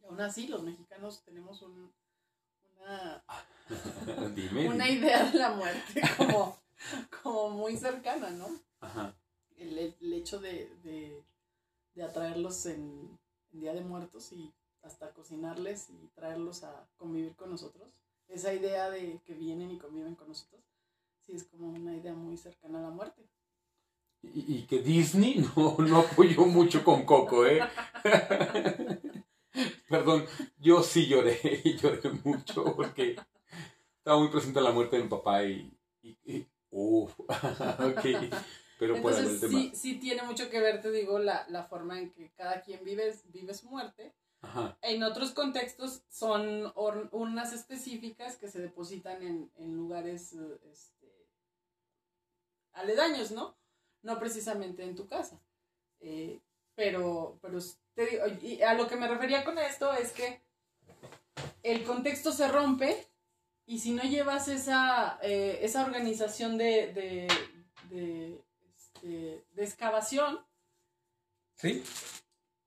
Y 0.02 0.06
aún 0.06 0.22
así, 0.22 0.48
los 0.48 0.64
mexicanos 0.64 1.24
tenemos 1.24 1.62
un- 1.62 1.94
una, 2.80 3.24
Dime. 4.36 4.70
una 4.70 4.90
idea 4.90 5.26
de 5.32 5.40
la 5.40 5.52
muerte 5.52 6.02
como, 6.18 6.58
como 7.22 7.50
muy 7.52 7.76
cercana, 7.78 8.30
¿no? 8.32 8.48
Ajá. 8.82 9.16
el, 9.58 9.78
el 9.80 10.14
hecho 10.14 10.40
de, 10.40 10.70
de, 10.84 11.24
de 11.96 12.04
atraerlos 12.04 12.66
en, 12.68 13.20
en 13.54 13.60
Día 13.60 13.74
de 13.74 13.82
Muertos 13.82 14.32
y 14.32 14.54
hasta 14.84 15.14
cocinarles 15.14 15.90
y 15.90 16.08
traerlos 16.16 16.64
a 16.64 16.88
convivir 16.98 17.36
con 17.36 17.50
nosotros. 17.52 17.90
Esa 18.30 18.54
idea 18.54 18.90
de 18.90 19.22
que 19.26 19.34
vienen 19.34 19.72
y 19.72 19.78
conviven 19.80 20.16
con 20.16 20.30
nosotros, 20.30 20.62
sí 21.22 21.34
es 21.34 21.44
como 21.46 21.70
una 21.70 21.96
idea 21.96 22.14
muy 22.14 22.38
cercana 22.38 22.80
a 22.80 22.84
la 22.84 22.90
muerte. 22.92 23.24
Y, 24.40 24.68
que 24.68 24.80
Disney 24.84 25.44
no, 25.56 25.76
no 25.80 26.00
apoyó 26.00 26.46
mucho 26.46 26.84
con 26.84 27.06
Coco, 27.06 27.46
¿eh? 27.48 27.60
Perdón, 29.90 30.26
yo 30.60 30.84
sí 30.84 31.08
lloré, 31.08 31.40
y 31.64 31.76
lloré 31.78 32.12
mucho 32.24 32.76
porque 32.76 33.16
estaba 33.98 34.20
muy 34.20 34.30
presente 34.30 34.62
la 34.62 34.72
muerte 34.72 34.98
de 34.98 35.04
mi 35.04 35.10
papá 35.10 35.44
y... 35.44 35.76
y, 36.04 36.18
y- 36.26 36.48
uf, 36.70 37.20
ok, 37.20 38.06
pero 38.78 38.96
Entonces 38.96 39.40
tema. 39.40 39.60
sí, 39.60 39.72
sí 39.74 39.96
tiene 39.96 40.22
mucho 40.22 40.50
que 40.52 40.60
ver, 40.60 40.82
te 40.82 40.92
digo, 40.92 41.18
la, 41.18 41.48
la 41.50 41.64
forma 41.64 41.98
en 41.98 42.12
que 42.12 42.32
cada 42.34 42.62
quien 42.62 42.84
vive, 42.84 43.16
vive 43.34 43.54
su 43.56 43.68
muerte. 43.70 44.14
Ajá, 44.42 44.78
En 44.84 45.02
otros 45.02 45.32
contextos 45.32 46.04
son 46.10 46.72
urnas 46.76 47.54
específicas 47.54 48.38
que 48.38 48.48
se 48.50 48.62
depositan 48.62 49.24
en, 49.24 49.52
en 49.56 49.76
lugares 49.76 50.34
este, 50.70 51.12
aledaños, 52.74 53.32
¿no? 53.32 53.57
No 54.02 54.20
precisamente 54.20 54.84
en 54.84 54.96
tu 54.96 55.08
casa. 55.08 55.40
Eh, 56.00 56.40
pero, 56.76 57.40
pero 57.42 57.60
te 57.96 58.06
digo, 58.06 58.24
y 58.42 58.62
a 58.62 58.74
lo 58.74 58.88
que 58.88 58.96
me 58.96 59.08
refería 59.08 59.44
con 59.44 59.58
esto 59.58 59.94
es 59.94 60.12
que 60.12 60.42
el 61.64 61.84
contexto 61.84 62.32
se 62.32 62.48
rompe 62.48 63.08
y 63.66 63.80
si 63.80 63.92
no 63.92 64.04
llevas 64.04 64.48
esa, 64.48 65.20
eh, 65.22 65.60
esa 65.62 65.84
organización 65.84 66.58
de, 66.58 66.94
de, 66.94 67.28
de, 67.90 68.42
este, 68.76 69.46
de 69.52 69.64
excavación, 69.64 70.40
¿sí? 71.56 71.84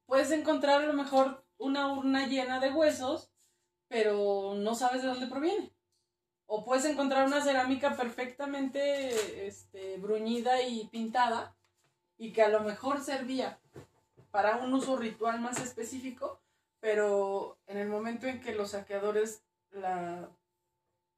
puedes 0.06 0.30
encontrar 0.32 0.82
a 0.82 0.86
lo 0.86 0.92
mejor 0.92 1.46
una 1.56 1.92
urna 1.92 2.26
llena 2.26 2.60
de 2.60 2.70
huesos, 2.70 3.30
pero 3.88 4.54
no 4.56 4.74
sabes 4.74 5.02
de 5.02 5.08
dónde 5.08 5.26
proviene. 5.28 5.72
O 6.52 6.64
puedes 6.64 6.84
encontrar 6.84 7.28
una 7.28 7.44
cerámica 7.44 7.96
perfectamente 7.96 9.46
este, 9.46 9.98
bruñida 9.98 10.60
y 10.62 10.88
pintada 10.88 11.56
y 12.18 12.32
que 12.32 12.42
a 12.42 12.48
lo 12.48 12.64
mejor 12.64 13.00
servía 13.00 13.60
para 14.32 14.56
un 14.56 14.74
uso 14.74 14.96
ritual 14.96 15.40
más 15.40 15.60
específico, 15.60 16.40
pero 16.80 17.56
en 17.68 17.78
el 17.78 17.88
momento 17.88 18.26
en 18.26 18.40
que 18.40 18.52
los 18.52 18.72
saqueadores 18.72 19.44
la 19.70 20.28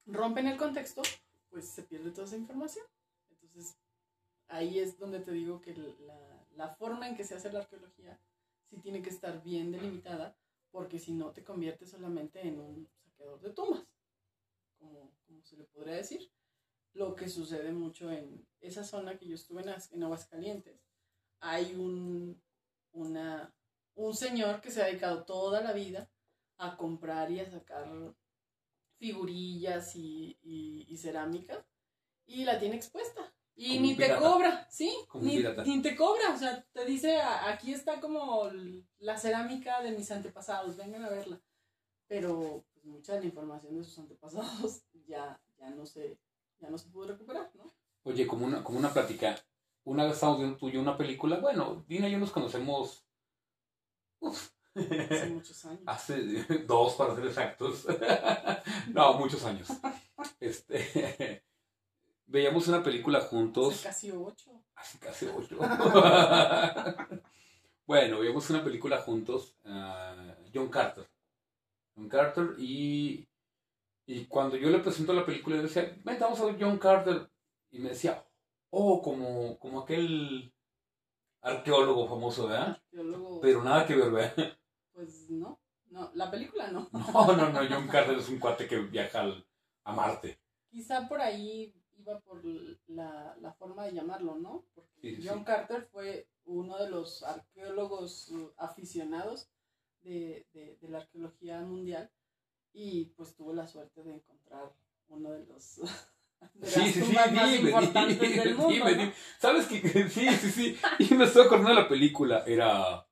rompen 0.04 0.48
el 0.48 0.58
contexto, 0.58 1.00
pues 1.48 1.66
se 1.66 1.82
pierde 1.82 2.10
toda 2.10 2.26
esa 2.26 2.36
información. 2.36 2.84
Entonces, 3.30 3.74
ahí 4.48 4.80
es 4.80 4.98
donde 4.98 5.20
te 5.20 5.32
digo 5.32 5.62
que 5.62 5.74
la, 5.74 6.44
la 6.56 6.68
forma 6.74 7.08
en 7.08 7.16
que 7.16 7.24
se 7.24 7.36
hace 7.36 7.50
la 7.50 7.60
arqueología 7.60 8.20
sí 8.68 8.76
tiene 8.80 9.00
que 9.00 9.08
estar 9.08 9.42
bien 9.42 9.72
delimitada, 9.72 10.36
porque 10.70 10.98
si 10.98 11.14
no 11.14 11.30
te 11.30 11.42
conviertes 11.42 11.88
solamente 11.88 12.46
en 12.46 12.60
un 12.60 12.86
saqueador 13.02 13.40
de 13.40 13.50
tumbas, 13.50 13.86
como, 14.78 15.10
como 15.32 15.44
se 15.44 15.56
le 15.56 15.64
podría 15.64 15.94
decir. 15.96 16.30
Lo 16.94 17.14
que 17.16 17.28
sucede 17.28 17.72
mucho 17.72 18.10
en 18.10 18.46
esa 18.60 18.84
zona 18.84 19.16
que 19.18 19.26
yo 19.26 19.34
estuve 19.34 19.62
en, 19.62 19.70
en 19.92 20.02
Aguascalientes, 20.02 20.78
hay 21.40 21.74
un, 21.74 22.40
una, 22.92 23.54
un 23.94 24.14
señor 24.14 24.60
que 24.60 24.70
se 24.70 24.82
ha 24.82 24.86
dedicado 24.86 25.24
toda 25.24 25.62
la 25.62 25.72
vida 25.72 26.10
a 26.58 26.76
comprar 26.76 27.30
y 27.30 27.40
a 27.40 27.50
sacar 27.50 28.14
figurillas 28.98 29.96
y, 29.96 30.38
y- 30.42 30.84
y 30.88 30.96
cerámica 30.98 31.66
y 32.26 32.44
la 32.44 32.58
tiene 32.58 32.76
expuesta. 32.76 33.34
Y 33.54 33.76
Como 33.76 33.80
ni 33.86 33.96
te 33.96 34.02
cobra, 34.18 34.68
¿sí? 34.70 34.94
Ni, 35.14 35.38
ni 35.66 35.82
te 35.82 35.96
cobra, 35.96 36.34
o 36.34 36.38
sea, 36.38 36.64
te 36.72 36.84
dice, 36.84 37.16
"A- 37.16 37.50
aquí 37.52 37.72
está 37.72 38.00
como 38.00 38.50
la 38.98 39.16
cerámica 39.18 39.82
de 39.82 39.92
mis 39.92 40.10
antepasados, 40.10 40.76
vengan 40.76 41.04
a 41.04 41.10
verla. 41.10 41.42
Pero 42.06 42.64
pues, 42.72 42.84
mucha 42.84 43.14
de 43.14 43.20
la 43.20 43.26
información 43.26 43.76
de 43.76 43.84
sus 43.84 43.98
antepasados 43.98 44.82
ya, 45.06 45.40
ya, 45.58 45.70
no, 45.70 45.86
se, 45.86 46.18
ya 46.60 46.70
no 46.70 46.78
se 46.78 46.88
pudo 46.88 47.08
recuperar, 47.08 47.50
¿no? 47.54 47.72
Oye, 48.04 48.26
como 48.26 48.46
una, 48.46 48.62
como 48.64 48.78
una 48.78 48.92
plática. 48.92 49.36
Una 49.84 50.04
vez 50.04 50.14
estábamos 50.14 50.40
viendo 50.40 50.58
tú 50.58 50.68
y 50.68 50.72
yo 50.72 50.80
una 50.80 50.96
película. 50.96 51.38
Bueno, 51.38 51.84
Dina 51.88 52.08
y 52.08 52.12
yo 52.12 52.18
nos 52.18 52.30
conocemos. 52.30 53.04
uf, 54.20 54.50
Hace 54.74 55.26
muchos 55.34 55.64
años. 55.64 55.82
Hace 55.86 56.44
dos, 56.66 56.94
para 56.94 57.14
ser 57.14 57.26
exactos. 57.26 57.86
no, 58.88 59.14
muchos 59.14 59.44
años. 59.44 59.68
Este, 60.40 61.44
veíamos 62.26 62.68
una 62.68 62.82
película 62.82 63.20
juntos. 63.20 63.74
Hace 63.74 63.88
casi 63.88 64.10
ocho. 64.10 64.62
Hace 64.74 64.98
casi 64.98 65.26
ocho. 65.26 65.58
bueno, 67.86 68.20
veíamos 68.20 68.48
una 68.50 68.64
película 68.64 68.98
juntos. 68.98 69.56
ah, 69.64 70.34
John 70.52 70.68
Carter. 70.68 71.08
John 71.94 72.08
Carter 72.08 72.54
y, 72.58 73.28
y 74.12 74.26
cuando 74.26 74.56
yo 74.56 74.68
le 74.70 74.78
presento 74.80 75.12
la 75.12 75.24
película, 75.26 75.56
yo 75.56 75.62
decía, 75.62 75.96
ven, 76.04 76.18
vamos 76.20 76.40
a 76.40 76.46
ver 76.46 76.56
John 76.60 76.78
Carter. 76.78 77.28
Y 77.70 77.78
me 77.78 77.90
decía, 77.90 78.24
oh, 78.70 79.00
como, 79.02 79.58
como 79.58 79.80
aquel 79.80 80.52
arqueólogo 81.40 82.08
famoso, 82.08 82.46
¿verdad? 82.48 82.68
Arqueólogo, 82.68 83.40
Pero 83.40 83.62
nada 83.64 83.86
que 83.86 83.96
ver, 83.96 84.10
¿verdad? 84.10 84.58
pues 84.92 85.30
no, 85.30 85.58
no, 85.90 86.10
la 86.14 86.30
película 86.30 86.68
no. 86.70 86.88
No, 86.92 87.36
no, 87.36 87.48
no, 87.50 87.60
John 87.68 87.88
Carter 87.88 88.18
es 88.18 88.28
un 88.28 88.38
cuate 88.38 88.66
que 88.68 88.78
viaja 88.78 89.20
al- 89.22 89.46
a 89.84 89.92
Marte. 89.92 90.38
Quizá 90.70 91.08
por 91.08 91.20
ahí 91.20 91.74
iba 91.98 92.20
por 92.20 92.44
la, 92.88 93.36
la 93.40 93.52
forma 93.54 93.84
de 93.84 93.92
llamarlo, 93.94 94.36
¿no? 94.36 94.64
Porque 94.74 95.16
Sí, 95.16 95.26
John 95.26 95.40
sí. 95.40 95.44
Carter 95.44 95.84
fue 95.90 96.28
uno 96.44 96.76
de 96.78 96.90
los 96.90 97.22
arqueólogos 97.22 98.32
aficionados 98.56 99.48
de, 100.02 100.46
de- 100.52 100.76
de 100.80 100.88
la 100.88 100.98
arqueología 100.98 101.60
mundial 101.62 102.10
y 102.72 103.06
pues 103.16 103.34
tuvo 103.34 103.52
la 103.52 103.66
suerte 103.66 104.02
de 104.02 104.14
encontrar 104.14 104.72
uno 105.08 105.30
de 105.32 105.44
los 105.46 105.76
de 106.54 106.70
Sí, 106.70 106.80
las 106.80 106.92
sí, 106.92 107.02
sí, 107.02 107.12
más 107.12 107.30
dime, 107.30 107.56
importantes 107.70 108.18
dime, 108.18 108.44
del 108.44 108.54
mundo. 108.56 108.72
dime, 108.74 108.90
¿no? 108.90 109.02
dime. 109.02 109.14
¿Sabes 109.38 109.66
qué? 109.66 109.80
Sí, 110.10 110.28
sí, 110.36 110.50
sí. 110.50 110.78
Y 110.98 111.14
me 111.14 111.24
estoy 111.24 111.44
acordando 111.46 111.70
de 111.70 111.76
la 111.82 111.88
película. 111.88 112.44
Era 112.46 113.06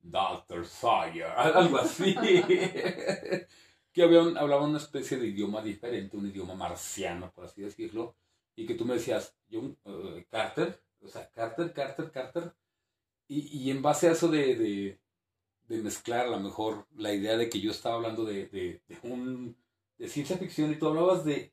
Doctor 0.00 0.66
Sawyer, 0.66 1.26
al- 1.26 1.54
algo 1.56 1.78
así. 1.78 2.14
que 3.92 4.02
habían, 4.02 4.36
hablaban 4.36 4.70
una 4.70 4.78
especie 4.78 5.16
de 5.18 5.28
idioma 5.28 5.62
diferente, 5.62 6.16
un 6.16 6.26
idioma 6.26 6.54
marciano, 6.54 7.32
por 7.32 7.44
así 7.44 7.62
decirlo, 7.62 8.16
y 8.56 8.66
que 8.66 8.74
tú 8.74 8.84
me 8.84 8.94
decías, 8.94 9.36
John 9.50 9.76
eh, 9.84 10.26
Carter, 10.30 10.82
o 11.00 11.08
sea, 11.08 11.30
Carter, 11.30 11.72
Carter, 11.72 12.10
Carter, 12.10 12.54
y, 13.28 13.66
y 13.66 13.70
en 13.70 13.82
base 13.82 14.08
a 14.08 14.12
eso 14.12 14.28
de, 14.28 14.56
de, 14.56 15.00
de, 15.68 15.82
mezclar 15.82 16.26
a 16.26 16.30
lo 16.30 16.40
mejor 16.40 16.86
la 16.96 17.12
idea 17.12 17.36
de 17.36 17.48
que 17.48 17.60
yo 17.60 17.70
estaba 17.70 17.96
hablando 17.96 18.24
de, 18.24 18.46
de, 18.46 18.82
de 18.86 18.98
un, 19.02 19.56
de 19.98 20.08
ciencia 20.08 20.38
ficción 20.38 20.72
y 20.72 20.76
tú 20.76 20.88
hablabas 20.88 21.24
de, 21.24 21.52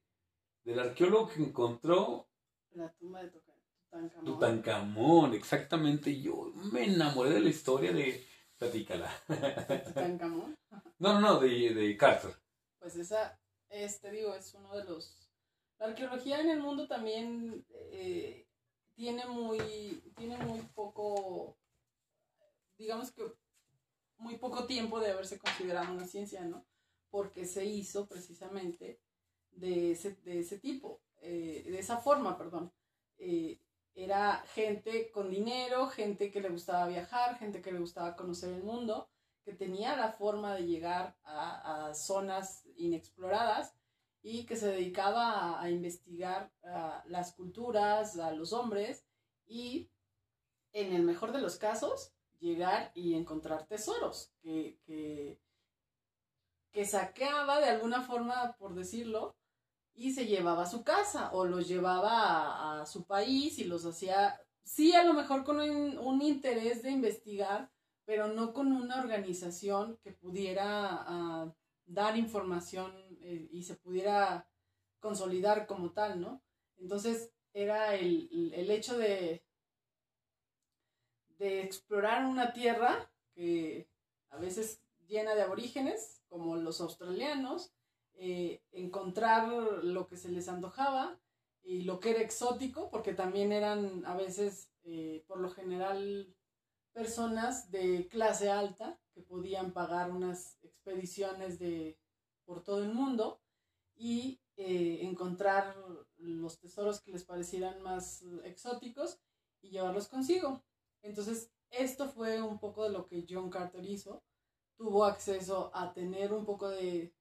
del 0.64 0.80
arqueólogo 0.80 1.30
que 1.30 1.44
encontró 1.44 2.28
La 2.74 2.92
tumba 2.94 3.22
de 3.24 3.30
Tutankamón. 3.30 4.26
Tutankamón, 4.26 5.34
exactamente. 5.34 6.22
Yo 6.22 6.52
me 6.72 6.86
enamoré 6.86 7.32
de 7.32 7.42
la 7.42 7.50
historia 7.50 7.92
de. 7.92 8.26
Platícala. 8.58 9.12
¿De 9.28 9.80
Tutankamón. 9.80 10.58
No, 11.00 11.14
no, 11.14 11.20
no, 11.20 11.40
de, 11.40 11.74
de 11.74 11.98
Carter. 11.98 12.32
Pues 12.80 12.96
esa, 12.96 13.40
este 13.70 14.12
digo, 14.12 14.36
es 14.36 14.54
uno 14.54 14.76
de 14.76 14.84
los... 14.86 15.30
La 15.80 15.88
arqueología 15.88 16.40
en 16.42 16.50
el 16.50 16.60
mundo 16.62 16.88
también 16.88 17.66
eh, 17.92 18.46
tiene 18.94 19.26
muy, 19.26 19.60
tiene 20.16 20.38
muy 20.38 20.60
poco, 20.76 21.58
digamos 22.78 23.12
que 23.12 23.24
muy 24.22 24.38
poco 24.38 24.66
tiempo 24.66 25.00
de 25.00 25.12
haberse 25.12 25.40
considerado 25.40 25.94
una 25.94 26.06
ciencia, 26.06 26.42
¿no? 26.46 26.66
Porque 27.10 27.46
se 27.46 27.66
hizo 27.66 28.08
precisamente 28.08 29.02
de 29.52 29.92
ese, 29.92 30.16
de 30.24 30.40
ese 30.40 30.60
tipo, 30.60 31.02
eh, 31.18 31.68
de 31.70 31.80
esa 31.80 31.98
forma, 31.98 32.38
perdón. 32.38 32.72
Eh, 33.18 33.60
era 33.94 34.44
gente 34.54 35.12
con 35.12 35.30
dinero, 35.30 35.88
gente 35.88 36.32
que 36.32 36.40
le 36.40 36.50
gustaba 36.50 36.88
viajar, 36.88 37.38
gente 37.38 37.62
que 37.62 37.72
le 37.72 37.80
gustaba 37.80 38.16
conocer 38.16 38.54
el 38.54 38.64
mundo, 38.64 39.10
que 39.44 39.54
tenía 39.54 39.98
la 39.98 40.14
forma 40.14 40.56
de 40.56 40.66
llegar 40.66 41.18
a, 41.24 41.90
a 41.90 41.94
zonas 41.94 42.64
inexploradas 42.78 43.76
y 44.24 44.46
que 44.46 44.56
se 44.56 44.68
dedicaba 44.68 45.60
a, 45.60 45.70
investigar 45.70 46.52
las 47.06 47.34
culturas, 47.34 48.18
a 48.18 48.32
los 48.32 48.54
hombres 48.54 49.06
y 49.48 49.90
en 50.74 50.94
el 50.94 51.04
mejor 51.04 51.32
de 51.32 51.42
los 51.42 51.58
casos 51.58 52.14
llegar 52.42 52.92
y 52.96 53.14
encontrar 53.14 53.68
tesoros 53.68 54.34
que, 54.42 54.80
que, 54.84 55.40
que 56.72 56.86
saqueaba 56.86 57.60
de 57.60 57.68
alguna 57.68 58.02
forma, 58.02 58.56
por 58.58 58.74
decirlo, 58.74 59.36
y 59.94 60.14
se 60.14 60.26
llevaba 60.26 60.64
a 60.64 60.70
su 60.70 60.84
casa 60.84 61.32
o 61.34 61.46
los 61.46 61.68
llevaba 61.68 62.82
a, 62.82 62.86
su 62.86 63.06
país 63.06 63.60
y 63.60 63.66
los 63.66 63.86
hacía, 63.86 64.42
sí, 64.64 64.94
a 64.94 65.04
lo 65.04 65.14
mejor 65.14 65.44
con 65.44 65.60
un, 65.60 66.22
interés 66.22 66.82
de 66.82 66.92
investigar, 66.92 67.72
pero 68.06 68.28
no 68.28 68.54
con 68.54 68.72
una 68.72 69.00
organización 69.00 70.00
que 70.04 70.12
pudiera 70.12 71.46
uh, 71.46 71.54
dar 71.86 72.18
información 72.18 72.92
eh, 73.22 73.48
y 73.52 73.64
se 73.64 73.76
pudiera 73.76 74.50
consolidar 75.00 75.68
como 75.68 75.92
tal, 75.92 76.20
¿no? 76.20 76.42
Entonces 76.78 77.32
era 77.54 77.96
el, 77.96 78.52
el 78.56 78.72
hecho 78.72 78.98
de, 78.98 79.44
de 81.42 81.64
explorar 81.64 82.24
una 82.28 82.54
tierra 82.54 83.12
que 83.34 83.90
a 84.30 84.38
veces 84.38 84.84
llena 85.08 85.34
de 85.34 85.42
aborígenes, 85.42 86.22
como 86.30 86.56
los 86.56 86.80
australianos, 86.82 87.74
eh, 88.14 88.62
encontrar 88.72 89.50
lo 89.84 90.08
que 90.08 90.18
se 90.18 90.30
les 90.30 90.48
antojaba 90.48 91.20
y 91.64 91.82
lo 91.82 92.00
que 92.00 92.12
era 92.12 92.22
exótico, 92.22 92.92
porque 92.92 93.16
también 93.16 93.52
eran 93.52 94.06
a 94.06 94.16
veces, 94.16 94.72
eh, 94.84 95.24
por 95.28 95.40
lo 95.40 95.50
general, 95.50 96.32
personas 96.94 97.72
de 97.72 98.08
clase 98.08 98.52
alta 98.52 99.00
que 99.12 99.24
podían 99.24 99.74
pagar 99.74 100.12
unas 100.12 100.60
expediciones 100.62 101.58
de, 101.58 101.98
por 102.46 102.64
todo 102.64 102.84
el 102.84 102.94
mundo 102.94 103.42
y 103.96 104.40
eh, 104.58 105.00
encontrar 105.02 105.76
los 106.18 106.60
tesoros 106.60 107.02
que 107.02 107.12
les 107.12 107.24
parecieran 107.24 107.82
más 107.82 108.24
exóticos 108.44 109.20
y 109.60 109.72
llevarlos 109.72 110.08
consigo. 110.08 110.62
Entonces, 111.02 111.52
esto 111.72 112.10
fue 112.10 112.42
un 112.42 112.60
poco 112.60 112.84
de 112.84 112.92
lo 112.92 113.08
que 113.08 113.26
John 113.28 113.50
Carter 113.50 113.86
hizo. 113.86 114.24
Tuvo 114.76 115.06
acceso 115.06 115.72
a 115.74 115.94
tener 115.94 116.34
un 116.34 116.46
poco 116.46 116.70
de, 116.70 117.14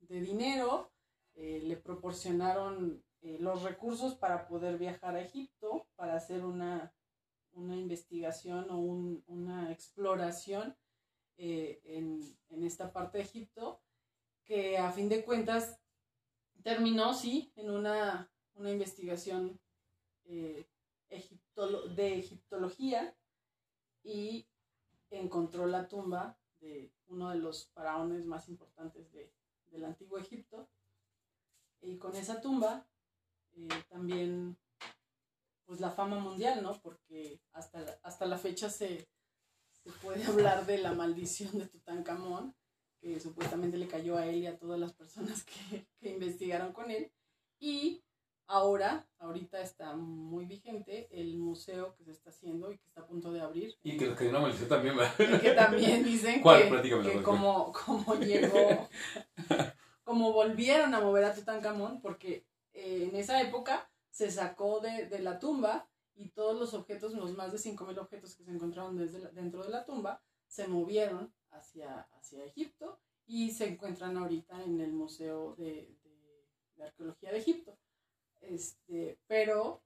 de 0.00 0.20
dinero, 0.20 0.90
eh, 1.34 1.60
le 1.62 1.76
proporcionaron 1.76 3.04
eh, 3.20 3.38
los 3.38 3.62
recursos 3.62 4.14
para 4.14 4.48
poder 4.48 4.78
viajar 4.78 5.14
a 5.14 5.22
Egipto, 5.22 5.86
para 5.94 6.16
hacer 6.16 6.44
una, 6.44 6.92
una 7.52 7.76
investigación 7.76 8.70
o 8.70 8.78
un, 8.78 9.22
una 9.26 9.70
exploración 9.70 10.76
eh, 11.36 11.80
en, 11.84 12.20
en, 12.48 12.64
esta 12.64 12.92
parte 12.92 13.18
de 13.18 13.24
Egipto, 13.24 13.80
que 14.44 14.78
a 14.78 14.90
fin 14.90 15.08
de 15.08 15.24
cuentas 15.24 15.80
terminó, 16.62 17.14
sí, 17.14 17.52
en 17.56 17.70
una, 17.70 18.30
una 18.54 18.70
investigación 18.70 19.60
de 20.24 20.68
egiptología 21.08 23.14
y 24.02 24.46
encontró 25.10 25.66
la 25.66 25.88
tumba 25.88 26.38
de 26.60 26.92
uno 27.08 27.30
de 27.30 27.38
los 27.38 27.68
faraones 27.68 28.24
más 28.24 28.48
importantes 28.48 29.12
de, 29.12 29.32
del 29.66 29.84
antiguo 29.84 30.18
Egipto. 30.18 30.68
Y 31.80 31.98
con 31.98 32.14
esa 32.14 32.40
tumba 32.40 32.86
eh, 33.54 33.68
también, 33.88 34.56
pues 35.64 35.80
la 35.80 35.90
fama 35.90 36.18
mundial, 36.18 36.62
¿no? 36.62 36.80
Porque 36.80 37.40
hasta 37.52 37.80
la, 37.80 37.98
hasta 38.02 38.26
la 38.26 38.38
fecha 38.38 38.70
se, 38.70 39.08
puede 40.02 40.24
hablar 40.24 40.66
de 40.66 40.78
la 40.78 40.92
maldición 40.92 41.58
de 41.58 41.66
Tutankamón, 41.66 42.54
que 43.00 43.18
supuestamente 43.18 43.78
le 43.78 43.88
cayó 43.88 44.16
a 44.16 44.26
él 44.26 44.36
y 44.36 44.46
a 44.46 44.58
todas 44.58 44.78
las 44.78 44.92
personas 44.92 45.44
que, 45.44 45.86
que 45.98 46.10
investigaron 46.10 46.72
con 46.72 46.90
él. 46.90 47.12
Y 47.58 48.04
ahora, 48.46 49.06
ahorita 49.18 49.60
está 49.60 49.94
muy 49.94 50.44
vigente 50.46 51.08
el 51.10 51.38
museo 51.38 51.94
que 51.96 52.04
se 52.04 52.12
está 52.12 52.30
haciendo 52.30 52.70
y 52.70 52.78
que 52.78 52.86
está 52.86 53.02
a 53.02 53.06
punto 53.06 53.32
de 53.32 53.40
abrir. 53.40 53.76
Y 53.82 53.96
que, 53.96 54.14
que 54.14 54.28
una 54.28 54.40
maldición 54.40 54.68
también 54.68 54.98
va. 54.98 55.12
Y 55.18 55.38
que 55.38 55.52
también 55.52 56.04
dicen 56.04 56.40
¿Cuál? 56.42 56.82
que, 56.82 57.02
que 57.02 57.22
como, 57.22 57.72
como 57.72 58.14
llegó, 58.16 58.88
como 60.04 60.32
volvieron 60.32 60.94
a 60.94 61.00
mover 61.00 61.24
a 61.24 61.34
Tutankamón, 61.34 62.00
porque 62.00 62.46
eh, 62.72 63.08
en 63.10 63.16
esa 63.16 63.40
época 63.40 63.90
se 64.10 64.30
sacó 64.30 64.80
de, 64.80 65.06
de, 65.06 65.20
la 65.20 65.38
tumba 65.38 65.88
y 66.14 66.28
todos 66.30 66.58
los 66.58 66.74
objetos, 66.74 67.14
los 67.14 67.34
más 67.36 67.52
de 67.52 67.58
5.000 67.58 67.98
objetos 67.98 68.36
que 68.36 68.44
se 68.44 68.50
encontraron 68.50 68.96
desde 68.96 69.18
la, 69.18 69.30
dentro 69.30 69.62
de 69.62 69.70
la 69.70 69.84
tumba, 69.84 70.22
se 70.46 70.68
movieron 70.68 71.32
hacia, 71.50 72.08
hacia 72.18 72.44
Egipto 72.44 73.00
y 73.26 73.52
se 73.52 73.66
encuentran 73.66 74.16
ahorita 74.16 74.62
en 74.62 74.80
el 74.80 74.92
Museo 74.92 75.54
de, 75.56 75.96
de, 76.04 76.46
de 76.76 76.84
Arqueología 76.84 77.30
de 77.32 77.38
Egipto. 77.38 77.78
Este, 78.42 79.18
pero 79.26 79.82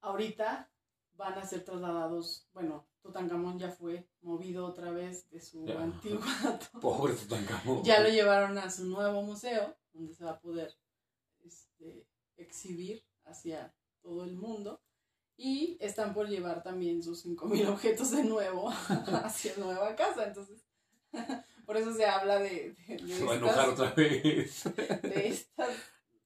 ahorita 0.00 0.70
van 1.16 1.34
a 1.38 1.46
ser 1.46 1.64
trasladados, 1.64 2.46
bueno, 2.52 2.86
Tutankamón 3.02 3.58
ya 3.58 3.70
fue 3.70 4.06
movido 4.22 4.66
otra 4.66 4.90
vez 4.90 5.28
de 5.30 5.40
su 5.40 5.64
Ya. 5.64 5.80
antigua 5.82 6.26
Pobre 6.80 7.14
Tutankamón. 7.14 7.82
ya 7.84 8.00
lo 8.00 8.08
llevaron 8.08 8.58
a 8.58 8.70
su 8.70 8.84
nuevo 8.86 9.22
museo, 9.22 9.74
donde 9.92 10.14
se 10.14 10.24
va 10.24 10.32
a 10.32 10.40
poder 10.40 10.74
este, 11.44 12.06
exhibir 12.36 13.04
hacia 13.24 13.72
todo 14.02 14.24
el 14.24 14.34
mundo. 14.36 14.80
Y 15.38 15.76
están 15.80 16.14
por 16.14 16.28
llevar 16.28 16.62
también 16.62 17.02
sus 17.02 17.26
5.000 17.26 17.68
objetos 17.68 18.10
de 18.10 18.24
nuevo 18.24 18.70
hacia 19.22 19.52
nueva 19.58 19.94
casa. 19.94 20.26
Entonces, 20.26 20.64
por 21.66 21.76
eso 21.76 21.92
se 21.92 22.06
habla 22.06 22.38
de, 22.38 22.74
de, 22.88 22.96
de 22.96 23.14
Se 23.18 23.24
va 23.24 23.32
a 23.34 23.36
enojar 23.36 23.68
otra 23.68 23.92
vez. 23.92 24.64
de 24.74 25.28
estas, 25.28 25.68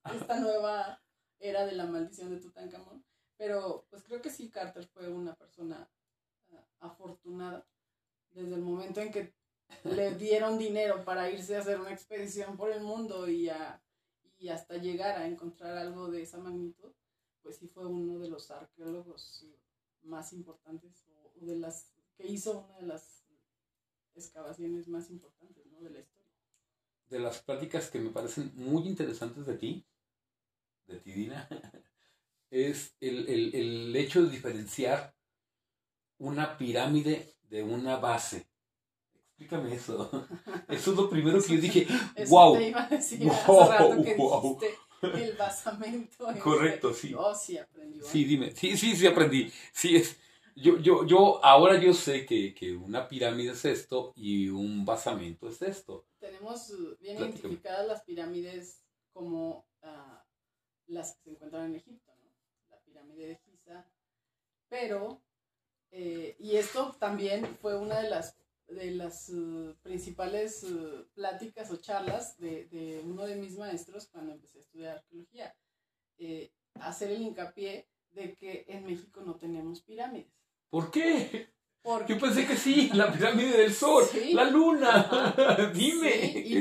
esta 0.05 0.38
nueva 0.40 1.03
era 1.38 1.66
de 1.66 1.72
la 1.72 1.86
maldición 1.86 2.30
de 2.30 2.40
Tutankamón. 2.40 3.05
Pero 3.36 3.86
pues 3.88 4.03
creo 4.03 4.20
que 4.20 4.30
sí, 4.30 4.51
Carter 4.51 4.86
fue 4.86 5.09
una 5.09 5.34
persona 5.34 5.90
uh, 6.48 6.59
afortunada 6.80 7.66
desde 8.30 8.55
el 8.55 8.62
momento 8.62 9.01
en 9.01 9.11
que 9.11 9.34
le 9.84 10.14
dieron 10.14 10.59
dinero 10.59 11.05
para 11.05 11.30
irse 11.30 11.57
a 11.57 11.61
hacer 11.61 11.80
una 11.80 11.92
expedición 11.92 12.57
por 12.57 12.70
el 12.70 12.82
mundo 12.82 13.28
y, 13.28 13.48
a, 13.48 13.82
y 14.38 14.48
hasta 14.48 14.76
llegar 14.76 15.16
a 15.16 15.26
encontrar 15.26 15.76
algo 15.78 16.11
de 16.11 16.22
esa 16.22 16.38
magnitud, 16.38 16.92
pues 17.42 17.57
sí 17.57 17.68
fue 17.68 17.86
uno 17.86 18.18
de 18.18 18.28
los 18.28 18.51
arqueólogos 18.51 19.46
más 20.03 20.32
importantes 20.32 21.07
o, 21.09 21.32
o 21.40 21.46
de 21.46 21.57
las 21.57 21.94
que 22.16 22.26
hizo 22.26 22.61
una 22.61 22.76
de 22.78 22.86
las 22.86 23.24
excavaciones 24.14 24.88
más 24.88 25.11
importantes 25.11 25.64
¿no? 25.66 25.80
de 25.80 25.90
la 25.90 26.01
historia. 26.01 26.30
De 27.09 27.18
las 27.18 27.40
pláticas 27.42 27.90
que 27.90 27.98
me 27.98 28.11
parecen 28.11 28.53
muy 28.55 28.86
interesantes 28.86 29.46
de 29.46 29.57
ti, 29.57 29.86
de 30.91 31.01
ti, 31.01 31.12
Dina, 31.12 31.49
es 32.51 32.95
el, 33.01 33.28
el, 33.28 33.55
el 33.55 33.97
hecho 33.97 34.22
de 34.22 34.30
diferenciar 34.30 35.14
una 36.18 36.57
pirámide 36.59 37.34
de 37.49 37.62
una 37.62 37.97
base. 37.97 38.47
Explícame 39.14 39.74
eso. 39.74 40.11
Eso 40.68 40.91
es 40.91 40.97
lo 40.97 41.09
primero 41.09 41.41
que 41.43 41.55
yo 41.57 41.61
dije. 41.61 41.86
Eso 42.14 42.30
¡Wow! 42.34 42.55
te 42.59 42.68
iba 42.68 42.82
a 42.84 42.88
decir 42.88 43.20
Wow, 43.20 43.62
hace 43.62 43.72
rato 43.72 44.03
que 44.03 44.14
wow. 44.16 44.59
el 45.14 45.36
basamento. 45.36 46.30
en 46.30 46.38
Correcto, 46.38 46.93
sí. 46.93 47.14
Oh, 47.16 47.34
sí. 47.34 47.59
Sí, 48.03 48.24
dime. 48.24 48.51
Sí, 48.55 48.76
sí, 48.76 48.95
sí 48.97 49.07
aprendí. 49.07 49.51
Sí, 49.72 49.97
es. 49.97 50.18
Yo, 50.57 50.78
yo, 50.78 51.07
yo, 51.07 51.43
ahora 51.43 51.80
yo 51.80 51.95
sé 51.95 52.26
que, 52.26 52.53
que 52.55 52.76
una 52.76 53.09
pirámide 53.09 53.53
es 53.53 53.64
esto 53.64 54.12
y 54.14 54.49
un 54.51 54.84
basamento 54.84 55.49
es 55.49 55.62
esto. 55.62 56.05
Tenemos 56.18 56.68
bien 57.01 57.16
Platícame. 57.16 57.55
identificadas 57.55 57.86
las 57.86 58.03
pirámides 58.03 58.84
como 59.12 59.66
ah, 59.82 60.22
las 60.91 61.14
que 61.14 61.22
se 61.22 61.30
encuentran 61.30 61.66
en 61.66 61.76
Egipto. 61.76 62.12
La 62.70 62.80
pirámide 62.80 63.28
de 63.28 63.36
Giza. 63.36 63.86
Pero, 64.68 65.22
eh, 65.91 66.36
y 66.38 66.57
esto 66.57 66.95
también 66.99 67.45
fue 67.61 67.76
una 67.76 68.01
de 68.01 68.11
las, 68.11 68.36
de 68.68 68.91
las 68.93 69.28
uh, 69.30 69.74
principales 69.82 70.62
uh, 70.64 71.07
pláticas 71.14 71.70
o 71.70 71.76
charlas 71.76 72.38
de, 72.38 73.03
uno 73.05 73.26
de 73.26 73.36
mis 73.36 73.57
maestros 73.57 74.07
cuando 74.07 74.32
empecé 74.32 74.59
a 74.59 74.61
estudiar 74.61 74.99
arqueología. 74.99 75.57
Eh, 76.18 76.53
hacer 76.74 77.11
el 77.11 77.22
hincapié 77.22 77.88
de 78.11 78.34
que 78.34 78.64
en 78.68 78.84
México 78.84 79.22
no 79.22 79.36
tenemos 79.36 79.82
pirámides. 79.82 80.32
¿Por 80.68 80.91
qué? 80.91 81.49
Porque 81.83 82.12
Yo 82.14 82.20
pensé 82.20 82.47
que 82.47 82.57
sí, 82.57 82.91
la 82.93 83.11
pirámide 83.11 83.57
del 83.57 83.72
sol, 83.72 84.05
Sí. 84.05 84.35
la 84.35 84.45
luna. 84.45 84.91
Ajá. 85.01 85.57
Dime. 85.74 86.11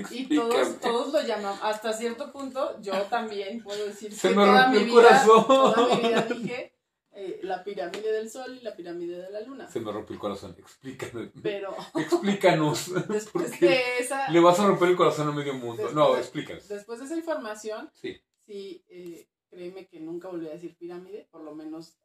Sí, 0.07 0.27
y, 0.29 0.35
todos, 0.35 0.79
todos 0.79 1.11
lo 1.13 1.21
llamamos. 1.21 1.59
Hasta 1.61 1.91
cierto 1.93 2.31
punto, 2.31 2.79
yo 2.81 2.93
también 3.03 3.61
puedo 3.61 3.85
decir 3.85 4.13
Se 4.13 4.29
que 4.29 4.35
me 4.35 4.45
toda 4.45 4.63
rompió 4.63 4.79
mi 4.79 4.85
el 4.85 4.91
vida, 4.91 5.01
corazón. 5.25 5.45
toda 5.47 5.95
mi 5.95 6.07
vida 6.07 6.21
dije 6.29 6.73
eh, 7.11 7.39
la 7.43 7.61
pirámide 7.65 8.11
del 8.13 8.29
sol 8.29 8.57
y 8.57 8.61
la 8.63 8.73
pirámide 8.77 9.17
de 9.21 9.29
la 9.29 9.41
luna. 9.41 9.67
Se 9.69 9.81
me 9.81 9.91
rompió 9.91 10.13
el 10.13 10.19
corazón. 10.21 10.55
Explícame. 10.57 11.31
Pero 11.43 11.75
Explícanos. 11.95 12.91
después 13.09 13.59
de 13.59 13.97
esa, 13.99 14.31
le 14.31 14.39
vas 14.39 14.57
a 14.61 14.67
romper 14.67 14.87
el 14.89 14.95
corazón 14.95 15.27
a 15.27 15.31
medio 15.33 15.53
mundo. 15.53 15.83
Después 15.83 15.95
No, 15.95 16.15
explícanos. 16.15 16.67
después 16.69 16.99
de 16.99 17.05
esa 17.05 17.17
información, 17.17 17.91
Sí. 17.93 18.15
sí, 18.45 18.85
eh, 18.87 19.27
créeme 19.49 19.85
que 19.87 19.99
nunca 19.99 20.29
volví 20.29 20.47
a 20.47 20.51
decir 20.51 20.77
pirámide, 20.77 21.27
por 21.29 21.41
lo 21.43 21.53
menos 21.55 21.97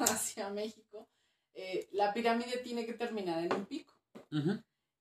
hacia 0.00 0.48
México. 0.48 1.10
Eh, 1.54 1.88
la 1.92 2.12
pirámide 2.12 2.58
tiene 2.58 2.84
que 2.86 2.94
terminar 2.94 3.42
en 3.44 3.52
un 3.54 3.66
pico. 3.66 3.92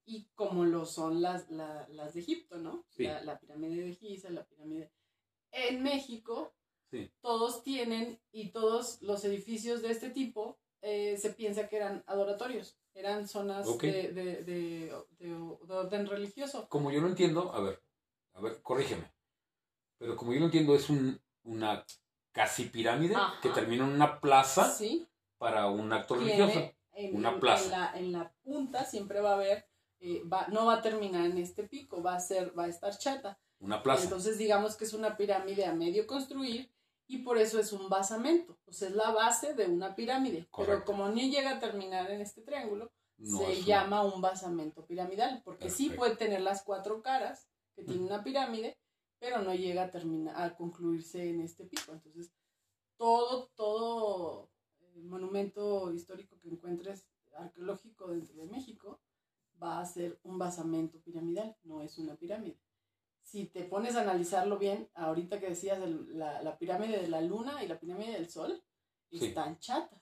Y 0.05 0.25
como 0.35 0.65
lo 0.65 0.85
son 0.85 1.21
las, 1.21 1.49
la- 1.49 1.87
las 1.89 2.13
de 2.13 2.19
Egipto, 2.19 2.57
¿no? 2.57 2.83
Sí. 2.89 3.03
La, 3.03 3.23
la 3.23 3.39
pirámide 3.39 3.81
de 3.83 3.95
Giza, 3.95 4.29
la 4.29 4.45
pirámide... 4.45 4.91
En 5.51 5.83
México, 5.83 6.53
Sí. 6.91 7.11
todos 7.21 7.63
tienen, 7.63 8.19
y 8.31 8.49
todos 8.49 9.01
los 9.01 9.23
edificios 9.25 9.81
de 9.81 9.89
este 9.91 10.09
tipo, 10.11 10.59
eh, 10.81 11.17
se 11.17 11.31
piensa 11.31 11.67
que 11.67 11.77
eran 11.77 12.03
adoratorios, 12.05 12.77
eran 12.93 13.27
zonas 13.27 13.65
de, 13.79 14.11
de, 14.11 14.43
de- 14.43 14.43
de- 14.43 15.03
de 15.19 15.73
orden 15.73 16.05
religioso. 16.05 16.67
Como 16.69 16.91
yo 16.91 17.01
lo 17.01 17.07
entiendo, 17.07 17.51
a 17.53 17.61
ver, 17.61 17.81
a 18.33 18.41
ver, 18.41 18.61
corrígeme. 18.61 19.11
Pero 19.97 20.15
como 20.15 20.33
yo 20.33 20.39
lo 20.41 20.45
entiendo, 20.45 20.75
es 20.75 20.89
un, 20.89 21.19
una 21.43 21.83
casi 22.31 22.65
pirámide 22.65 23.15
Ajá. 23.15 23.39
que 23.41 23.49
termina 23.49 23.85
en 23.87 23.93
una 23.93 24.19
plaza 24.19 24.71
Sí, 24.71 25.07
para 25.43 25.67
un 25.67 25.91
acto 25.91 26.15
tiene 26.15 26.37
religioso. 26.37 26.71
en, 26.93 27.15
Una 27.17 27.31
en- 27.33 27.39
plaza. 27.39 27.65
En 27.65 27.71
la, 27.71 27.99
en 27.99 28.11
la 28.13 28.33
punta 28.43 28.85
siempre 28.85 29.19
va 29.19 29.31
a 29.31 29.35
haber, 29.35 29.67
eh, 29.99 30.23
va, 30.25 30.47
no 30.47 30.65
va 30.65 30.75
a 30.75 30.81
terminar 30.81 31.25
en 31.25 31.37
este 31.37 31.63
pico, 31.63 32.01
va 32.01 32.15
a 32.15 32.19
ser, 32.19 32.57
va 32.57 32.63
a 32.63 32.67
estar 32.69 32.97
chata. 32.97 33.39
Una 33.59 33.83
plaza. 33.83 34.03
Entonces 34.03 34.37
digamos 34.37 34.75
que 34.75 34.85
es 34.85 34.93
una 34.93 35.17
pirámide 35.17 35.65
a 35.65 35.73
medio 35.73 36.07
construir 36.07 36.71
y 37.07 37.19
por 37.19 37.37
eso 37.37 37.59
es 37.59 37.73
un 37.73 37.89
basamento. 37.89 38.57
O 38.65 38.71
sea, 38.73 38.87
es 38.89 38.95
la 38.95 39.11
base 39.11 39.53
de 39.53 39.65
una 39.67 39.95
pirámide. 39.95 40.47
Pero 40.57 40.83
como 40.85 41.09
ni 41.09 41.29
llega 41.29 41.51
a 41.51 41.59
terminar 41.59 42.09
en 42.11 42.21
este 42.21 42.41
triángulo, 42.41 42.91
No 43.17 43.39
se 43.39 43.63
llama 43.63 44.03
un 44.03 44.21
basamento 44.21 44.85
piramidal. 44.85 45.41
Porque 45.45 45.69
sí 45.69 45.89
puede 45.89 46.15
tener 46.15 46.41
las 46.41 46.63
cuatro 46.63 47.01
caras 47.01 47.47
que 47.75 47.83
tiene 47.83 48.03
una 48.03 48.23
pirámide, 48.23 48.77
pero 49.19 49.39
no 49.41 49.53
llega 49.53 49.83
a 49.83 49.91
terminar, 49.91 50.35
a 50.41 50.55
concluirse 50.55 51.29
en 51.29 51.41
este 51.41 51.65
pico. 51.65 51.91
Entonces, 51.93 52.31
todo, 52.97 53.49
todo 53.55 54.49
monumento 54.95 55.91
histórico 55.91 56.39
que 56.39 56.49
encuentres 56.49 57.07
arqueológico 57.37 58.07
dentro 58.07 58.35
de 58.35 58.45
México 58.47 59.01
va 59.61 59.79
a 59.79 59.85
ser 59.85 60.19
un 60.23 60.37
basamento 60.37 60.99
piramidal, 61.01 61.55
no 61.63 61.81
es 61.81 61.97
una 61.97 62.15
pirámide. 62.15 62.59
Si 63.21 63.45
te 63.45 63.63
pones 63.63 63.95
a 63.95 64.01
analizarlo 64.01 64.57
bien, 64.57 64.89
ahorita 64.95 65.39
que 65.39 65.49
decías 65.49 65.79
el- 65.79 66.17
la, 66.19 66.41
la 66.43 66.57
pirámide 66.57 66.99
de 67.01 67.07
la 67.07 67.21
luna 67.21 67.63
y 67.63 67.67
la 67.67 67.79
pirámide 67.79 68.13
del 68.13 68.29
sol, 68.29 68.61
Sí. 69.09 69.25
están 69.27 69.59
chatas. 69.59 70.01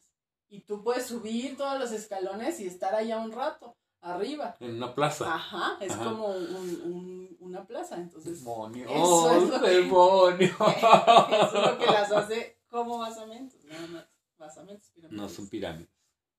Y 0.49 0.61
tú 0.61 0.83
puedes 0.83 1.05
subir 1.05 1.55
todos 1.57 1.79
los 1.79 1.91
escalones 1.91 2.59
y 2.59 2.67
estar 2.67 2.95
allá 2.95 3.19
un 3.19 3.31
rato, 3.31 3.77
arriba. 4.01 4.55
En 4.59 4.75
una 4.75 4.93
plaza. 4.95 5.33
Ajá, 5.33 5.77
es 5.79 5.91
Ajá. 5.91 6.03
como 6.05 6.27
un- 6.27 6.81
un- 6.85 7.37
una 7.39 7.65
plaza, 7.67 7.95
entonces 7.97 8.39
Demonios, 8.39 8.89
eso 8.91 9.31
es 9.31 9.49
lo 9.49 9.61
que- 9.61 9.69
demonios. 9.69 10.51
eso 10.77 11.57
es 11.57 11.71
lo 11.71 11.77
que 11.77 11.85
las 11.85 12.11
hace 12.11 12.59
como 12.69 12.97
basamentos, 12.99 13.63
nada 13.65 13.87
más. 13.87 14.05
Basamentos 14.41 14.89
piramidales. 14.89 15.21
No 15.21 15.29
son 15.29 15.49
pirámides. 15.49 15.89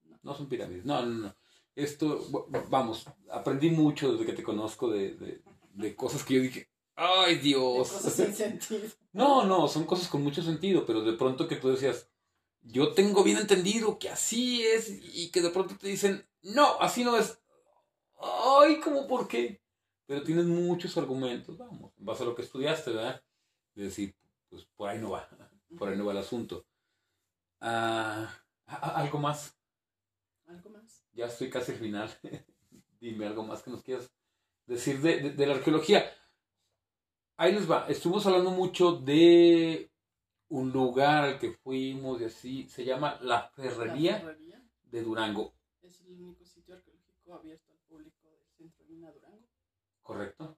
No. 0.03 0.19
No 0.23 0.33
son 0.35 0.49
pirámides. 0.49 0.83
No, 0.83 1.05
no, 1.05 1.27
no. 1.27 1.35
Esto, 1.73 2.27
vamos, 2.69 3.05
aprendí 3.31 3.69
mucho 3.69 4.11
desde 4.11 4.25
que 4.25 4.33
te 4.33 4.43
conozco 4.43 4.91
de, 4.91 5.15
de, 5.15 5.41
de 5.73 5.95
cosas 5.95 6.23
que 6.23 6.33
yo 6.35 6.41
dije, 6.41 6.69
¡ay 6.95 7.35
De 7.35 7.41
Dios! 7.41 7.89
cosas 7.89 8.13
sin 8.13 8.33
sentido. 8.33 8.81
No, 9.13 9.45
no, 9.45 9.67
son 9.67 9.85
cosas 9.85 10.07
con 10.07 10.23
mucho 10.23 10.41
sentido, 10.41 10.85
pero 10.87 11.03
de 11.03 11.13
pronto 11.13 11.47
que 11.47 11.55
tú 11.55 11.69
decías, 11.69 12.09
yo 12.61 12.93
tengo 12.93 13.23
bien 13.23 13.37
entendido 13.37 13.99
que 13.99 14.09
así 14.09 14.63
es, 14.63 14.89
y 14.89 15.29
que 15.29 15.41
de 15.41 15.51
pronto 15.51 15.77
te 15.77 15.87
dicen, 15.87 16.27
no, 16.41 16.79
así 16.79 17.03
no 17.03 17.15
es. 17.15 17.39
Ay, 18.19 18.79
¿cómo 18.79 19.07
por 19.07 19.27
qué? 19.27 19.61
Pero 20.07 20.23
tienes 20.23 20.45
muchos 20.45 20.97
argumentos, 20.97 21.57
vamos, 21.57 21.93
en 21.97 22.05
base 22.05 22.23
a 22.23 22.25
lo 22.25 22.35
que 22.35 22.41
estudiaste, 22.41 22.91
¿verdad? 22.91 23.23
De 23.75 23.83
decir, 23.83 24.15
pues 24.49 24.65
por 24.75 24.89
ahí 24.89 24.99
no 24.99 25.11
va, 25.11 25.29
por 25.77 25.89
ahí 25.89 25.97
no 25.97 26.05
va 26.05 26.11
el 26.11 26.17
asunto. 26.17 26.65
A- 27.65 28.29
¿Algo 28.95 29.19
más? 29.19 29.57
Algo 30.47 30.69
más. 30.69 31.05
Ya 31.13 31.25
estoy 31.27 31.49
casi 31.49 31.71
al 31.71 31.77
final. 31.79 32.09
Dime 32.99 33.25
algo 33.27 33.43
más 33.43 33.61
que 33.63 33.71
nos 33.71 33.83
quieras 33.83 34.11
decir 34.65 35.01
de, 35.01 35.19
de- 35.21 35.31
de 35.31 35.45
la 35.47 35.55
arqueología. 35.55 36.05
Ahí 37.37 37.53
les 37.53 37.69
va. 37.69 37.87
Estuvimos 37.87 38.25
hablando 38.25 38.51
mucho 38.51 38.93
de 38.93 39.89
un 40.49 40.71
lugar 40.71 41.23
al 41.23 41.39
que 41.39 41.51
fuimos 41.53 42.21
y 42.21 42.25
así. 42.25 42.67
Se 42.69 42.85
llama 42.85 43.17
La 43.21 43.49
Ferrería 43.49 44.13
La 44.13 44.19
ferrería 44.19 44.63
de 44.83 45.01
Durango. 45.01 45.53
es 45.81 46.01
el 46.01 46.21
único 46.21 46.45
sitio 46.45 46.75
arqueológico 46.75 47.33
abierto 47.33 47.71
al 47.71 47.79
público 47.87 48.29
del 48.29 48.47
centro 48.57 48.85
de 48.85 48.95
Durango. 48.95 49.47
¿Correcto? 50.01 50.57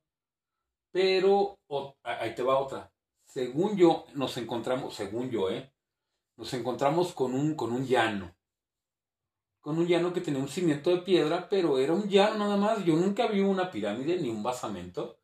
Pero 0.91 1.59
ahí 2.03 2.33
te 2.35 2.43
va 2.43 2.57
otra. 2.59 2.91
Según 3.25 3.75
yo, 3.77 4.05
nos 4.13 4.37
encontramos, 4.37 4.93
según 4.95 5.29
yo, 5.29 5.49
¿eh? 5.49 5.71
Nos 6.37 6.53
encontramos 6.53 7.13
con 7.13 7.33
un, 7.33 7.55
con 7.55 7.71
un 7.71 7.85
llano. 7.85 8.35
Con 9.61 9.77
un 9.77 9.87
llano 9.87 10.13
que 10.13 10.21
tenía 10.21 10.41
un 10.41 10.49
cimiento 10.49 10.89
de 10.89 11.01
piedra, 11.01 11.47
pero 11.49 11.79
era 11.79 11.93
un 11.93 12.07
llano 12.09 12.37
nada 12.37 12.57
más. 12.57 12.83
Yo 12.85 12.95
nunca 12.95 13.27
vi 13.27 13.39
una 13.39 13.71
pirámide 13.71 14.19
ni 14.19 14.29
un 14.29 14.43
basamento. 14.43 15.19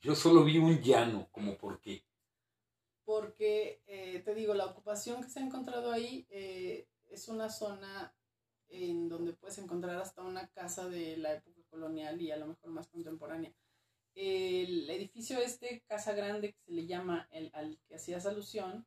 Yo 0.00 0.14
solo 0.14 0.44
vi 0.44 0.58
un 0.58 0.80
llano, 0.80 1.28
como 1.30 1.58
por 1.58 1.80
qué. 1.80 2.04
Porque, 3.04 3.82
eh, 3.86 4.20
te 4.24 4.34
digo, 4.34 4.54
la 4.54 4.66
ocupación 4.66 5.22
que 5.22 5.28
se 5.28 5.40
ha 5.40 5.44
encontrado 5.44 5.90
ahí 5.90 6.26
eh, 6.30 6.88
es 7.10 7.28
una 7.28 7.50
zona 7.50 8.14
en 8.68 9.08
donde 9.08 9.34
puedes 9.34 9.58
encontrar 9.58 9.98
hasta 9.98 10.22
una 10.22 10.48
casa 10.48 10.88
de 10.88 11.16
la 11.18 11.34
época 11.34 11.60
colonial 11.68 12.20
y 12.20 12.30
a 12.30 12.36
lo 12.36 12.46
mejor 12.46 12.70
más 12.70 12.88
contemporánea. 12.88 13.52
El 14.14 14.88
edificio 14.90 15.38
este, 15.38 15.82
Casa 15.86 16.12
Grande, 16.12 16.52
que 16.52 16.60
se 16.60 16.72
le 16.72 16.86
llama 16.86 17.28
el, 17.30 17.50
al 17.54 17.78
que 17.86 17.96
hacías 17.96 18.26
alusión, 18.26 18.86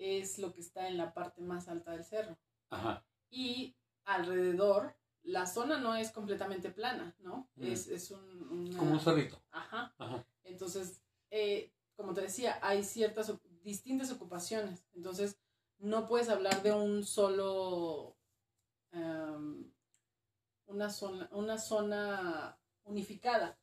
es 0.00 0.38
lo 0.38 0.52
que 0.52 0.60
está 0.60 0.88
en 0.88 0.96
la 0.96 1.12
parte 1.14 1.42
más 1.42 1.68
alta 1.68 1.92
del 1.92 2.04
cerro. 2.04 2.38
Ajá. 2.70 3.04
Y 3.30 3.76
alrededor, 4.04 4.96
la 5.22 5.46
zona 5.46 5.78
no 5.78 5.94
es 5.94 6.10
completamente 6.10 6.70
plana, 6.70 7.14
¿no? 7.20 7.48
Mm. 7.56 7.64
Es, 7.72 7.86
es 7.88 8.10
un... 8.10 8.48
una- 8.50 8.78
Como 8.78 8.92
un 8.92 9.00
cerrito. 9.00 9.40
Ajá. 9.50 9.94
Ajá. 9.98 10.24
Entonces, 10.44 11.02
eh, 11.30 11.72
como 11.96 12.14
te 12.14 12.22
decía, 12.22 12.58
hay 12.62 12.82
ciertas 12.82 13.32
distintas 13.62 14.10
ocupaciones. 14.10 14.86
Entonces, 14.94 15.38
no 15.78 16.06
puedes 16.08 16.28
hablar 16.30 16.62
de 16.62 16.72
un 16.72 17.04
solo, 17.04 18.16
em, 18.92 19.70
una 20.66 20.88
zona, 20.90 21.28
una 21.32 21.58
zona 21.58 22.58
unificada, 22.84 23.58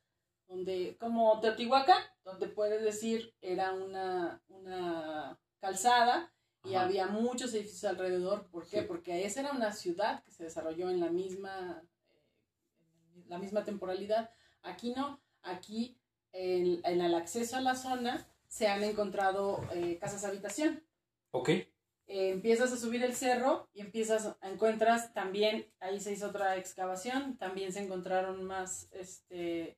donde, 0.48 0.96
como 1.00 1.40
Teotihuacán, 1.42 2.02
donde 2.24 2.48
puedes 2.48 2.82
decir 2.84 3.36
era 3.42 3.74
una, 3.74 4.42
una 4.48 5.40
calzada 5.60 6.34
y 6.64 6.76
Ajá. 6.76 6.86
había 6.86 7.08
muchos 7.08 7.54
edificios 7.54 7.86
alrededor. 7.86 8.48
¿Por 8.50 8.68
qué? 8.68 8.82
Sí. 8.82 8.86
Porque 8.88 9.26
esa 9.26 9.42
era 9.42 9.52
una 9.52 9.72
ciudad 9.72 10.24
que 10.24 10.32
se 10.32 10.44
desarrolló 10.44 10.90
en 10.90 11.00
la 11.00 11.10
misma, 11.10 11.84
eh, 11.84 13.22
en 13.24 13.30
la 13.30 13.38
misma 13.38 13.64
temporalidad. 13.64 14.30
Aquí 14.64 14.94
no, 14.94 15.22
aquí 15.44 15.98
en, 16.34 16.82
en 16.84 17.02
el 17.02 17.16
acceso 17.16 17.56
a 17.56 17.62
la 17.62 17.76
zona 17.76 18.28
se 18.48 18.68
han 18.68 18.84
encontrado 18.84 19.62
eh, 19.74 19.98
casas 20.00 20.24
habitación. 20.24 20.84
Ok. 21.32 21.50
Eh, 22.10 22.30
empiezas 22.30 22.72
a 22.72 22.78
subir 22.78 23.04
el 23.04 23.14
cerro 23.14 23.70
y 23.74 23.82
empiezas, 23.82 24.38
encuentras 24.42 25.14
también, 25.14 25.68
ahí 25.80 26.00
se 26.00 26.14
hizo 26.14 26.28
otra 26.28 26.56
excavación, 26.56 27.38
también 27.38 27.74
se 27.74 27.84
encontraron 27.84 28.46
más, 28.46 28.88
este, 28.94 29.78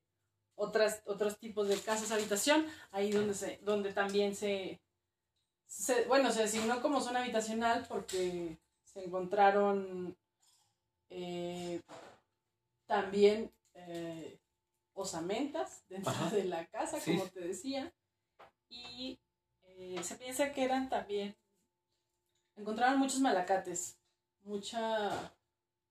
otras, 0.53 1.01
otros 1.05 1.39
tipos 1.39 1.67
de 1.67 1.77
casas 1.77 2.11
habitación, 2.11 2.67
ahí 2.91 3.11
donde, 3.11 3.34
se, 3.34 3.59
donde 3.63 3.93
también 3.93 4.36
se, 4.36 4.80
se, 5.70 6.05
bueno, 6.05 6.32
se 6.32 6.41
designó 6.41 6.82
como 6.82 6.99
zona 6.99 7.22
habitacional 7.22 7.86
porque 7.88 8.57
se 8.84 9.05
encontraron 9.05 10.17
eh, 11.11 11.82
también 12.88 13.51
eh, 13.76 14.39
osamentas 14.93 15.84
dentro 15.88 16.11
Ajá. 16.11 16.32
de 16.32 16.43
la 16.45 16.65
casa, 16.67 16.99
Sí. 16.99 17.15
como 17.15 17.30
te 17.30 17.41
decía. 17.41 17.93
Y 18.67 19.20
eh, 19.63 20.01
se 20.03 20.15
piensa 20.15 20.51
que 20.51 20.63
eran 20.63 20.89
también. 20.89 21.36
Encontraron 22.55 22.99
muchos 22.99 23.20
malacates. 23.20 23.95
Mucha. 24.41 25.34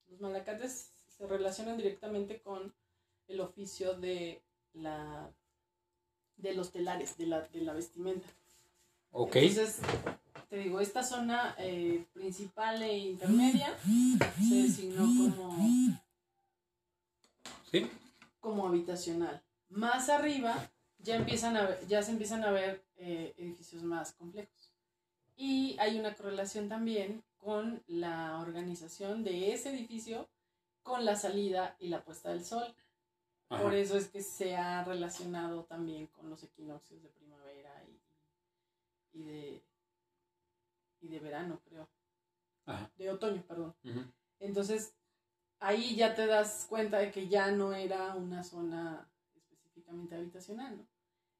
Los 0.08 0.20
malacates 0.20 0.90
se 1.16 1.26
relacionan 1.26 1.76
directamente 1.76 2.40
con 2.40 2.74
el 3.28 3.40
oficio 3.40 3.94
de 3.94 4.42
la. 4.72 5.32
de 6.36 6.54
los 6.54 6.72
telares, 6.72 7.16
de 7.16 7.26
la, 7.26 7.40
de 7.42 7.60
la 7.60 7.72
vestimenta. 7.74 8.28
Ok. 9.12 9.36
Entonces, 9.36 9.78
te 10.48 10.56
digo, 10.58 10.80
esta 10.80 11.02
zona 11.02 11.54
eh, 11.58 12.04
principal 12.12 12.82
e 12.82 12.98
intermedia 12.98 13.76
se 14.48 14.54
designó 14.54 15.02
como, 15.02 16.00
Sí. 17.70 17.90
como 18.40 18.66
habitacional. 18.68 19.42
Más 19.68 20.08
arriba 20.08 20.70
ya, 20.98 21.16
empiezan 21.16 21.56
a 21.56 21.62
ver- 21.66 21.86
ya 21.86 22.02
se 22.02 22.12
empiezan 22.12 22.44
a 22.44 22.50
ver 22.50 22.82
eh, 22.96 23.34
edificios 23.36 23.82
más 23.82 24.12
complejos. 24.12 24.72
Y 25.36 25.76
hay 25.78 25.98
una 26.00 26.14
correlación 26.14 26.68
también 26.68 27.22
con 27.36 27.82
la 27.86 28.38
organización 28.40 29.22
de 29.22 29.52
ese 29.52 29.70
edificio 29.70 30.28
con 30.82 31.04
la 31.04 31.14
salida 31.16 31.76
y 31.78 31.88
la 31.88 32.02
puesta 32.02 32.30
del 32.30 32.44
sol. 32.44 32.74
Ajá. 33.50 33.62
Por 33.62 33.74
eso 33.74 33.96
es 33.96 34.08
que 34.08 34.22
se 34.22 34.56
ha 34.56 34.82
relacionado 34.84 35.64
también 35.64 36.06
con 36.08 36.28
los 36.30 36.42
equinoccios 36.42 37.02
de 37.02 37.08
primavera 37.10 37.27
y, 39.12 39.22
de, 39.22 39.64
y 41.00 41.08
de 41.08 41.20
verano, 41.20 41.60
creo. 41.64 41.88
Ajá. 42.66 42.90
De 42.96 43.10
otoño, 43.10 43.42
perdón. 43.46 43.74
Entonces, 44.38 44.94
ahí 45.58 45.96
ya 45.96 46.14
te 46.14 46.26
das 46.26 46.66
cuenta 46.68 46.98
de 46.98 47.10
que 47.10 47.28
ya 47.28 47.50
no 47.50 47.72
era 47.72 48.14
una 48.14 48.44
zona 48.44 49.10
específicamente 49.34 50.14
habitacional, 50.14 50.76
¿no? 50.78 50.86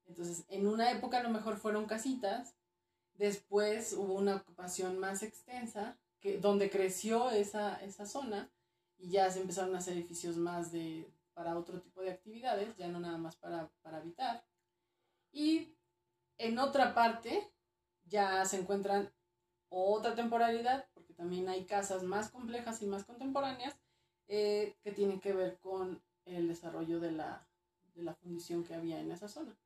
Entonces, 0.07 0.45
en 0.49 0.67
una 0.67 0.91
época 0.91 1.19
a 1.19 1.23
lo 1.23 1.29
mejor 1.29 1.59
fueron 1.59 1.85
casitas, 1.85 2.57
después 3.15 3.93
hubo 3.93 4.15
una 4.15 4.37
ocupación 4.37 4.99
más 4.99 5.23
extensa, 5.23 5.99
que, 6.21 6.39
donde 6.39 6.71
creció 6.71 7.31
esa, 7.31 7.75
esa 7.85 8.07
zona, 8.07 8.51
y 8.97 9.11
ya 9.11 9.31
se 9.31 9.41
empezaron 9.41 9.75
a 9.75 9.79
hacer 9.79 9.95
edificios 9.95 10.37
más 10.37 10.73
de, 10.73 11.13
para 11.35 11.59
otro 11.59 11.81
tipo 11.81 12.01
de 12.01 12.11
actividades, 12.11 12.75
ya 12.77 12.89
no 12.89 13.01
nada 13.01 13.19
más 13.19 13.37
para, 13.37 13.71
para 13.83 13.99
habitar. 13.99 14.45
Y 15.31 15.77
en 16.39 16.59
otra 16.59 16.95
parte 16.95 17.53
ya 18.09 18.45
se 18.45 18.59
encuentran 18.59 19.11
otra 19.71 20.15
temporalidad, 20.15 20.87
porque 20.95 21.13
también 21.15 21.49
hay 21.49 21.65
casas 21.65 22.03
más 22.03 22.31
complejas 22.31 22.81
y 22.83 22.87
más 22.87 23.05
contemporáneas 23.05 23.77
eh, 24.29 24.77
que 24.83 24.93
tienen 24.93 25.21
que 25.21 25.33
ver 25.33 25.59
con 25.59 26.03
el 26.25 26.49
desarrollo 26.49 27.01
de 27.01 27.13
la, 27.13 27.47
de 27.95 28.03
la 28.03 28.15
fundición 28.15 28.65
que 28.65 28.75
había 28.75 29.01
en 29.01 29.11
esa 29.11 29.29
zona. 29.29 29.57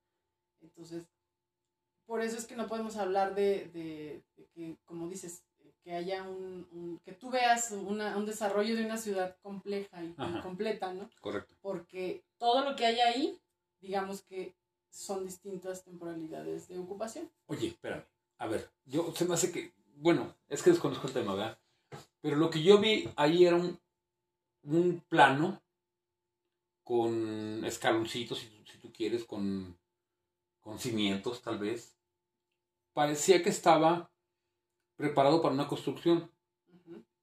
Entonces, 0.61 1.05
por 2.07 2.21
eso 2.21 2.37
es 2.37 2.47
que 2.47 2.57
no 2.57 2.67
podemos 2.69 2.97
hablar 2.97 3.35
de, 3.35 3.69
de- 3.69 4.23
de 4.37 4.47
que, 4.55 4.77
como 4.85 5.09
dices, 5.09 5.43
que 5.83 5.93
haya 5.95 6.23
un, 6.23 6.69
un- 6.73 7.01
que 7.05 7.13
tú 7.13 7.31
veas 7.31 7.71
una- 7.73 8.17
un 8.17 8.27
desarrollo 8.27 8.77
de 8.77 8.85
una 8.85 8.99
ciudad 8.99 9.37
compleja 9.43 10.03
y, 10.05 10.15
Ajá. 10.17 10.41
completa, 10.43 10.93
¿no? 10.93 11.09
Correcto. 11.21 11.55
Porque 11.61 12.25
todo 12.39 12.65
lo 12.69 12.77
que 12.77 12.87
hay 12.87 13.01
ahí, 13.01 13.41
digamos 13.81 14.23
que 14.23 14.55
son 14.91 15.25
distintas 15.25 15.83
temporalidades 15.85 16.69
de 16.69 16.79
ocupación. 16.79 17.31
Oye, 17.47 17.69
espérame. 17.69 18.05
A 18.45 18.47
ver, 18.47 18.63
yo 18.85 19.01
se 19.17 19.25
me 19.25 19.33
hace 19.35 19.51
que. 19.53 19.73
Bueno, 19.97 20.37
es 20.49 20.63
que 20.63 20.71
desconozco 20.71 21.07
el 21.07 21.15
tema, 21.15 21.35
¿verdad? 21.35 21.59
Pero 22.23 22.37
lo 22.37 22.51
que 22.51 22.63
yo 22.63 22.79
vi 22.81 23.09
ahí 23.17 23.47
era 23.47 23.57
un, 23.57 23.81
un 24.65 25.05
plano 25.09 25.63
con 26.85 27.65
escaloncitos, 27.65 28.39
si, 28.39 28.47
tú- 28.49 28.65
si 28.71 28.79
tú 28.79 28.93
quieres, 28.93 29.25
con, 29.25 29.79
con 30.61 30.79
cimientos, 30.79 31.43
tal 31.43 31.59
vez. 31.59 31.97
Parecía 32.95 33.43
que 33.43 33.51
estaba 33.51 34.11
preparado 34.97 35.43
para 35.43 35.55
una 35.55 35.69
construcción. 35.69 36.31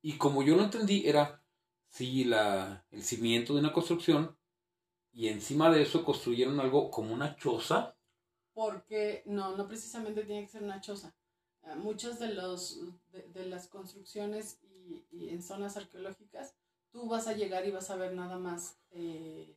Y 0.01 0.17
como 0.17 0.43
yo 0.43 0.55
lo 0.57 0.63
entendí, 0.63 1.07
era, 1.07 1.43
sí, 1.89 2.25
la, 2.25 2.85
el 2.91 3.03
cimiento 3.03 3.53
de 3.55 3.61
una 3.61 3.73
construcción. 3.73 4.37
Y 5.13 5.29
encima 5.29 5.71
de 5.71 5.83
eso 5.83 6.05
construyeron 6.05 6.59
algo 6.61 6.91
como 6.91 7.13
una 7.13 7.35
choza. 7.37 7.97
Porque 8.59 9.23
no, 9.25 9.55
no 9.55 9.69
precisamente 9.69 10.25
tiene 10.25 10.41
que 10.41 10.49
ser 10.51 10.63
una 10.63 10.81
choza. 10.81 11.15
Ah, 11.63 11.75
muchas 11.75 12.19
de, 12.19 12.33
los, 12.33 12.81
de, 13.13 13.21
de 13.29 13.45
las 13.45 13.67
construcciones 13.67 14.59
y, 14.63 15.05
y 15.11 15.29
en 15.29 15.41
zonas 15.41 15.77
arqueológicas, 15.77 16.55
tú 16.91 17.07
vas 17.07 17.27
a 17.27 17.33
llegar 17.33 17.65
y 17.65 17.71
vas 17.71 17.89
a 17.89 17.95
ver 17.95 18.13
nada 18.13 18.37
más 18.37 18.77
eh, 18.91 19.55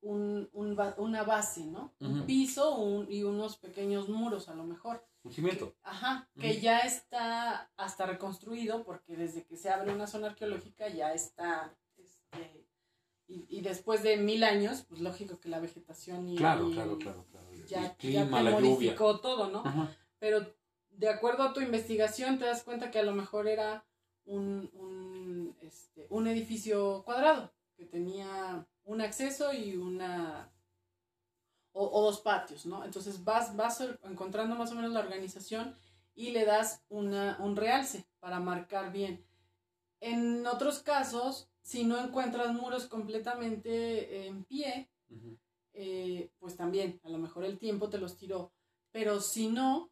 un, 0.00 0.48
una 0.52 1.22
base, 1.22 1.64
¿no? 1.66 1.92
Un 2.00 2.26
piso 2.26 2.74
un- 2.76 3.06
y 3.08 3.22
unos 3.22 3.56
pequeños 3.56 4.08
muros 4.08 4.48
a 4.48 4.54
lo 4.54 4.64
mejor. 4.64 5.06
Un 5.22 5.32
cimiento. 5.32 5.76
Ajá, 5.84 6.28
que 6.40 6.60
ya 6.60 6.80
está 6.80 7.70
hasta 7.76 8.04
reconstruido 8.06 8.82
porque 8.84 9.16
desde 9.16 9.44
que 9.44 9.56
se 9.56 9.70
abre 9.70 9.92
una 9.92 10.08
zona 10.08 10.26
arqueológica 10.28 10.88
ya 10.88 11.12
está, 11.14 11.72
este, 11.96 12.66
y, 13.28 13.46
y 13.48 13.60
después 13.60 14.02
de 14.02 14.16
mil 14.16 14.42
años, 14.42 14.84
pues 14.88 15.00
lógico 15.02 15.38
que 15.38 15.48
la 15.48 15.60
vegetación 15.60 16.28
y, 16.28 16.36
Claro, 16.36 16.68
y 16.68 16.72
claro, 16.72 16.98
claro, 16.98 17.24
claro. 17.30 17.47
Ya, 17.68 17.86
el 17.86 17.96
clima, 17.96 18.42
ya 18.42 18.50
te 18.50 18.50
la 18.50 18.60
lluvia. 18.60 18.96
todo, 18.96 19.48
¿no? 19.50 19.62
Ajá. 19.64 19.96
Pero 20.18 20.54
de 20.90 21.08
acuerdo 21.08 21.44
a 21.44 21.52
tu 21.52 21.60
investigación 21.60 22.38
te 22.38 22.46
das 22.46 22.62
cuenta 22.62 22.90
que 22.90 22.98
a 22.98 23.04
lo 23.04 23.14
mejor 23.14 23.46
era 23.48 23.86
un, 24.24 24.70
un, 24.72 25.56
este, 25.62 26.06
un 26.10 26.26
edificio 26.26 27.02
cuadrado 27.04 27.52
que 27.76 27.86
tenía 27.86 28.66
un 28.84 29.00
acceso 29.00 29.52
y 29.52 29.76
una 29.76 30.52
o, 31.72 31.84
o 31.86 32.02
dos 32.02 32.20
patios, 32.20 32.66
¿no? 32.66 32.84
Entonces 32.84 33.22
vas, 33.22 33.54
vas 33.54 33.80
encontrando 34.02 34.56
más 34.56 34.72
o 34.72 34.74
menos 34.74 34.92
la 34.92 35.00
organización 35.00 35.76
y 36.14 36.30
le 36.30 36.44
das 36.44 36.82
una, 36.88 37.36
un 37.40 37.54
realce 37.54 38.08
para 38.18 38.40
marcar 38.40 38.90
bien. 38.90 39.24
En 40.00 40.46
otros 40.46 40.80
casos, 40.80 41.48
si 41.62 41.84
no 41.84 41.98
encuentras 41.98 42.52
muros 42.52 42.86
completamente 42.86 44.26
en 44.26 44.44
pie. 44.44 44.90
Eh, 45.80 46.32
pues 46.40 46.56
también, 46.56 47.00
a 47.04 47.08
lo 47.08 47.18
mejor 47.18 47.44
el 47.44 47.56
tiempo 47.58 47.88
te 47.88 47.98
los 47.98 48.16
tiró. 48.16 48.52
Pero 48.90 49.20
si 49.20 49.46
no, 49.48 49.90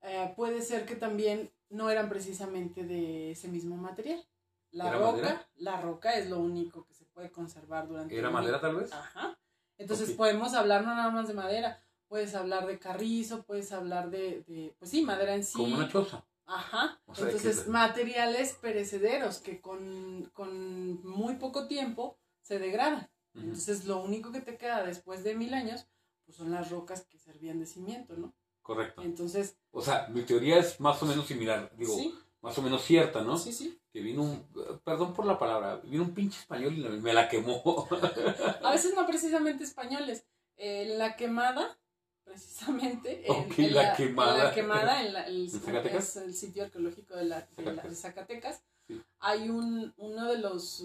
eh, 0.00 0.32
puede 0.34 0.62
ser 0.62 0.86
que 0.86 0.96
también 0.96 1.52
no 1.68 1.90
eran 1.90 2.08
precisamente 2.08 2.84
de 2.84 3.32
ese 3.32 3.48
mismo 3.48 3.76
material. 3.76 4.24
La 4.70 4.88
¿Era 4.88 4.98
roca, 4.98 5.10
madera? 5.12 5.48
la 5.56 5.80
roca 5.80 6.16
es 6.16 6.30
lo 6.30 6.38
único 6.38 6.86
que 6.86 6.94
se 6.94 7.04
puede 7.04 7.30
conservar 7.30 7.86
durante 7.86 8.16
¿Era 8.16 8.30
madera 8.30 8.60
tal 8.60 8.76
vez? 8.76 8.92
Ajá. 8.92 9.38
Entonces 9.78 10.10
podemos 10.12 10.54
hablar 10.54 10.84
no 10.84 10.94
nada 10.94 11.10
más 11.10 11.28
de 11.28 11.34
madera, 11.34 11.82
puedes 12.08 12.34
hablar 12.34 12.66
de 12.66 12.78
carrizo, 12.78 13.42
puedes 13.44 13.72
hablar 13.72 14.08
de, 14.10 14.42
de 14.46 14.74
pues 14.78 14.90
sí, 14.90 15.02
madera 15.02 15.34
en 15.34 15.44
sí. 15.44 15.52
Como 15.58 15.76
una 15.76 15.88
choza. 15.88 16.24
Ajá. 16.46 17.00
O 17.06 17.14
sea, 17.14 17.26
Entonces, 17.26 17.60
que- 17.60 17.70
materiales 17.70 18.54
perecederos 18.54 19.38
que 19.38 19.60
con, 19.60 20.30
con 20.32 21.04
muy 21.04 21.34
poco 21.34 21.66
tiempo 21.66 22.16
se 22.40 22.58
degradan. 22.58 23.10
Entonces, 23.36 23.84
lo 23.84 24.02
único 24.02 24.32
que 24.32 24.40
te 24.40 24.56
queda 24.56 24.82
después 24.84 25.22
de 25.24 25.34
mil 25.34 25.52
años, 25.54 25.86
pues 26.24 26.36
son 26.36 26.50
las 26.50 26.70
rocas 26.70 27.04
que 27.04 27.18
servían 27.18 27.58
de 27.60 27.66
cimiento, 27.66 28.16
¿no? 28.16 28.32
Correcto. 28.62 29.02
Entonces, 29.02 29.56
O 29.70 29.80
sea, 29.82 30.08
mi 30.08 30.22
teoría 30.22 30.58
es 30.58 30.80
más 30.80 31.00
o 31.02 31.06
menos 31.06 31.26
similar. 31.26 31.70
Digo, 31.76 31.94
sí, 31.96 32.12
más 32.40 32.56
o 32.58 32.62
menos 32.62 32.82
cierta, 32.82 33.22
¿no? 33.22 33.36
sí, 33.38 33.52
sí. 33.52 33.78
Que 33.92 34.00
vino 34.00 34.22
un. 34.22 34.46
Perdón 34.84 35.14
por 35.14 35.24
la 35.24 35.38
palabra. 35.38 35.76
Vino 35.84 36.02
un 36.02 36.12
pinche 36.12 36.38
español 36.40 36.74
y 36.76 36.80
me 37.00 37.12
la 37.14 37.28
quemó. 37.28 37.62
A 38.62 38.70
veces 38.72 38.94
no 38.94 39.06
precisamente 39.06 39.64
españoles. 39.64 40.24
En 40.56 40.98
la 40.98 41.16
quemada, 41.16 41.78
precisamente. 42.24 43.24
En, 43.26 43.74
la 43.74 43.94
quemada. 43.94 44.36
En 44.38 44.44
la 44.44 44.54
quemada, 44.54 45.02
en, 45.06 45.12
la- 45.12 45.26
el, 45.26 45.44
¿En 45.44 45.60
Zacatecas? 45.60 46.16
es 46.16 46.22
el 46.22 46.34
sitio 46.34 46.64
arqueológico 46.64 47.16
de, 47.16 47.24
la, 47.24 47.48
de, 47.56 47.64
de 47.88 47.94
Zacatecas. 47.94 48.62
Sí. 48.86 49.00
Hay 49.20 49.48
un, 49.48 49.94
uno 49.96 50.26
de 50.30 50.38
los, 50.38 50.82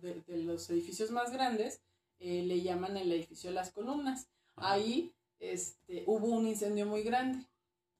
de, 0.00 0.22
de 0.26 0.36
los 0.38 0.68
edificios 0.70 1.10
más 1.10 1.32
grandes, 1.32 1.80
eh, 2.20 2.42
le 2.44 2.62
llaman 2.62 2.96
el 2.96 3.10
edificio 3.12 3.50
de 3.50 3.54
las 3.56 3.70
columnas. 3.72 4.28
Ahí 4.56 5.12
este, 5.40 6.04
hubo 6.06 6.28
un 6.28 6.46
incendio 6.46 6.86
muy 6.86 7.02
grande 7.02 7.44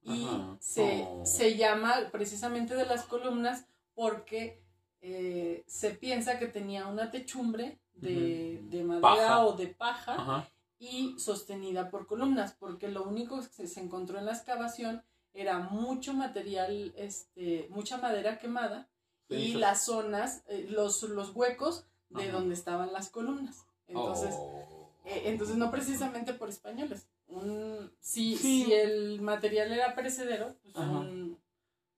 y 0.03 0.27
se, 0.61 1.05
Oh. 1.09 1.25
se 1.27 1.57
llama 1.57 1.95
precisamente 2.13 2.75
de 2.77 2.87
las 2.87 3.05
columnas 3.05 3.67
porque 3.95 4.63
eh, 5.03 5.65
se 5.67 5.91
piensa 5.91 6.39
que 6.39 6.47
tenía 6.47 6.87
una 6.87 7.11
techumbre 7.11 7.81
de, 7.95 8.61
de 8.65 8.85
madera 8.85 9.01
Paja. 9.01 9.47
o 9.47 9.53
de 9.57 9.67
paja 9.69 10.15
Ajá. 10.15 10.51
y 10.79 11.19
sostenida 11.19 11.91
por 11.91 12.07
columnas, 12.07 12.55
porque 12.59 12.89
lo 12.89 13.05
único 13.05 13.41
que 13.57 13.67
se 13.67 13.81
encontró 13.81 14.19
en 14.19 14.27
la 14.27 14.33
excavación 14.33 15.03
era 15.33 15.59
mucho 15.59 16.13
material, 16.15 16.93
este, 16.97 17.67
mucha 17.71 17.99
madera 17.99 18.39
quemada 18.39 18.89
y 19.29 19.55
las 19.55 19.85
zonas, 19.85 20.43
eh, 20.49 20.67
los, 20.69 21.03
los 21.05 21.35
huecos 21.37 21.87
de 22.09 22.25
Ajá. 22.25 22.33
donde 22.33 22.55
estaban 22.55 22.93
las 22.93 23.11
columnas. 23.11 23.65
Entonces, 23.91 24.35
Oh. 24.37 24.91
eh, 25.05 25.23
entonces 25.27 25.57
no 25.57 25.71
precisamente 25.71 26.33
por 26.35 26.49
españoles. 26.49 27.07
Un, 27.29 27.93
si, 28.01 28.37
Sí. 28.37 28.65
si 28.65 28.73
el 28.73 29.21
material 29.21 29.73
era 29.73 29.95
perecedero, 29.95 30.55
pues 30.63 30.77
un- 30.77 31.39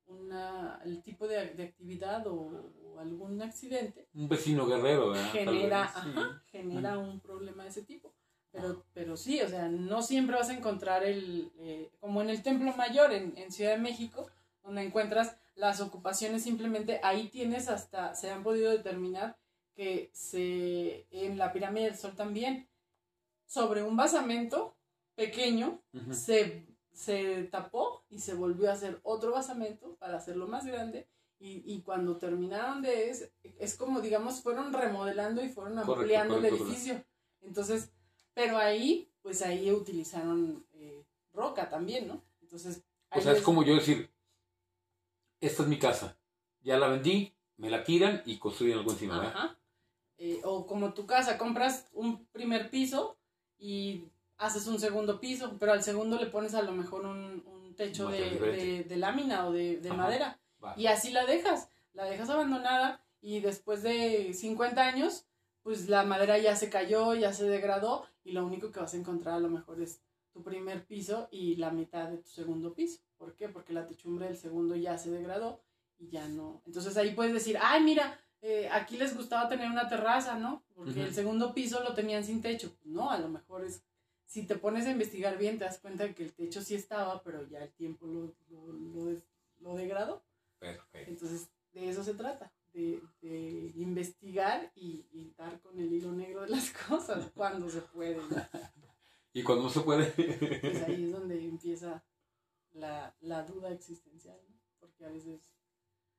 una, 0.07 0.81
el 0.85 1.03
tipo 1.03 1.27
de, 1.27 1.55
de 1.55 1.63
actividad 1.65 2.27
o, 2.27 2.35
o 2.85 2.99
algún 2.99 3.41
accidente 3.41 4.09
Un 4.15 4.29
vecino 4.29 4.67
guerrero, 4.67 5.11
¿verdad? 5.11 5.31
Genera, 5.33 5.83
vez, 5.83 5.91
sí. 5.93 5.99
ajá, 6.11 6.43
genera 6.51 6.99
un 6.99 7.21
problema 7.21 7.63
de 7.63 7.71
ese 7.71 7.83
tipo. 7.83 8.13
Pero, 8.51 8.85
pero 8.93 9.17
sí, 9.17 9.41
o 9.41 9.49
sea, 9.49 9.69
no 9.69 10.03
siempre 10.03 10.37
vas 10.37 10.51
a 10.51 10.55
encontrar 10.55 11.03
el, 11.05 11.51
eh, 11.59 11.91
como 12.01 12.21
en 12.21 12.29
el 12.29 12.43
Templo 12.43 12.75
Mayor 12.77 13.13
en, 13.13 13.33
en 13.39 13.51
Ciudad 13.51 13.71
de 13.71 13.79
México, 13.79 14.27
donde 14.63 14.83
encuentras 14.83 15.37
las 15.55 15.81
ocupaciones 15.81 16.43
simplemente, 16.43 17.01
ahí 17.03 17.29
tienes 17.29 17.69
hasta, 17.69 18.15
se 18.15 18.31
han 18.31 18.43
podido 18.43 18.71
determinar 18.71 19.39
que 19.75 20.11
se, 20.13 21.07
en 21.11 21.39
la 21.39 21.53
pirámide 21.53 21.87
del 21.87 21.97
Sol 21.97 22.15
también, 22.15 22.69
sobre 23.47 23.83
un 23.83 23.97
basamento 23.97 24.77
pequeño, 25.15 25.83
se, 26.11 26.67
se 26.93 27.45
tapó 27.45 28.05
y 28.09 28.19
se 28.21 28.35
volvió 28.35 28.71
a 28.71 28.75
hacer 28.75 29.01
otro 29.03 29.33
basamento 29.33 29.97
para 29.97 30.17
hacerlo 30.17 30.47
más 30.49 30.65
grande. 30.67 31.09
Y, 31.39 31.63
y 31.67 31.83
cuando 31.83 32.19
terminaron 32.19 32.83
de 32.83 33.11
es, 33.11 33.33
es 33.59 33.77
como 33.77 34.01
digamos 34.01 34.43
fueron 34.43 34.73
remodelando 34.73 35.43
y 35.43 35.49
fueron 35.49 35.75
Correcto, 35.75 35.95
ampliando 35.95 36.37
el 36.37 36.43
correcto, 36.43 36.65
edificio. 36.65 37.05
Entonces, 37.41 37.91
pero 38.33 38.57
ahí, 38.59 39.11
pues 39.23 39.43
ahí 39.43 39.71
utilizaron 39.73 40.65
eh, 40.75 41.05
roca 41.33 41.69
también, 41.69 42.07
¿no? 42.07 42.23
Entonces, 42.41 42.85
O 43.11 43.21
sea, 43.21 43.33
es 43.33 43.43
como 43.43 43.65
yo 43.65 43.75
decir, 43.75 44.09
esta 45.41 45.63
es 45.65 45.69
mi 45.69 45.79
casa, 45.79 46.17
ya 46.63 46.79
la 46.79 46.87
vendí, 46.89 47.35
me 47.57 47.71
la 47.71 47.83
tiran 47.83 48.23
y 48.25 48.39
construyen 48.39 48.79
algo 48.79 48.93
encima, 48.93 49.19
¿verdad? 49.19 49.37
Ajá. 49.37 49.59
Eh, 50.25 50.41
o 50.45 50.67
como 50.69 50.95
tu 50.95 51.05
casa, 51.05 51.37
compras 51.37 51.87
un 51.93 52.25
primer 52.27 52.71
piso 52.71 53.17
y 53.59 54.05
haces 54.39 54.69
un 54.69 54.79
segundo 54.79 55.19
piso, 55.19 55.57
pero 55.59 55.73
al 55.73 55.83
segundo 55.83 56.17
le 56.17 56.27
pones 56.27 56.55
a 56.55 56.63
lo 56.63 56.71
mejor 56.73 57.07
un, 57.07 57.43
un 57.45 57.75
techo 57.75 58.07
de, 58.09 58.19
de- 58.57 58.85
de 58.85 58.97
lámina 58.97 59.47
o 59.49 59.53
de, 59.53 59.79
de 59.79 59.89
madera. 60.05 60.39
Y 60.81 60.87
así 60.87 61.11
la 61.11 61.27
dejas, 61.27 61.69
la 61.93 62.05
dejas 62.05 62.31
abandonada 62.31 63.05
y 63.21 63.41
después 63.41 63.83
de 63.83 64.33
50 64.33 64.81
años, 64.87 65.25
pues 65.65 65.89
la 65.89 66.05
madera 66.05 66.39
ya 66.39 66.55
se 66.55 66.71
cayó, 66.71 67.15
ya 67.17 67.33
se 67.33 67.45
degradó 67.49 68.07
y 68.23 68.31
lo 68.31 68.47
único 68.47 68.71
que 68.71 68.79
vas 68.81 68.95
a 68.95 68.99
encontrar 68.99 69.35
a 69.35 69.41
lo 69.41 69.49
mejor 69.49 69.81
es 69.81 70.01
tu 70.33 70.43
primer 70.45 70.87
piso 70.87 71.27
y 71.33 71.57
la 71.57 71.71
mitad 71.73 72.09
de 72.09 72.19
tu 72.19 72.29
segundo 72.31 72.75
piso. 72.75 73.01
¿Por 73.19 73.35
qué? 73.35 73.49
Porque 73.49 73.73
la 73.73 73.87
techumbre 73.89 74.27
del 74.27 74.37
segundo 74.37 74.77
ya 74.77 74.97
se 74.99 75.11
degradó 75.11 75.61
y 75.99 76.09
ya 76.11 76.29
no. 76.29 76.63
Entonces 76.65 76.97
ahí 76.97 77.11
puedes 77.13 77.33
decir, 77.35 77.59
ay, 77.61 77.83
mira, 77.83 78.19
eh, 78.43 78.69
aquí 78.71 78.97
les 78.97 79.17
gustaba 79.17 79.49
tener 79.49 79.71
una 79.71 79.89
terraza, 79.89 80.37
¿no? 80.39 80.63
Porque 80.75 80.91
Ujú. 80.91 81.01
el 81.03 81.15
segundo 81.15 81.55
piso 81.55 81.83
lo 81.83 81.95
tenían 81.95 82.25
sin 82.25 82.43
techo. 82.43 82.77
No, 82.85 83.11
a 83.11 83.19
lo 83.19 83.29
mejor 83.29 83.65
es, 83.65 83.83
si 84.27 84.45
te 84.47 84.57
pones 84.57 84.87
a 84.87 84.91
investigar 84.91 85.39
bien, 85.39 85.59
te 85.59 85.65
das 85.65 85.79
cuenta 85.79 86.05
de 86.05 86.15
que 86.15 86.25
el 86.25 86.33
techo 86.33 86.61
sí 86.63 86.75
estaba, 86.75 87.23
pero 87.23 87.47
ya 87.49 87.63
el 87.63 87.73
tiempo 87.73 88.07
lo, 88.07 88.35
lo, 88.51 88.73
lo 88.73 89.05
des- 89.07 89.25
lo 89.61 89.75
degradó. 89.77 90.23
Perfecto. 90.59 91.11
Entonces, 91.11 91.49
de 91.73 91.89
eso 91.89 92.03
se 92.05 92.15
trata, 92.15 92.53
de, 92.73 93.01
de 93.21 93.73
investigar 93.77 94.71
y, 94.75 95.07
y 95.13 95.33
dar 95.39 95.61
con 95.61 95.79
el 95.79 95.93
hilo 95.93 96.13
negro 96.13 96.43
de 96.43 96.49
las 96.51 96.71
cosas 96.89 97.31
cuando 97.35 97.71
se 97.71 97.81
puede. 97.81 98.17
¿no? 98.17 98.23
Y 99.35 99.43
cuando 99.45 99.65
no 99.65 99.71
se 99.71 99.81
puede, 99.81 100.11
Pues 100.61 100.83
ahí 100.83 101.05
es 101.05 101.13
donde 101.13 101.43
empieza 101.43 102.05
la, 102.75 103.15
la 103.23 103.43
duda 103.45 103.71
existencial, 103.71 104.39
¿no? 104.47 104.57
porque 104.79 105.07
a 105.07 105.09
veces 105.09 105.41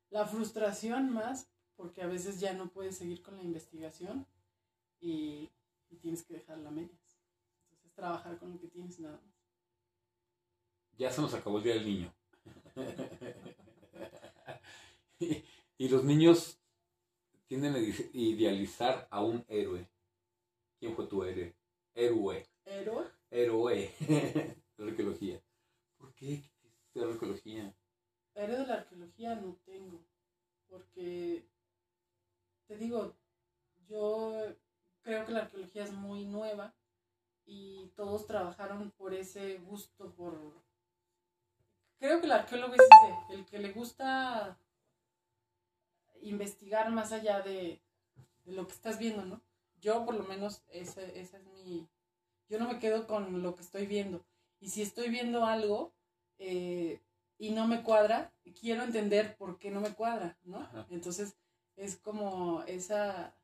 la 0.09 0.25
frustración 0.25 1.11
más, 1.13 1.47
porque 1.83 2.01
a 2.01 2.07
veces 2.07 2.39
ya 2.39 2.53
no 2.53 2.69
puedes 2.71 2.95
seguir 2.97 3.21
con 3.21 3.35
la 3.35 3.43
investigación 3.43 4.25
y, 5.01 5.51
y 5.89 5.97
tienes 5.97 6.23
que 6.23 6.35
dejarla 6.35 6.69
a 6.69 6.71
medias. 6.71 7.19
Entonces, 7.65 7.91
trabajar 7.93 8.39
con 8.39 8.53
lo 8.53 8.59
que 8.61 8.69
tienes 8.69 9.01
nada 9.01 9.17
más. 9.17 9.35
ya 10.97 11.11
se 11.11 11.19
nos 11.21 11.33
acabó 11.33 11.57
el 11.57 11.63
día 11.65 11.73
del 11.73 11.85
niño. 11.85 12.13
y, 15.19 15.43
y 15.77 15.89
los 15.89 16.05
niños 16.05 16.57
tienden 17.47 17.73
a 17.75 17.79
ide- 17.79 18.09
idealizar 18.13 19.09
a 19.11 19.21
un 19.21 19.43
héroe. 19.49 19.85
¿Quién 20.79 20.95
fue 20.95 21.05
tu 21.07 21.21
héroe? 21.25 21.53
Héroe. 21.95 22.47
Héroe, 22.65 23.07
Héroe. 23.29 23.93
de 24.07 24.55
arqueología. 24.77 25.41
¿Por 25.97 26.13
qué 26.15 26.49
estudiar 26.87 27.11
arqueología? 27.11 27.75
héroe 28.35 28.57
de 28.57 28.67
la 28.67 28.73
arqueología 28.75 29.35
no 29.35 29.57
tengo, 29.65 30.01
porque 30.69 31.45
te 32.67 32.77
digo, 32.77 33.15
yo 33.87 34.55
creo 35.01 35.25
que 35.25 35.31
la 35.31 35.41
arqueología 35.41 35.83
es 35.83 35.91
muy 35.91 36.25
nueva 36.25 36.73
y 37.45 37.91
todos 37.95 38.25
trabajaron 38.25 38.91
por 38.91 39.13
ese 39.13 39.57
gusto, 39.59 40.13
por... 40.15 40.63
Creo 41.99 42.19
que 42.19 42.25
el 42.25 42.31
arqueólogo 42.31 42.73
es 42.73 42.81
ese, 42.81 43.33
el 43.33 43.45
que 43.45 43.59
le 43.59 43.71
gusta 43.71 44.57
investigar 46.21 46.91
más 46.91 47.11
allá 47.11 47.41
de, 47.41 47.81
de 48.45 48.51
lo 48.51 48.67
que 48.67 48.73
estás 48.73 48.97
viendo, 48.97 49.25
¿no? 49.25 49.41
Yo 49.79 50.05
por 50.05 50.15
lo 50.15 50.23
menos 50.23 50.63
ese, 50.69 51.19
esa 51.19 51.37
es 51.37 51.45
mi... 51.45 51.87
Yo 52.49 52.59
no 52.59 52.67
me 52.67 52.79
quedo 52.79 53.07
con 53.07 53.41
lo 53.41 53.55
que 53.55 53.61
estoy 53.61 53.85
viendo. 53.85 54.25
Y 54.59 54.69
si 54.69 54.81
estoy 54.81 55.09
viendo 55.09 55.45
algo 55.45 55.93
eh, 56.37 57.01
y 57.37 57.51
no 57.51 57.67
me 57.67 57.83
cuadra, 57.83 58.33
quiero 58.59 58.83
entender 58.83 59.35
por 59.35 59.59
qué 59.59 59.71
no 59.71 59.81
me 59.81 59.93
cuadra, 59.93 60.37
¿no? 60.43 60.59
Ajá. 60.59 60.87
Entonces 60.89 61.35
es 61.75 61.97
como 61.97 62.63
esa 62.67 63.35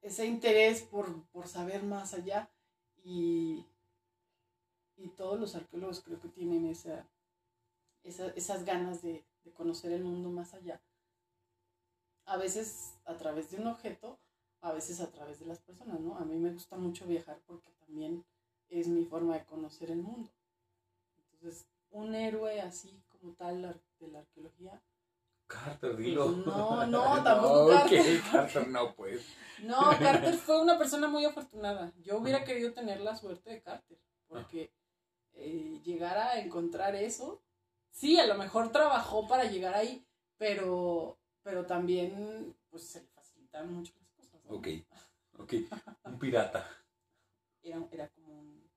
ese 0.00 0.24
interés 0.26 0.80
por, 0.82 1.24
por 1.32 1.46
saber 1.48 1.82
más 1.82 2.14
allá 2.14 2.48
y, 3.04 3.66
y 4.96 5.10
todos 5.10 5.38
los 5.38 5.54
arqueólogos 5.54 6.00
creo 6.02 6.20
que 6.20 6.28
tienen 6.28 6.66
esa, 6.66 7.06
esa- 8.04 8.30
esas 8.30 8.64
ganas 8.64 9.02
de, 9.02 9.24
de 9.44 9.52
conocer 9.52 9.92
el 9.92 10.04
mundo 10.04 10.30
más 10.30 10.54
allá. 10.54 10.82
A 12.26 12.36
veces 12.36 12.92
a 13.06 13.16
través 13.16 13.50
de 13.50 13.56
un 13.56 13.68
objeto, 13.68 14.18
a 14.60 14.70
veces 14.72 15.00
a 15.00 15.10
través 15.10 15.38
de 15.40 15.46
las 15.46 15.60
personas, 15.60 15.98
¿no? 16.00 16.16
A 16.18 16.26
mí 16.26 16.36
me 16.36 16.52
gusta 16.52 16.76
mucho 16.76 17.06
viajar 17.06 17.40
porque 17.46 17.70
también 17.86 18.22
es 18.68 18.86
mi 18.88 19.06
forma 19.06 19.34
de 19.38 19.46
conocer 19.46 19.90
el 19.90 20.02
mundo. 20.02 20.30
Entonces, 21.32 21.66
un 21.90 22.14
héroe 22.14 22.60
así 22.60 23.02
como 23.08 23.34
tal 23.34 23.80
de 24.00 24.08
la 24.08 24.20
arqueología, 24.20 24.82
Carter, 25.46 25.96
dilo. 25.96 26.30
No, 26.30 26.86
no, 26.86 27.02
tampoco 27.24 27.66
ok, 27.66 27.70
Carter. 27.80 28.20
Carter 28.30 28.68
no, 28.68 28.94
pues. 28.94 29.26
No, 29.62 29.90
Carter 29.98 30.34
fue 30.34 30.60
una 30.60 30.76
persona 30.76 31.08
muy 31.08 31.24
afortunada. 31.24 31.90
Yo 32.02 32.18
hubiera 32.18 32.44
querido 32.44 32.74
tener 32.74 33.00
la 33.00 33.16
suerte 33.16 33.48
de 33.50 33.62
Carter, 33.62 33.98
porque 34.26 34.70
eh, 35.32 35.80
llegar 35.82 36.18
a 36.18 36.38
encontrar 36.38 36.94
eso, 36.94 37.42
sí, 37.90 38.18
a 38.20 38.26
lo 38.26 38.34
mejor 38.36 38.70
trabajó 38.70 39.26
para 39.26 39.44
llegar 39.44 39.74
ahí, 39.74 40.06
pero, 40.36 41.18
pero 41.42 41.64
también 41.64 42.54
pues 42.68 42.86
se 42.86 43.00
le 43.02 43.08
facilitaron 43.08 43.72
mucho 43.72 43.94
las 43.98 44.08
cosas. 44.10 44.44
¿no? 44.44 44.56
Ok, 44.56 44.68
ok. 45.38 45.54
Un 46.04 46.18
pirata. 46.18 46.68
Era, 47.62 47.80
era 47.90 48.08
como 48.10 48.38
un... 48.38 48.70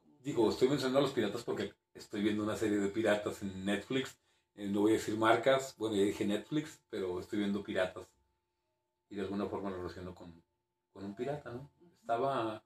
como- 0.00 0.18
Digo, 0.20 0.50
estoy 0.50 0.68
mencionando 0.68 1.00
a 1.00 1.02
los 1.02 1.10
piratas 1.10 1.42
porque 1.42 1.74
estoy 1.94 2.22
viendo 2.22 2.44
una 2.44 2.54
serie 2.56 2.78
de 2.78 2.88
piratas 2.90 3.42
en 3.42 3.64
Netflix. 3.64 4.16
Eh, 4.58 4.66
no 4.66 4.80
voy 4.80 4.90
a 4.90 4.94
decir 4.94 5.16
marcas, 5.16 5.76
bueno, 5.78 5.94
ya 5.94 6.02
dije 6.02 6.26
Netflix, 6.26 6.80
pero 6.90 7.20
estoy 7.20 7.38
viendo 7.38 7.62
piratas. 7.62 8.08
Y 9.08 9.14
de 9.14 9.22
alguna 9.22 9.46
forma 9.46 9.70
lo 9.70 9.76
relaciono 9.76 10.16
con, 10.16 10.42
con 10.92 11.04
un 11.04 11.14
pirata, 11.14 11.52
¿no? 11.52 11.70
Estaba 12.00 12.64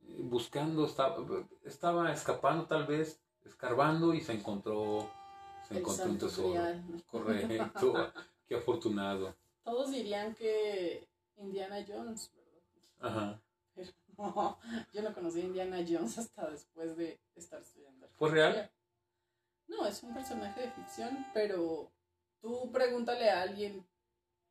eh, 0.00 0.20
buscando, 0.22 0.86
estaba, 0.86 1.18
estaba 1.64 2.10
escapando 2.14 2.64
tal 2.64 2.86
vez, 2.86 3.20
escarbando 3.44 4.14
y 4.14 4.22
se 4.22 4.32
encontró, 4.32 5.10
se 5.68 5.74
El 5.74 5.80
encontró 5.80 6.06
un 6.06 6.18
tesoro. 6.18 6.62
Correcto, 7.10 8.12
qué 8.48 8.54
afortunado. 8.54 9.36
Todos 9.64 9.90
dirían 9.90 10.34
que 10.34 11.10
Indiana 11.36 11.84
Jones, 11.86 12.32
¿verdad? 12.34 13.18
Ajá. 13.18 13.42
Pero 13.74 13.90
no, 14.16 14.58
yo 14.94 15.02
no 15.02 15.12
conocí 15.12 15.42
a 15.42 15.44
Indiana 15.44 15.84
Jones 15.86 16.16
hasta 16.16 16.48
después 16.48 16.96
de 16.96 17.20
estar 17.34 17.60
estudiando. 17.60 18.08
¿Fue 18.14 18.30
real? 18.30 18.72
No, 19.72 19.86
es 19.86 20.02
un 20.02 20.14
personaje 20.14 20.60
de 20.60 20.70
ficción, 20.70 21.26
pero 21.32 21.90
tú 22.40 22.70
pregúntale 22.70 23.30
a 23.30 23.42
alguien 23.42 23.84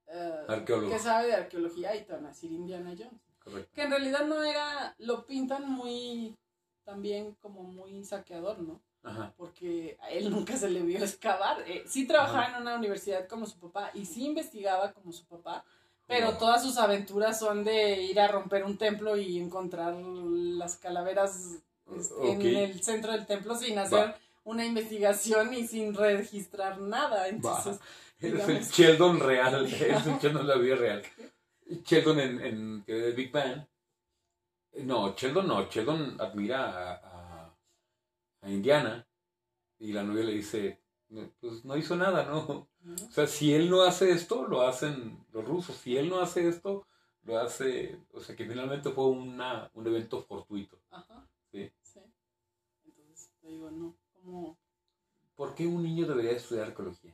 eh, 0.07 0.65
que 0.65 0.99
sabe 0.99 1.27
de 1.27 1.35
arqueología 1.35 1.95
y 1.95 2.03
te 2.03 2.13
van 2.13 2.25
a 2.25 2.29
decir 2.29 2.51
Indiana 2.51 2.93
Jones. 2.97 3.21
Correcto. 3.43 3.71
Que 3.73 3.83
en 3.83 3.91
realidad 3.91 4.25
no 4.25 4.43
era, 4.43 4.95
lo 4.99 5.25
pintan 5.25 5.69
muy, 5.69 6.35
también 6.83 7.35
como 7.41 7.63
muy 7.63 8.03
saqueador, 8.03 8.59
¿no? 8.59 8.81
Ajá. 9.03 9.33
Porque 9.35 9.97
a 10.01 10.11
él 10.11 10.29
nunca 10.29 10.57
se 10.57 10.69
le 10.69 10.81
vio 10.81 10.99
excavar. 10.99 11.63
Eh, 11.67 11.83
sí 11.87 12.05
trabajaba 12.05 12.49
en 12.49 12.61
una 12.61 12.75
universidad 12.75 13.27
como 13.27 13.45
su 13.45 13.57
papá 13.57 13.91
y 13.93 14.05
sí 14.05 14.25
investigaba 14.25 14.93
como 14.93 15.11
su 15.11 15.25
papá, 15.25 15.63
pero 16.07 16.37
todas 16.37 16.61
sus 16.61 16.77
aventuras 16.77 17.39
son 17.39 17.63
de 17.63 18.01
ir 18.01 18.19
a 18.19 18.27
romper 18.27 18.65
un 18.65 18.77
templo 18.77 19.15
y 19.15 19.39
encontrar 19.39 19.95
las 19.95 20.75
calaveras 20.75 21.61
este, 21.95 22.31
en 22.31 22.41
el 22.41 22.83
centro 22.83 23.13
del 23.13 23.25
templo 23.25 23.55
sin 23.55 23.79
hacer 23.79 24.09
Va. 24.09 24.15
Una 24.43 24.65
investigación 24.65 25.53
y 25.53 25.67
sin 25.67 25.93
registrar 25.93 26.79
nada. 26.79 27.27
Entonces, 27.27 27.79
Eres 28.19 28.47
el 28.49 28.63
Sheldon 28.63 29.19
real, 29.19 29.65
eres 29.73 30.05
el 30.05 30.19
Sheldon 30.19 30.47
de 30.47 30.55
la 30.55 30.61
vida 30.61 30.75
real. 30.75 31.03
Sheldon 31.83 32.19
en, 32.19 32.41
en 32.41 33.15
Big 33.15 33.31
Bang. 33.31 33.65
No, 34.83 35.15
Sheldon 35.15 35.47
no, 35.47 35.67
Sheldon 35.69 36.21
admira 36.21 36.69
a, 36.69 36.93
a, 36.93 37.57
a 38.41 38.49
Indiana 38.49 39.05
y 39.79 39.91
la 39.91 40.03
novia 40.03 40.23
le 40.23 40.33
dice, 40.33 40.79
"No, 41.09 41.29
pues 41.39 41.65
no 41.65 41.75
hizo 41.75 41.95
nada, 41.95 42.25
¿no? 42.25 42.69
¿no? 42.83 42.93
O 42.93 43.11
sea, 43.11 43.27
si 43.27 43.53
él 43.53 43.69
no 43.69 43.81
hace 43.81 44.11
esto, 44.11 44.47
lo 44.47 44.61
hacen 44.61 45.25
los 45.33 45.43
rusos. 45.45 45.75
Si 45.77 45.97
él 45.97 46.09
no 46.09 46.19
hace 46.21 46.47
esto, 46.47 46.87
lo 47.23 47.39
hace, 47.39 47.99
o 48.13 48.19
sea, 48.21 48.35
que 48.35 48.45
finalmente 48.45 48.89
fue 48.91 49.07
una, 49.07 49.69
un 49.73 49.87
evento 49.87 50.21
fortuito. 50.21 50.79
Ajá. 50.91 51.27
Sí. 51.51 51.71
Sí. 51.81 51.99
Entonces, 52.85 53.29
te 53.41 53.47
digo, 53.47 53.69
no, 53.71 53.95
como, 54.31 54.57
¿Por 55.35 55.53
qué 55.55 55.67
un 55.67 55.83
niño 55.83 56.07
debería 56.07 56.31
estudiar 56.31 56.67
arqueología? 56.67 57.13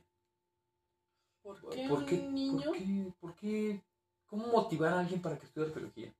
¿por 1.42 1.68
qué 1.70 1.88
¿Por 1.88 1.98
un 1.98 2.06
qué, 2.06 2.16
niño? 2.18 2.62
¿Por 2.64 2.76
qué? 2.76 3.12
¿Por 3.20 3.34
qué? 3.34 3.82
¿Cómo 4.26 4.46
motivar 4.48 4.92
a 4.92 5.00
alguien 5.00 5.20
para 5.22 5.38
que 5.38 5.46
estudie 5.46 5.66
arqueología? 5.66 6.14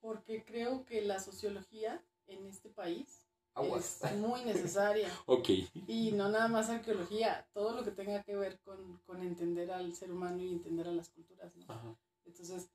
Porque 0.00 0.44
creo 0.44 0.84
que 0.86 1.02
la 1.02 1.18
sociología 1.18 2.00
en 2.28 2.46
este 2.46 2.70
país 2.70 3.26
Aguas. 3.54 4.02
es 4.04 4.16
muy 4.16 4.44
necesaria. 4.44 5.08
Ok. 5.26 5.48
Y 5.88 6.12
no 6.12 6.28
nada 6.28 6.48
más 6.48 6.70
arqueología, 6.70 7.46
todo 7.52 7.72
lo 7.72 7.84
que 7.84 7.90
tenga 7.90 8.22
que 8.22 8.36
ver 8.36 8.60
con, 8.60 8.98
con 9.06 9.22
entender 9.22 9.70
al 9.72 9.94
ser 9.94 10.12
humano 10.12 10.42
y 10.42 10.52
entender 10.52 10.86
a 10.88 10.92
las 10.92 11.08
culturas, 11.08 11.54
¿no? 11.56 11.64
Ajá. 11.68 11.96
Entonces, 12.24 12.70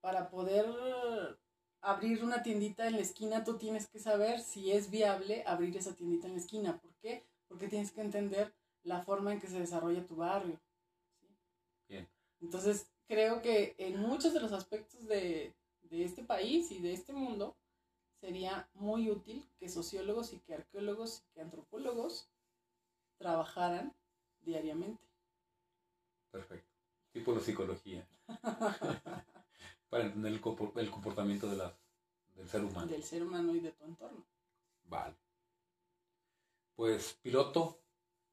para 0.00 0.30
poder 0.30 0.66
abrir 1.80 2.22
una 2.22 2.42
tiendita 2.42 2.86
en 2.86 2.94
la 2.94 3.00
esquina, 3.00 3.44
tú 3.44 3.56
tienes 3.58 3.86
que 3.88 3.98
saber 3.98 4.40
si 4.40 4.72
es 4.72 4.90
viable 4.90 5.42
abrir 5.46 5.76
esa 5.76 5.94
tiendita 5.94 6.26
en 6.26 6.34
la 6.34 6.40
esquina. 6.40 6.78
¿Por 6.78 6.94
qué? 6.96 7.26
Porque 7.48 7.68
tienes 7.68 7.92
que 7.92 8.00
entender 8.00 8.54
la 8.82 9.02
forma 9.02 9.32
en 9.32 9.40
que 9.40 9.48
se 9.48 9.58
desarrolla 9.58 10.06
tu 10.06 10.16
barrio. 10.16 10.60
¿sí? 11.20 11.28
Bien. 11.88 12.08
Entonces, 12.40 12.90
creo 13.06 13.42
que 13.42 13.74
en 13.78 14.00
muchos 14.00 14.32
de 14.34 14.40
los 14.40 14.52
aspectos 14.52 15.06
de, 15.06 15.54
de 15.82 16.04
este 16.04 16.22
país 16.22 16.70
y 16.70 16.80
de 16.80 16.92
este 16.92 17.12
mundo, 17.12 17.56
sería 18.20 18.68
muy 18.74 19.10
útil 19.10 19.48
que 19.58 19.68
sociólogos 19.68 20.32
y 20.32 20.40
que 20.40 20.54
arqueólogos 20.54 21.22
y 21.22 21.32
que 21.32 21.40
antropólogos 21.40 22.28
trabajaran 23.16 23.94
diariamente. 24.40 25.02
Perfecto. 26.30 26.70
Tipo 27.12 27.34
de 27.34 27.40
psicología. 27.40 28.06
para 29.90 30.04
entender 30.04 30.32
el, 30.32 30.40
compor- 30.40 30.72
el 30.78 30.90
comportamiento 30.90 31.48
de 31.48 31.56
la, 31.56 31.76
del 32.36 32.48
ser 32.48 32.64
humano. 32.64 32.86
del 32.86 33.02
ser 33.04 33.22
humano 33.22 33.54
y 33.54 33.60
de 33.60 33.72
tu 33.72 33.84
entorno. 33.84 34.24
Vale. 34.88 35.14
Pues, 36.74 37.18
piloto, 37.22 37.78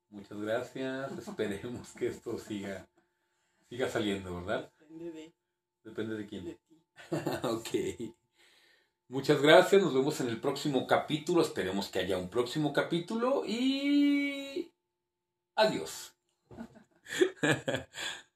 muchas 0.10 0.40
gracias. 0.40 1.12
Esperemos 1.18 1.92
que 1.94 2.08
esto 2.08 2.38
siga, 2.40 2.88
siga 3.70 3.90
saliendo, 3.90 4.36
¿verdad? 4.36 4.72
Depende 4.80 5.12
de, 5.12 5.34
Depende 5.84 6.16
de 6.16 6.24
de 6.24 6.28
quién. 6.28 6.44
ti. 6.46 6.58
ok. 7.44 8.16
Muchas 9.10 9.42
gracias. 9.42 9.82
Nos 9.82 9.94
vemos 9.94 10.20
en 10.22 10.30
el 10.30 10.40
próximo 10.42 10.86
capítulo. 10.88 11.42
Esperemos 11.42 11.90
que 11.90 12.00
haya 12.00 12.18
un 12.18 12.30
próximo 12.30 12.74
capítulo. 12.74 13.44
Y. 13.46 14.72
Adiós. 15.56 16.14